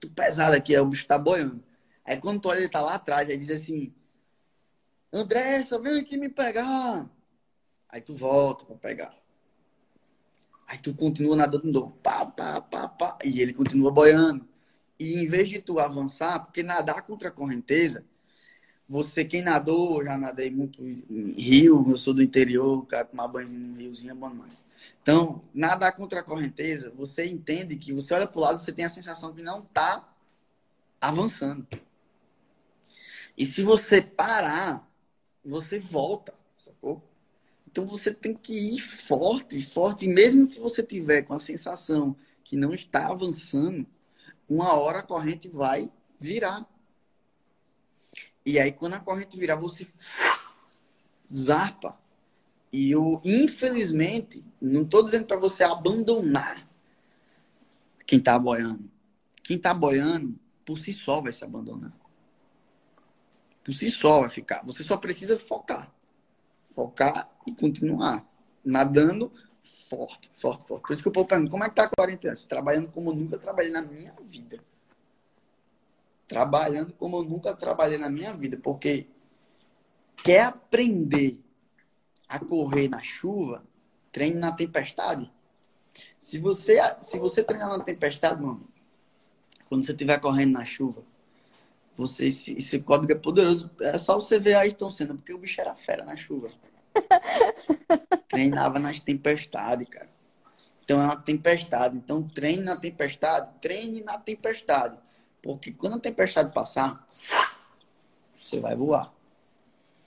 Tu 0.00 0.10
pesado 0.10 0.56
aqui, 0.56 0.74
aí 0.74 0.80
o 0.80 0.86
bicho 0.86 1.06
tá 1.06 1.18
boiando. 1.18 1.62
Aí 2.04 2.16
quando 2.18 2.40
tu 2.40 2.48
olha, 2.48 2.58
ele 2.58 2.68
tá 2.68 2.80
lá 2.80 2.94
atrás, 2.94 3.28
aí 3.28 3.36
diz 3.36 3.50
assim, 3.50 3.92
Andressa, 5.18 5.78
vem 5.80 6.00
aqui 6.00 6.16
me 6.16 6.28
pegar. 6.28 7.08
Aí 7.88 8.00
tu 8.00 8.14
volta 8.14 8.64
para 8.64 8.76
pegar. 8.76 9.16
Aí 10.68 10.78
tu 10.78 10.92
continua 10.94 11.36
nadando, 11.36 11.90
pá, 12.02 12.26
pá, 12.26 12.60
pá, 12.60 12.88
pá, 12.88 13.18
e 13.24 13.40
ele 13.40 13.52
continua 13.52 13.90
boiando. 13.90 14.46
E 14.98 15.14
em 15.20 15.26
vez 15.26 15.48
de 15.48 15.60
tu 15.60 15.78
avançar, 15.78 16.40
porque 16.40 16.62
nadar 16.62 17.02
contra 17.02 17.28
a 17.28 17.32
correnteza, 17.32 18.04
você, 18.88 19.24
quem 19.24 19.42
nadou, 19.42 20.02
já 20.04 20.16
nadei 20.16 20.50
muito 20.50 20.82
em 20.82 21.32
rio, 21.32 21.84
eu 21.88 21.96
sou 21.96 22.14
do 22.14 22.22
interior, 22.22 22.86
cara, 22.86 23.04
tomar 23.04 23.28
banho 23.28 23.48
no 23.58 23.76
riozinho 23.76 24.12
é 24.12 24.14
bom 24.14 24.30
demais. 24.30 24.64
Então, 25.02 25.42
nadar 25.52 25.92
contra 25.92 26.20
a 26.20 26.22
correnteza, 26.22 26.92
você 26.96 27.26
entende 27.26 27.76
que 27.76 27.92
você 27.92 28.14
olha 28.14 28.26
para 28.26 28.38
o 28.38 28.42
lado, 28.42 28.62
você 28.62 28.72
tem 28.72 28.84
a 28.84 28.90
sensação 28.90 29.32
de 29.32 29.42
não 29.42 29.62
tá 29.62 30.08
avançando. 31.00 31.66
E 33.36 33.44
se 33.44 33.62
você 33.62 34.00
parar, 34.00 34.88
você 35.46 35.78
volta, 35.78 36.34
sacou? 36.56 37.02
Então 37.66 37.86
você 37.86 38.12
tem 38.12 38.34
que 38.34 38.74
ir 38.74 38.80
forte, 38.80 39.62
forte. 39.62 40.08
Mesmo 40.08 40.46
se 40.46 40.58
você 40.58 40.82
tiver 40.82 41.22
com 41.22 41.34
a 41.34 41.40
sensação 41.40 42.16
que 42.42 42.56
não 42.56 42.74
está 42.74 43.08
avançando, 43.08 43.86
uma 44.48 44.72
hora 44.74 44.98
a 44.98 45.02
corrente 45.02 45.48
vai 45.48 45.90
virar. 46.18 46.66
E 48.44 48.58
aí, 48.58 48.72
quando 48.72 48.94
a 48.94 49.00
corrente 49.00 49.36
virar, 49.36 49.56
você 49.56 49.86
zarpa. 51.32 51.98
E 52.72 52.90
eu, 52.90 53.20
infelizmente, 53.24 54.44
não 54.60 54.82
estou 54.82 55.02
dizendo 55.04 55.26
para 55.26 55.36
você 55.36 55.64
abandonar 55.64 56.68
quem 58.06 58.18
está 58.18 58.38
boiando. 58.38 58.90
Quem 59.42 59.56
está 59.56 59.74
boiando, 59.74 60.38
por 60.64 60.78
si 60.78 60.92
só, 60.92 61.20
vai 61.20 61.32
se 61.32 61.44
abandonar 61.44 61.92
por 63.66 63.74
si 63.74 63.90
só 63.90 64.20
vai 64.20 64.30
ficar. 64.30 64.62
Você 64.64 64.84
só 64.84 64.96
precisa 64.96 65.36
focar. 65.40 65.92
Focar 66.70 67.28
e 67.44 67.52
continuar. 67.52 68.24
Nadando 68.64 69.32
forte, 69.90 70.30
forte, 70.32 70.68
forte. 70.68 70.82
Por 70.86 70.92
isso 70.92 71.02
que 71.02 71.08
o 71.08 71.12
povo 71.12 71.26
pergunta, 71.26 71.50
como 71.50 71.64
é 71.64 71.68
que 71.68 71.74
tá 71.74 71.82
a 71.82 71.90
quarentena? 71.90 72.36
Trabalhando 72.48 72.92
como 72.92 73.10
eu 73.10 73.16
nunca 73.16 73.36
trabalhei 73.36 73.72
na 73.72 73.82
minha 73.82 74.14
vida. 74.22 74.60
Trabalhando 76.28 76.92
como 76.92 77.16
eu 77.16 77.24
nunca 77.24 77.56
trabalhei 77.56 77.98
na 77.98 78.08
minha 78.08 78.32
vida. 78.34 78.56
Porque 78.56 79.08
quer 80.22 80.42
aprender 80.42 81.40
a 82.28 82.38
correr 82.38 82.86
na 82.86 83.02
chuva, 83.02 83.66
treine 84.12 84.38
na 84.38 84.52
tempestade. 84.52 85.28
Se 86.20 86.38
você, 86.38 86.78
se 87.00 87.18
você 87.18 87.42
treinar 87.42 87.68
na 87.76 87.82
tempestade, 87.82 88.40
mano, 88.40 88.68
quando 89.68 89.84
você 89.84 89.90
estiver 89.90 90.20
correndo 90.20 90.52
na 90.52 90.64
chuva, 90.64 91.02
você, 91.96 92.28
esse, 92.28 92.56
esse 92.58 92.78
código 92.80 93.12
é 93.12 93.16
poderoso. 93.16 93.70
É 93.80 93.98
só 93.98 94.16
você 94.16 94.38
ver 94.38 94.54
aí 94.54 94.68
estão 94.68 94.90
sendo, 94.90 95.14
porque 95.14 95.32
o 95.32 95.38
bicho 95.38 95.60
era 95.60 95.74
fera 95.74 96.04
na 96.04 96.16
chuva. 96.16 96.50
Treinava 98.28 98.78
nas 98.78 99.00
tempestades, 99.00 99.88
cara. 99.88 100.08
Então 100.84 101.00
é 101.00 101.04
uma 101.04 101.16
tempestade. 101.16 101.96
Então 101.96 102.22
treine 102.22 102.62
na 102.62 102.76
tempestade, 102.76 103.50
treine 103.60 104.02
na 104.02 104.18
tempestade. 104.18 104.96
Porque 105.42 105.72
quando 105.72 105.96
a 105.96 106.00
tempestade 106.00 106.52
passar, 106.52 107.06
você 108.36 108.60
vai 108.60 108.76
voar. 108.76 109.12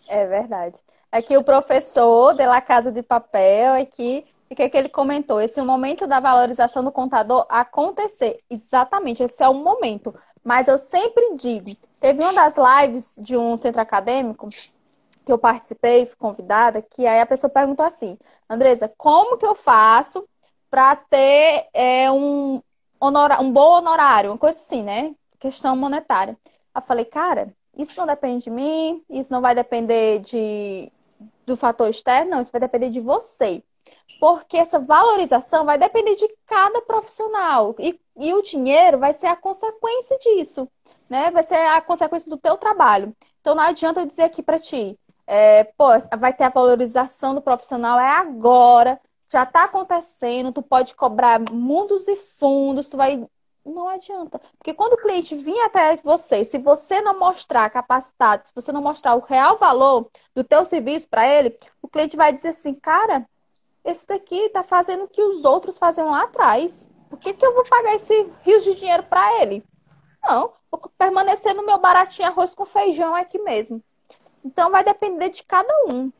É 0.08 0.26
verdade. 0.26 0.78
Aqui 1.12 1.36
o 1.38 1.44
professor 1.44 2.34
de 2.34 2.46
La 2.46 2.62
Casa 2.62 2.92
de 2.92 3.02
Papel, 3.02 3.74
aqui, 3.82 4.26
o 4.50 4.56
que, 4.56 4.64
é 4.64 4.70
que 4.70 4.78
ele 4.78 4.90
comentou? 4.90 5.42
Esse 5.42 5.60
é 5.60 5.64
o 5.64 5.66
momento 5.66 6.08
da 6.08 6.20
valorização 6.20 6.84
do 6.84 6.92
contador 6.92 7.46
acontecer. 7.50 8.40
Exatamente, 8.50 9.24
esse 9.24 9.44
é 9.44 9.50
o 9.50 9.54
momento. 9.54 10.14
Mas 10.50 10.68
eu 10.68 10.80
sempre 10.80 11.36
digo, 11.36 11.78
teve 12.02 12.24
uma 12.24 12.34
das 12.34 12.56
lives 12.58 13.14
de 13.20 13.38
um 13.38 13.56
centro 13.56 13.80
acadêmico 13.80 14.50
que 15.24 15.32
eu 15.32 15.38
participei, 15.38 16.08
fui 16.08 16.16
convidada, 16.16 16.82
que 16.82 17.06
aí 17.06 17.22
a 17.22 17.26
pessoa 17.28 17.52
perguntou 17.52 17.86
assim, 17.86 18.18
Andresa, 18.50 18.92
como 18.98 19.38
que 19.38 19.46
eu 19.46 19.54
faço 19.54 20.28
para 20.68 20.96
ter 20.96 21.68
é, 21.72 22.10
um, 22.10 22.64
honora, 23.00 23.40
um 23.40 23.52
bom 23.52 23.78
honorário, 23.78 24.32
uma 24.32 24.40
coisa 24.40 24.58
assim, 24.58 24.82
né? 24.82 25.14
Questão 25.38 25.76
monetária. 25.76 26.36
Eu 26.76 26.82
falei, 26.82 27.06
cara, 27.06 27.54
isso 27.78 28.00
não 28.00 28.08
depende 28.08 28.46
de 28.46 28.50
mim, 28.50 29.04
isso 29.08 29.32
não 29.32 29.42
vai 29.42 29.54
depender 29.54 30.18
de, 30.22 30.92
do 31.46 31.56
fator 31.56 31.90
externo, 31.90 32.32
não, 32.32 32.42
isso 32.42 32.52
vai 32.52 32.60
depender 32.60 32.90
de 32.90 33.00
você. 33.00 33.64
Porque 34.20 34.58
essa 34.58 34.80
valorização 34.80 35.64
vai 35.64 35.78
depender 35.78 36.16
de 36.16 36.28
cada 36.48 36.82
profissional. 36.82 37.76
E, 37.78 38.00
e 38.20 38.34
o 38.34 38.42
dinheiro 38.42 39.00
vai 39.00 39.14
ser 39.14 39.28
a 39.28 39.36
consequência 39.36 40.18
disso, 40.20 40.68
né? 41.10 41.32
Vai 41.32 41.44
ser 41.44 41.56
a 41.56 41.82
consequência 41.82 42.30
do 42.30 42.38
teu 42.38 42.58
trabalho. 42.58 43.16
Então 43.42 43.56
não 43.56 43.64
adianta 43.64 44.02
eu 44.02 44.06
dizer 44.06 44.24
aqui 44.24 44.44
para 44.44 44.60
ti, 44.60 45.00
é, 45.26 45.64
pô, 45.64 45.86
vai 46.18 46.34
ter 46.34 46.44
a 46.44 46.50
valorização 46.50 47.36
do 47.36 47.42
profissional 47.42 48.00
é 48.00 48.18
agora, 48.18 49.00
já 49.32 49.44
está 49.44 49.64
acontecendo, 49.66 50.52
tu 50.52 50.62
pode 50.62 50.96
cobrar 50.96 51.40
mundos 51.52 52.08
e 52.08 52.16
fundos, 52.16 52.88
tu 52.88 52.98
vai. 52.98 53.26
Não 53.64 53.88
adianta. 53.88 54.42
Porque 54.58 54.74
quando 54.74 54.94
o 54.94 54.98
cliente 54.98 55.36
vir 55.36 55.60
até 55.62 55.98
você, 55.98 56.44
se 56.44 56.58
você 56.58 57.02
não 57.02 57.20
mostrar 57.20 57.70
capacitado, 57.70 58.48
se 58.48 58.56
você 58.56 58.72
não 58.72 58.82
mostrar 58.82 59.16
o 59.16 59.20
real 59.20 59.58
valor 59.58 60.10
do 60.34 60.44
teu 60.44 60.66
serviço 60.66 61.08
para 61.08 61.28
ele, 61.28 61.56
o 61.82 61.88
cliente 61.88 62.18
vai 62.18 62.34
dizer 62.34 62.50
assim, 62.50 62.74
cara, 62.74 63.28
esse 63.86 64.08
daqui 64.08 64.36
está 64.36 64.64
fazendo 64.64 65.04
o 65.04 65.08
que 65.08 65.22
os 65.22 65.46
outros 65.46 65.78
faziam 65.78 66.10
lá 66.10 66.24
atrás. 66.24 66.88
Por 67.20 67.24
que, 67.24 67.34
que 67.34 67.46
eu 67.46 67.54
vou 67.54 67.66
pagar 67.66 67.96
esse 67.96 68.32
rio 68.44 68.62
de 68.62 68.76
dinheiro 68.76 69.04
para 69.04 69.42
ele? 69.42 69.62
Não, 70.24 70.54
vou 70.72 70.82
permanecer 70.98 71.54
no 71.54 71.66
meu 71.66 71.78
baratinho 71.78 72.30
arroz 72.30 72.56
com 72.56 72.66
feijão 72.66 73.14
aqui 73.14 73.38
mesmo. 73.40 73.84
Então 74.44 74.72
vai 74.72 74.86
depender 74.86 75.28
de 75.28 75.44
cada 75.44 75.74
um. 75.90 76.12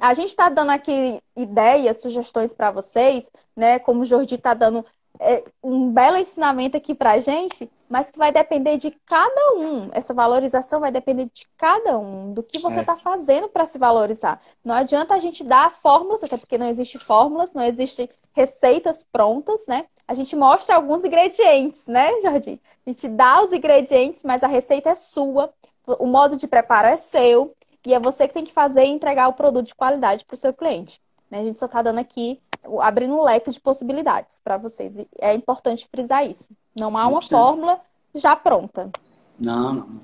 A 0.00 0.14
gente 0.14 0.28
está 0.28 0.48
dando 0.48 0.70
aqui 0.70 1.20
ideias, 1.34 2.00
sugestões 2.00 2.52
para 2.52 2.70
vocês, 2.70 3.28
né? 3.56 3.80
Como 3.80 4.02
o 4.02 4.04
Jordi 4.04 4.36
está 4.36 4.54
dando 4.54 4.86
é, 5.18 5.42
um 5.60 5.90
belo 5.90 6.16
ensinamento 6.16 6.76
aqui 6.76 6.94
para 6.94 7.12
a 7.12 7.18
gente, 7.18 7.68
mas 7.88 8.08
que 8.08 8.18
vai 8.18 8.30
depender 8.30 8.76
de 8.76 8.92
cada 9.04 9.54
um. 9.56 9.88
Essa 9.92 10.14
valorização 10.14 10.78
vai 10.78 10.92
depender 10.92 11.28
de 11.34 11.48
cada 11.56 11.98
um, 11.98 12.32
do 12.32 12.44
que 12.44 12.60
você 12.60 12.80
está 12.80 12.92
é. 12.92 12.96
Tá 12.96 13.02
fazendo 13.02 13.48
para 13.48 13.66
se 13.66 13.76
valorizar. 13.76 14.40
Não 14.64 14.76
adianta 14.76 15.14
a 15.14 15.18
gente 15.18 15.42
dar 15.42 15.72
fórmulas, 15.72 16.22
até 16.22 16.36
porque 16.36 16.56
não 16.56 16.68
existe 16.68 16.96
fórmulas, 16.96 17.52
não 17.52 17.64
existem 17.64 18.08
receitas 18.32 19.04
prontas, 19.10 19.66
né? 19.66 19.86
A 20.08 20.14
gente 20.14 20.34
mostra 20.34 20.74
alguns 20.74 21.04
ingredientes, 21.04 21.86
né, 21.86 22.10
Jordi? 22.22 22.58
A 22.86 22.90
gente 22.90 23.06
dá 23.08 23.44
os 23.44 23.52
ingredientes, 23.52 24.22
mas 24.24 24.42
a 24.42 24.46
receita 24.46 24.88
é 24.88 24.94
sua, 24.94 25.52
o 25.86 26.06
modo 26.06 26.34
de 26.34 26.48
preparo 26.48 26.88
é 26.88 26.96
seu. 26.96 27.54
E 27.86 27.94
é 27.94 28.00
você 28.00 28.26
que 28.26 28.34
tem 28.34 28.44
que 28.44 28.52
fazer 28.52 28.84
e 28.84 28.88
entregar 28.88 29.28
o 29.28 29.34
produto 29.34 29.66
de 29.66 29.74
qualidade 29.74 30.24
para 30.24 30.34
o 30.34 30.38
seu 30.38 30.52
cliente. 30.52 31.00
Né? 31.30 31.40
A 31.40 31.44
gente 31.44 31.58
só 31.58 31.66
está 31.66 31.80
dando 31.80 31.98
aqui, 31.98 32.40
abrindo 32.80 33.14
um 33.14 33.22
leque 33.22 33.50
de 33.50 33.60
possibilidades 33.60 34.40
para 34.42 34.56
vocês. 34.56 34.98
E 34.98 35.06
é 35.18 35.32
importante 35.34 35.86
frisar 35.90 36.26
isso. 36.26 36.50
Não 36.74 36.96
há 36.96 37.06
uma 37.06 37.22
fórmula 37.22 37.80
já 38.14 38.34
pronta. 38.34 38.90
Não, 39.38 39.72
não. 39.72 40.00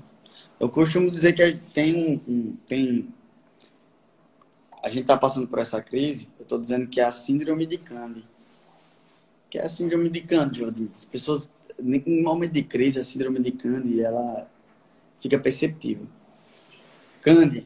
Eu 0.60 0.68
costumo 0.68 1.10
dizer 1.10 1.32
que 1.32 1.56
tem 1.74 2.22
um. 2.26 2.56
Tem... 2.66 3.12
A 4.82 4.88
gente 4.88 5.02
está 5.02 5.16
passando 5.16 5.48
por 5.48 5.58
essa 5.58 5.82
crise, 5.82 6.28
eu 6.38 6.42
estou 6.42 6.58
dizendo 6.58 6.86
que 6.86 7.00
é 7.00 7.04
a 7.04 7.12
síndrome 7.12 7.66
de 7.66 7.78
Candy. 7.78 8.26
Que 9.54 9.58
é 9.60 9.62
a 9.62 9.68
síndrome 9.68 10.10
de 10.10 10.20
Candy. 10.20 10.64
As 10.96 11.04
pessoas, 11.04 11.48
em 11.78 12.24
momento 12.24 12.50
de 12.50 12.64
crise, 12.64 12.98
a 12.98 13.04
síndrome 13.04 13.38
de 13.38 13.52
Candy, 13.52 14.02
ela 14.02 14.50
fica 15.20 15.38
perceptível. 15.38 16.08
Candy. 17.22 17.64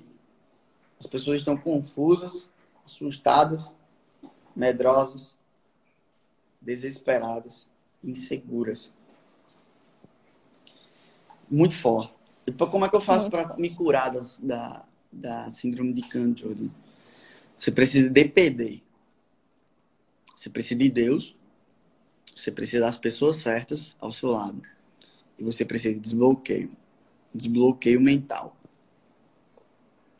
As 1.01 1.07
pessoas 1.07 1.39
estão 1.39 1.57
confusas, 1.57 2.47
assustadas, 2.85 3.73
medrosas, 4.55 5.35
desesperadas, 6.61 7.67
inseguras. 8.05 8.93
Muito 11.51 11.75
forte. 11.75 12.15
E 12.47 12.53
como 12.53 12.85
é 12.85 12.91
que 12.91 12.97
eu 12.97 13.01
faço 13.01 13.31
para 13.31 13.57
me 13.57 13.71
curar 13.71 14.13
da, 14.43 14.85
da 15.11 15.51
síndrome 15.51 15.95
de 15.95 16.03
Candy? 16.03 16.71
Você 17.57 17.73
precisa 17.73 18.05
de 18.05 18.11
DPD. 18.11 18.83
Você 20.35 20.51
precisa 20.51 20.79
de 20.79 20.91
Deus. 20.91 21.38
Você 22.39 22.53
precisa 22.53 22.85
das 22.85 22.97
pessoas 22.97 23.39
certas 23.39 23.97
ao 23.99 24.13
seu 24.13 24.29
lado. 24.29 24.63
E 25.37 25.43
você 25.43 25.65
precisa 25.65 25.93
de 25.95 25.99
desbloqueio. 25.99 26.71
Desbloqueio 27.35 28.01
mental. 28.01 28.57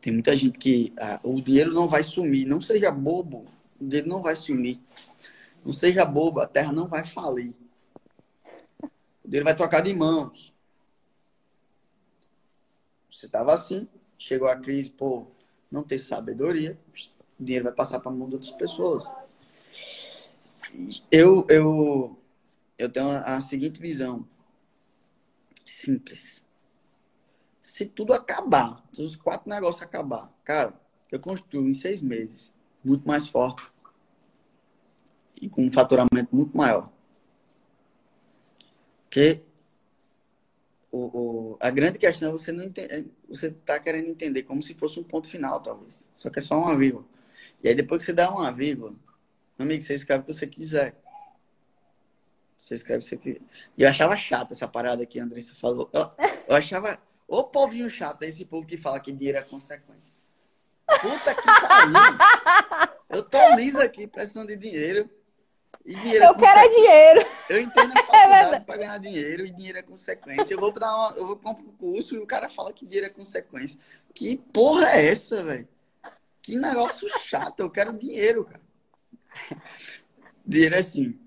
Tem 0.01 0.11
muita 0.11 0.35
gente 0.35 0.59
que 0.59 0.91
ah, 0.99 1.21
o 1.23 1.41
dinheiro 1.41 1.71
não 1.71 1.87
vai 1.87 2.03
sumir. 2.03 2.45
Não 2.45 2.59
seja 2.59 2.91
bobo, 2.91 3.45
o 3.79 3.85
dinheiro 3.85 4.09
não 4.09 4.21
vai 4.21 4.35
sumir. 4.35 4.81
Não 5.63 5.71
seja 5.71 6.03
bobo, 6.03 6.41
a 6.41 6.45
terra 6.45 6.73
não 6.73 6.89
vai 6.89 7.05
falir. 7.05 7.53
O 9.23 9.27
dinheiro 9.27 9.45
vai 9.45 9.55
trocar 9.55 9.79
de 9.79 9.93
mãos. 9.93 10.53
Você 13.09 13.27
estava 13.27 13.53
assim, 13.53 13.87
chegou 14.17 14.49
a 14.49 14.57
crise, 14.57 14.89
pô, 14.89 15.25
não 15.71 15.83
ter 15.83 15.97
sabedoria, 15.97 16.77
o 17.39 17.43
dinheiro 17.43 17.63
vai 17.63 17.73
passar 17.73 18.01
para 18.01 18.11
a 18.11 18.13
mão 18.13 18.27
de 18.27 18.35
outras 18.35 18.51
pessoas. 18.51 19.09
Eu, 21.11 21.45
eu, 21.49 22.19
eu 22.77 22.89
tenho 22.89 23.09
a 23.09 23.39
seguinte 23.41 23.79
visão. 23.79 24.27
Simples 25.65 26.43
se 27.69 27.85
tudo 27.85 28.13
acabar, 28.13 28.83
se 28.91 29.01
os 29.01 29.15
quatro 29.15 29.47
negócios 29.47 29.81
acabar, 29.81 30.33
cara, 30.43 30.73
eu 31.11 31.19
construo 31.19 31.69
em 31.69 31.73
seis 31.73 32.01
meses, 32.01 32.53
muito 32.83 33.07
mais 33.07 33.27
forte 33.27 33.71
e 35.39 35.47
com 35.47 35.63
um 35.63 35.71
faturamento 35.71 36.35
muito 36.35 36.57
maior. 36.57 36.91
Porque 39.03 39.41
o, 40.91 40.97
o, 40.97 41.57
a 41.59 41.69
grande 41.69 41.99
questão 41.99 42.29
é 42.29 42.31
você 42.31 42.51
não 42.51 42.63
entende, 42.63 42.93
é, 42.93 43.05
você 43.29 43.47
está 43.47 43.79
querendo 43.79 44.09
entender 44.09 44.43
como 44.43 44.63
se 44.63 44.73
fosse 44.73 44.99
um 44.99 45.03
ponto 45.03 45.29
final, 45.29 45.61
talvez. 45.61 46.09
Só 46.11 46.29
que 46.29 46.39
é 46.39 46.41
só 46.41 46.59
uma 46.59 46.77
vírgula. 46.77 47.05
E 47.63 47.69
aí 47.69 47.75
depois 47.75 47.99
que 47.99 48.07
você 48.07 48.13
dá 48.13 48.31
uma 48.31 48.51
vírgula, 48.51 48.93
amigo, 49.65 49.81
você 49.81 49.93
escreve 49.95 50.23
o 50.23 50.25
que 50.25 50.33
você 50.33 50.47
quiser. 50.47 50.95
Você 52.57 52.75
escreve 52.75 52.99
o 52.99 53.03
que 53.03 53.09
você 53.09 53.17
quiser. 53.17 53.45
E 53.77 53.83
eu 53.83 53.89
achava 53.89 54.15
chata 54.17 54.53
essa 54.53 54.67
parada 54.67 55.05
que 55.05 55.19
a 55.19 55.23
Andressa 55.23 55.55
falou. 55.55 55.89
Eu, 55.93 56.09
eu 56.47 56.55
achava 56.55 56.99
Ô 57.29 57.43
povinho 57.43 57.87
chato, 57.91 58.23
esse 58.23 58.43
povo 58.43 58.65
que 58.65 58.75
fala 58.75 58.99
que 58.99 59.11
dinheiro 59.11 59.37
é 59.37 59.43
consequência. 59.43 60.11
Puta 60.99 61.35
que 61.35 61.45
pariu. 61.45 62.97
Eu 63.07 63.23
tô 63.23 63.55
liso 63.55 63.79
aqui, 63.79 64.07
precisando 64.07 64.47
de 64.47 64.55
dinheiro. 64.55 65.07
E 65.85 65.93
dinheiro 65.93 66.25
eu 66.25 66.31
é 66.31 66.37
quero 66.37 66.59
é 66.59 66.69
dinheiro. 66.69 67.25
Eu 67.49 67.61
entendo 67.61 67.93
a 67.95 67.99
é 67.99 68.03
faculdade 68.03 68.55
é 68.55 68.59
para 68.61 68.77
ganhar 68.77 68.97
dinheiro 68.97 69.45
e 69.45 69.51
dinheiro 69.51 69.77
é 69.77 69.83
consequência. 69.83 70.55
Eu 70.55 70.59
vou 70.59 70.71
dar 70.71 70.95
uma, 70.95 71.17
eu 71.17 71.27
vou 71.27 71.35
comprar 71.35 71.63
um 71.63 71.71
curso 71.73 72.15
e 72.15 72.17
o 72.17 72.25
cara 72.25 72.49
fala 72.49 72.73
que 72.73 72.83
dinheiro 72.83 73.05
é 73.05 73.09
consequência. 73.09 73.79
Que 74.11 74.35
porra 74.35 74.89
é 74.89 75.11
essa, 75.11 75.43
velho? 75.43 75.67
Que 76.41 76.55
negócio 76.55 77.07
chato. 77.19 77.59
Eu 77.59 77.69
quero 77.69 77.93
dinheiro, 77.93 78.43
cara. 78.43 78.61
Dinheiro 80.45 80.75
é 80.75 80.79
assim. 80.79 81.19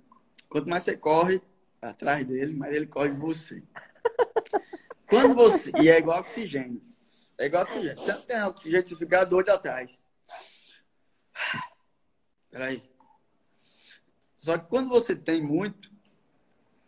Quanto 0.49 0.69
mais 0.69 0.85
você 0.85 0.97
corre 0.97 1.41
atrás 1.81 2.25
dele, 2.27 2.55
mais 2.55 2.75
ele 2.75 2.87
corre 2.87 3.11
de 3.11 3.19
você. 3.19 3.63
Quando 5.09 5.35
você. 5.35 5.71
E 5.81 5.89
é 5.89 5.99
igual 5.99 6.21
oxigênio. 6.21 6.83
É 7.39 7.47
igual 7.47 7.65
oxigênio. 7.65 7.99
Você 7.99 8.13
não 8.13 8.23
tem 8.23 8.43
oxigênio, 8.43 8.89
você 8.89 8.97
fica 8.97 9.25
doido 9.25 9.51
atrás. 9.51 9.99
Peraí. 12.51 12.83
Só 14.37 14.59
que 14.59 14.67
quando 14.67 14.89
você 14.89 15.15
tem 15.15 15.43
muito, 15.43 15.91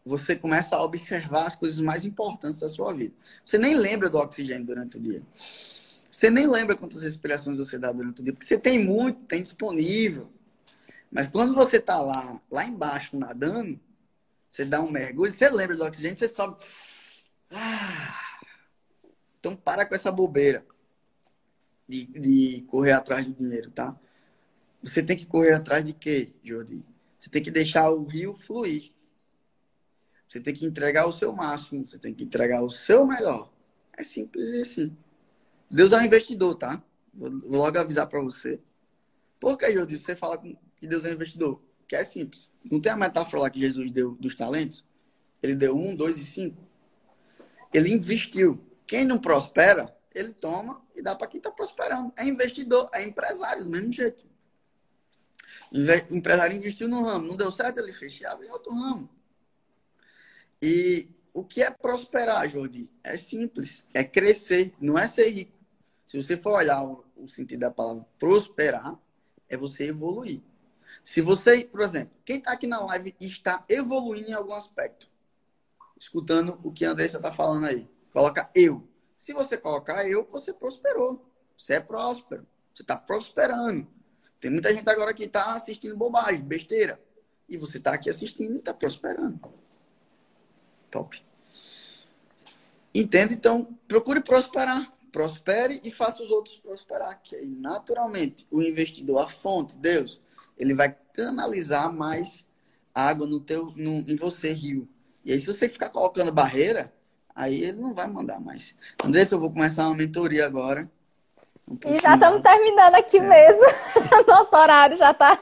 você 0.04 0.36
começa 0.36 0.76
a 0.76 0.82
observar 0.82 1.46
as 1.46 1.56
coisas 1.56 1.80
mais 1.80 2.04
importantes 2.04 2.60
da 2.60 2.68
sua 2.68 2.92
vida. 2.92 3.14
Você 3.44 3.56
nem 3.56 3.76
lembra 3.76 4.10
do 4.10 4.18
oxigênio 4.18 4.66
durante 4.66 4.98
o 4.98 5.00
dia. 5.00 5.22
Você 6.10 6.30
nem 6.30 6.46
lembra 6.46 6.76
quantas 6.76 7.02
respirações 7.02 7.58
você 7.58 7.78
dá 7.78 7.90
durante 7.90 8.20
o 8.20 8.24
dia, 8.24 8.32
porque 8.32 8.46
você 8.46 8.58
tem 8.58 8.78
muito, 8.78 9.20
tem 9.26 9.42
disponível. 9.42 10.30
Mas 11.14 11.28
quando 11.28 11.54
você 11.54 11.76
está 11.76 12.00
lá, 12.02 12.42
lá 12.50 12.64
embaixo 12.64 13.16
nadando, 13.16 13.80
você 14.48 14.64
dá 14.64 14.80
um 14.80 14.90
mergulho, 14.90 15.32
você 15.32 15.48
lembra 15.48 15.76
do 15.76 15.84
oxigênio, 15.84 16.16
você 16.16 16.28
sobe 16.28 16.56
ah, 17.52 18.40
então 19.38 19.54
para 19.54 19.86
com 19.86 19.94
essa 19.94 20.10
bobeira 20.10 20.66
de, 21.88 22.04
de 22.06 22.62
correr 22.62 22.92
atrás 22.92 23.24
do 23.24 23.32
dinheiro, 23.32 23.70
tá? 23.70 23.96
Você 24.82 25.02
tem 25.02 25.16
que 25.16 25.24
correr 25.24 25.52
atrás 25.52 25.84
de 25.84 25.92
quê, 25.92 26.32
Jordi? 26.42 26.84
Você 27.16 27.30
tem 27.30 27.42
que 27.42 27.50
deixar 27.50 27.90
o 27.90 28.04
rio 28.04 28.34
fluir. 28.34 28.92
Você 30.28 30.40
tem 30.40 30.52
que 30.52 30.66
entregar 30.66 31.06
o 31.06 31.12
seu 31.12 31.32
máximo, 31.32 31.86
você 31.86 31.98
tem 31.98 32.12
que 32.12 32.24
entregar 32.24 32.62
o 32.62 32.68
seu 32.68 33.06
melhor. 33.06 33.52
É 33.96 34.02
simples 34.02 34.52
assim. 34.54 34.96
Deus 35.70 35.92
é 35.92 35.98
um 35.98 36.04
investidor, 36.04 36.56
tá? 36.56 36.82
Vou 37.12 37.30
logo 37.30 37.78
avisar 37.78 38.08
para 38.08 38.20
você. 38.20 38.60
Por 39.38 39.56
que, 39.56 39.70
Jordi, 39.70 39.98
você 39.98 40.16
fala 40.16 40.42
que 40.84 40.88
Deus 40.88 41.04
é 41.06 41.10
um 41.10 41.14
investidor? 41.14 41.62
Que 41.88 41.96
é 41.96 42.04
simples. 42.04 42.50
Não 42.70 42.78
tem 42.78 42.92
a 42.92 42.96
metáfora 42.96 43.42
lá 43.42 43.50
que 43.50 43.58
Jesus 43.58 43.90
deu 43.90 44.12
dos 44.16 44.34
talentos? 44.34 44.84
Ele 45.42 45.54
deu 45.54 45.74
um, 45.74 45.96
dois 45.96 46.18
e 46.18 46.24
cinco. 46.24 46.62
Ele 47.72 47.90
investiu. 47.90 48.62
Quem 48.86 49.06
não 49.06 49.18
prospera, 49.18 49.96
ele 50.14 50.34
toma 50.34 50.82
e 50.94 51.00
dá 51.00 51.14
para 51.14 51.26
quem 51.26 51.38
está 51.38 51.50
prosperando. 51.50 52.12
É 52.18 52.24
investidor, 52.24 52.88
é 52.92 53.02
empresário, 53.02 53.64
do 53.64 53.70
mesmo 53.70 53.92
jeito. 53.92 54.26
O 55.72 56.14
empresário 56.14 56.54
investiu 56.54 56.86
no 56.86 57.02
ramo, 57.02 57.28
não 57.28 57.36
deu 57.36 57.50
certo, 57.50 57.78
ele 57.78 57.92
fecha 57.92 58.22
e 58.22 58.26
abre 58.26 58.46
em 58.46 58.50
outro 58.50 58.72
ramo. 58.72 59.08
E 60.60 61.08
o 61.32 61.42
que 61.42 61.62
é 61.62 61.70
prosperar, 61.70 62.48
Jordi? 62.48 62.90
É 63.02 63.16
simples, 63.16 63.88
é 63.94 64.04
crescer, 64.04 64.72
não 64.78 64.98
é 64.98 65.08
ser 65.08 65.30
rico. 65.30 65.58
Se 66.06 66.20
você 66.20 66.36
for 66.36 66.52
olhar 66.52 66.84
o, 66.84 67.04
o 67.16 67.26
sentido 67.26 67.60
da 67.60 67.70
palavra 67.70 68.06
prosperar, 68.18 68.96
é 69.48 69.56
você 69.56 69.86
evoluir. 69.86 70.42
Se 71.02 71.20
você, 71.20 71.64
por 71.64 71.80
exemplo, 71.80 72.14
quem 72.24 72.38
está 72.38 72.52
aqui 72.52 72.66
na 72.66 72.84
live 72.86 73.14
está 73.20 73.64
evoluindo 73.68 74.30
em 74.30 74.34
algum 74.34 74.52
aspecto, 74.52 75.08
escutando 75.98 76.58
o 76.62 76.72
que 76.72 76.84
a 76.84 76.90
Andressa 76.90 77.16
está 77.16 77.32
falando 77.32 77.66
aí, 77.66 77.88
coloca 78.12 78.50
eu. 78.54 78.86
Se 79.16 79.32
você 79.32 79.56
colocar 79.56 80.08
eu, 80.08 80.28
você 80.30 80.52
prosperou. 80.52 81.30
Você 81.56 81.74
é 81.74 81.80
próspero. 81.80 82.46
Você 82.74 82.82
está 82.82 82.96
prosperando. 82.96 83.86
Tem 84.40 84.50
muita 84.50 84.74
gente 84.74 84.88
agora 84.90 85.14
que 85.14 85.24
está 85.24 85.52
assistindo 85.52 85.96
bobagem, 85.96 86.42
besteira. 86.42 87.00
E 87.48 87.56
você 87.56 87.78
está 87.78 87.94
aqui 87.94 88.10
assistindo 88.10 88.54
e 88.54 88.58
está 88.58 88.74
prosperando. 88.74 89.40
Top. 90.90 91.24
Entende? 92.94 93.34
Então, 93.34 93.78
procure 93.88 94.20
prosperar. 94.20 94.92
Prospere 95.10 95.80
e 95.84 95.90
faça 95.90 96.22
os 96.22 96.30
outros 96.30 96.56
prosperar. 96.56 97.22
Que 97.22 97.36
aí, 97.36 97.46
naturalmente, 97.46 98.46
o 98.50 98.60
investidor, 98.60 99.22
a 99.22 99.28
fonte, 99.28 99.78
Deus, 99.78 100.20
ele 100.58 100.74
vai 100.74 100.94
canalizar 101.12 101.92
mais 101.92 102.46
água 102.94 103.26
no 103.26 103.40
teu, 103.40 103.72
no, 103.76 103.98
em 104.08 104.16
você, 104.16 104.52
rio. 104.52 104.88
E 105.24 105.32
aí, 105.32 105.38
se 105.38 105.46
você 105.46 105.68
ficar 105.68 105.90
colocando 105.90 106.30
barreira, 106.30 106.92
aí 107.34 107.62
ele 107.62 107.80
não 107.80 107.94
vai 107.94 108.06
mandar 108.06 108.38
mais. 108.40 108.74
Andressa, 109.02 109.34
eu 109.34 109.40
vou 109.40 109.50
começar 109.50 109.86
uma 109.86 109.96
mentoria 109.96 110.46
agora. 110.46 110.88
Um 111.68 111.78
e 111.86 111.98
já 111.98 112.14
estamos 112.14 112.42
terminando 112.42 112.94
aqui 112.94 113.16
é. 113.16 113.20
mesmo. 113.20 113.64
Nosso 114.28 114.54
horário 114.54 114.96
já 114.96 115.10
está. 115.12 115.38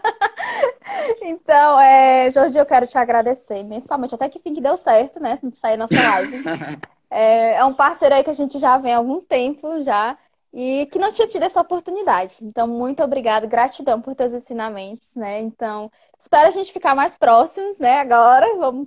então, 1.23 1.81
é, 1.81 2.31
Jorge, 2.31 2.57
eu 2.57 2.67
quero 2.67 2.87
te 2.87 2.97
agradecer 2.97 3.63
mensalmente. 3.65 4.15
Até 4.15 4.29
que 4.29 4.39
fim 4.39 4.55
que 4.55 4.61
deu 4.61 4.77
certo, 4.77 5.21
né? 5.21 5.37
Se 5.37 5.51
sair 5.57 5.77
nossa 5.77 5.95
live. 5.95 6.45
é, 7.11 7.55
é 7.55 7.65
um 7.65 7.75
parceiro 7.75 8.15
aí 8.15 8.23
que 8.23 8.31
a 8.31 8.35
gente 8.35 8.59
já 8.59 8.79
vem 8.79 8.95
há 8.95 8.99
algum 8.99 9.21
tempo 9.21 9.83
já 9.83 10.17
e 10.53 10.87
que 10.93 10.99
não 10.99 11.11
tinha 11.11 11.27
tido 11.27 11.45
essa 11.45 11.61
oportunidade. 11.61 12.37
Então, 12.43 12.67
muito 12.67 13.03
obrigada, 13.03 13.47
gratidão 13.47 14.01
por 14.01 14.15
teus 14.15 14.35
ensinamentos, 14.35 15.15
né? 15.15 15.41
Então, 15.41 15.91
espero 16.19 16.49
a 16.49 16.51
gente 16.51 16.73
ficar 16.73 16.95
mais 16.95 17.17
próximos, 17.17 17.79
né? 17.79 18.01
Agora, 18.01 18.55
vamos 18.57 18.87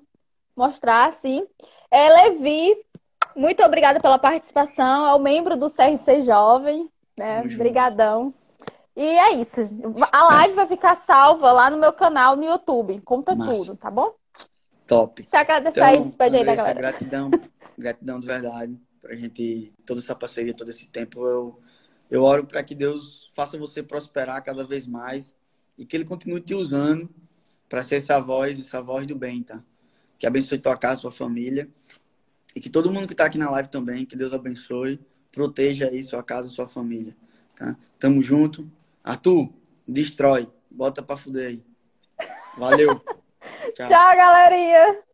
mostrar 0.55 1.09
assim. 1.09 1.45
É, 1.89 2.09
Levi, 2.09 2.75
muito 3.35 3.63
obrigada 3.63 3.99
pela 3.99 4.19
participação, 4.19 5.07
é 5.07 5.13
o 5.15 5.19
membro 5.19 5.57
do 5.57 5.67
CRC 5.69 6.21
Jovem, 6.21 6.89
né? 7.17 7.41
Obrigadão. 7.41 8.33
E 8.95 9.03
é 9.03 9.33
isso. 9.33 9.61
A 10.11 10.23
live 10.35 10.53
vai 10.53 10.67
ficar 10.67 10.95
salva 10.95 11.51
lá 11.51 11.69
no 11.69 11.77
meu 11.77 11.91
canal 11.91 12.37
no 12.37 12.45
YouTube. 12.45 13.01
Conta 13.01 13.35
Massa. 13.35 13.53
tudo, 13.53 13.75
tá 13.75 13.91
bom? 13.91 14.13
Top. 14.87 15.21
Se 15.23 15.35
agradecer 15.35 15.79
então, 15.79 15.89
aí, 15.89 15.99
despede 16.01 16.37
aí 16.37 16.45
da 16.45 16.55
galera. 16.55 16.79
Gratidão, 16.79 17.31
gratidão 17.77 18.19
de 18.19 18.27
verdade 18.27 18.79
pra 19.05 19.15
gente, 19.15 19.71
toda 19.85 19.99
essa 19.99 20.15
parceria, 20.15 20.55
todo 20.55 20.71
esse 20.71 20.87
tempo. 20.87 21.27
Eu, 21.27 21.59
eu 22.09 22.23
oro 22.23 22.43
para 22.43 22.63
que 22.63 22.73
Deus 22.73 23.29
faça 23.35 23.55
você 23.55 23.83
prosperar 23.83 24.43
cada 24.43 24.63
vez 24.65 24.87
mais 24.87 25.35
e 25.77 25.85
que 25.85 25.95
Ele 25.95 26.05
continue 26.05 26.41
te 26.41 26.55
usando 26.55 27.07
para 27.69 27.83
ser 27.83 27.97
essa 27.97 28.19
voz, 28.19 28.59
essa 28.59 28.81
voz 28.81 29.05
do 29.05 29.15
bem, 29.15 29.43
tá? 29.43 29.63
Que 30.17 30.25
abençoe 30.25 30.57
tua 30.57 30.75
casa, 30.75 31.01
sua 31.01 31.11
família 31.11 31.69
e 32.55 32.59
que 32.59 32.69
todo 32.69 32.91
mundo 32.91 33.05
que 33.05 33.13
está 33.13 33.25
aqui 33.25 33.37
na 33.37 33.51
live 33.51 33.69
também, 33.69 34.05
que 34.05 34.15
Deus 34.15 34.33
abençoe, 34.33 34.99
proteja 35.31 35.87
aí 35.89 36.01
sua 36.01 36.23
casa, 36.23 36.49
sua 36.49 36.67
família, 36.67 37.15
tá? 37.55 37.77
Tamo 37.99 38.23
junto. 38.23 38.67
Arthur, 39.03 39.53
destrói, 39.87 40.49
bota 40.71 41.03
para 41.03 41.17
fuder 41.17 41.49
aí. 41.49 41.63
Valeu. 42.57 42.99
Tchau, 43.75 43.85
Tchau 43.87 44.15
galerinha. 44.15 45.05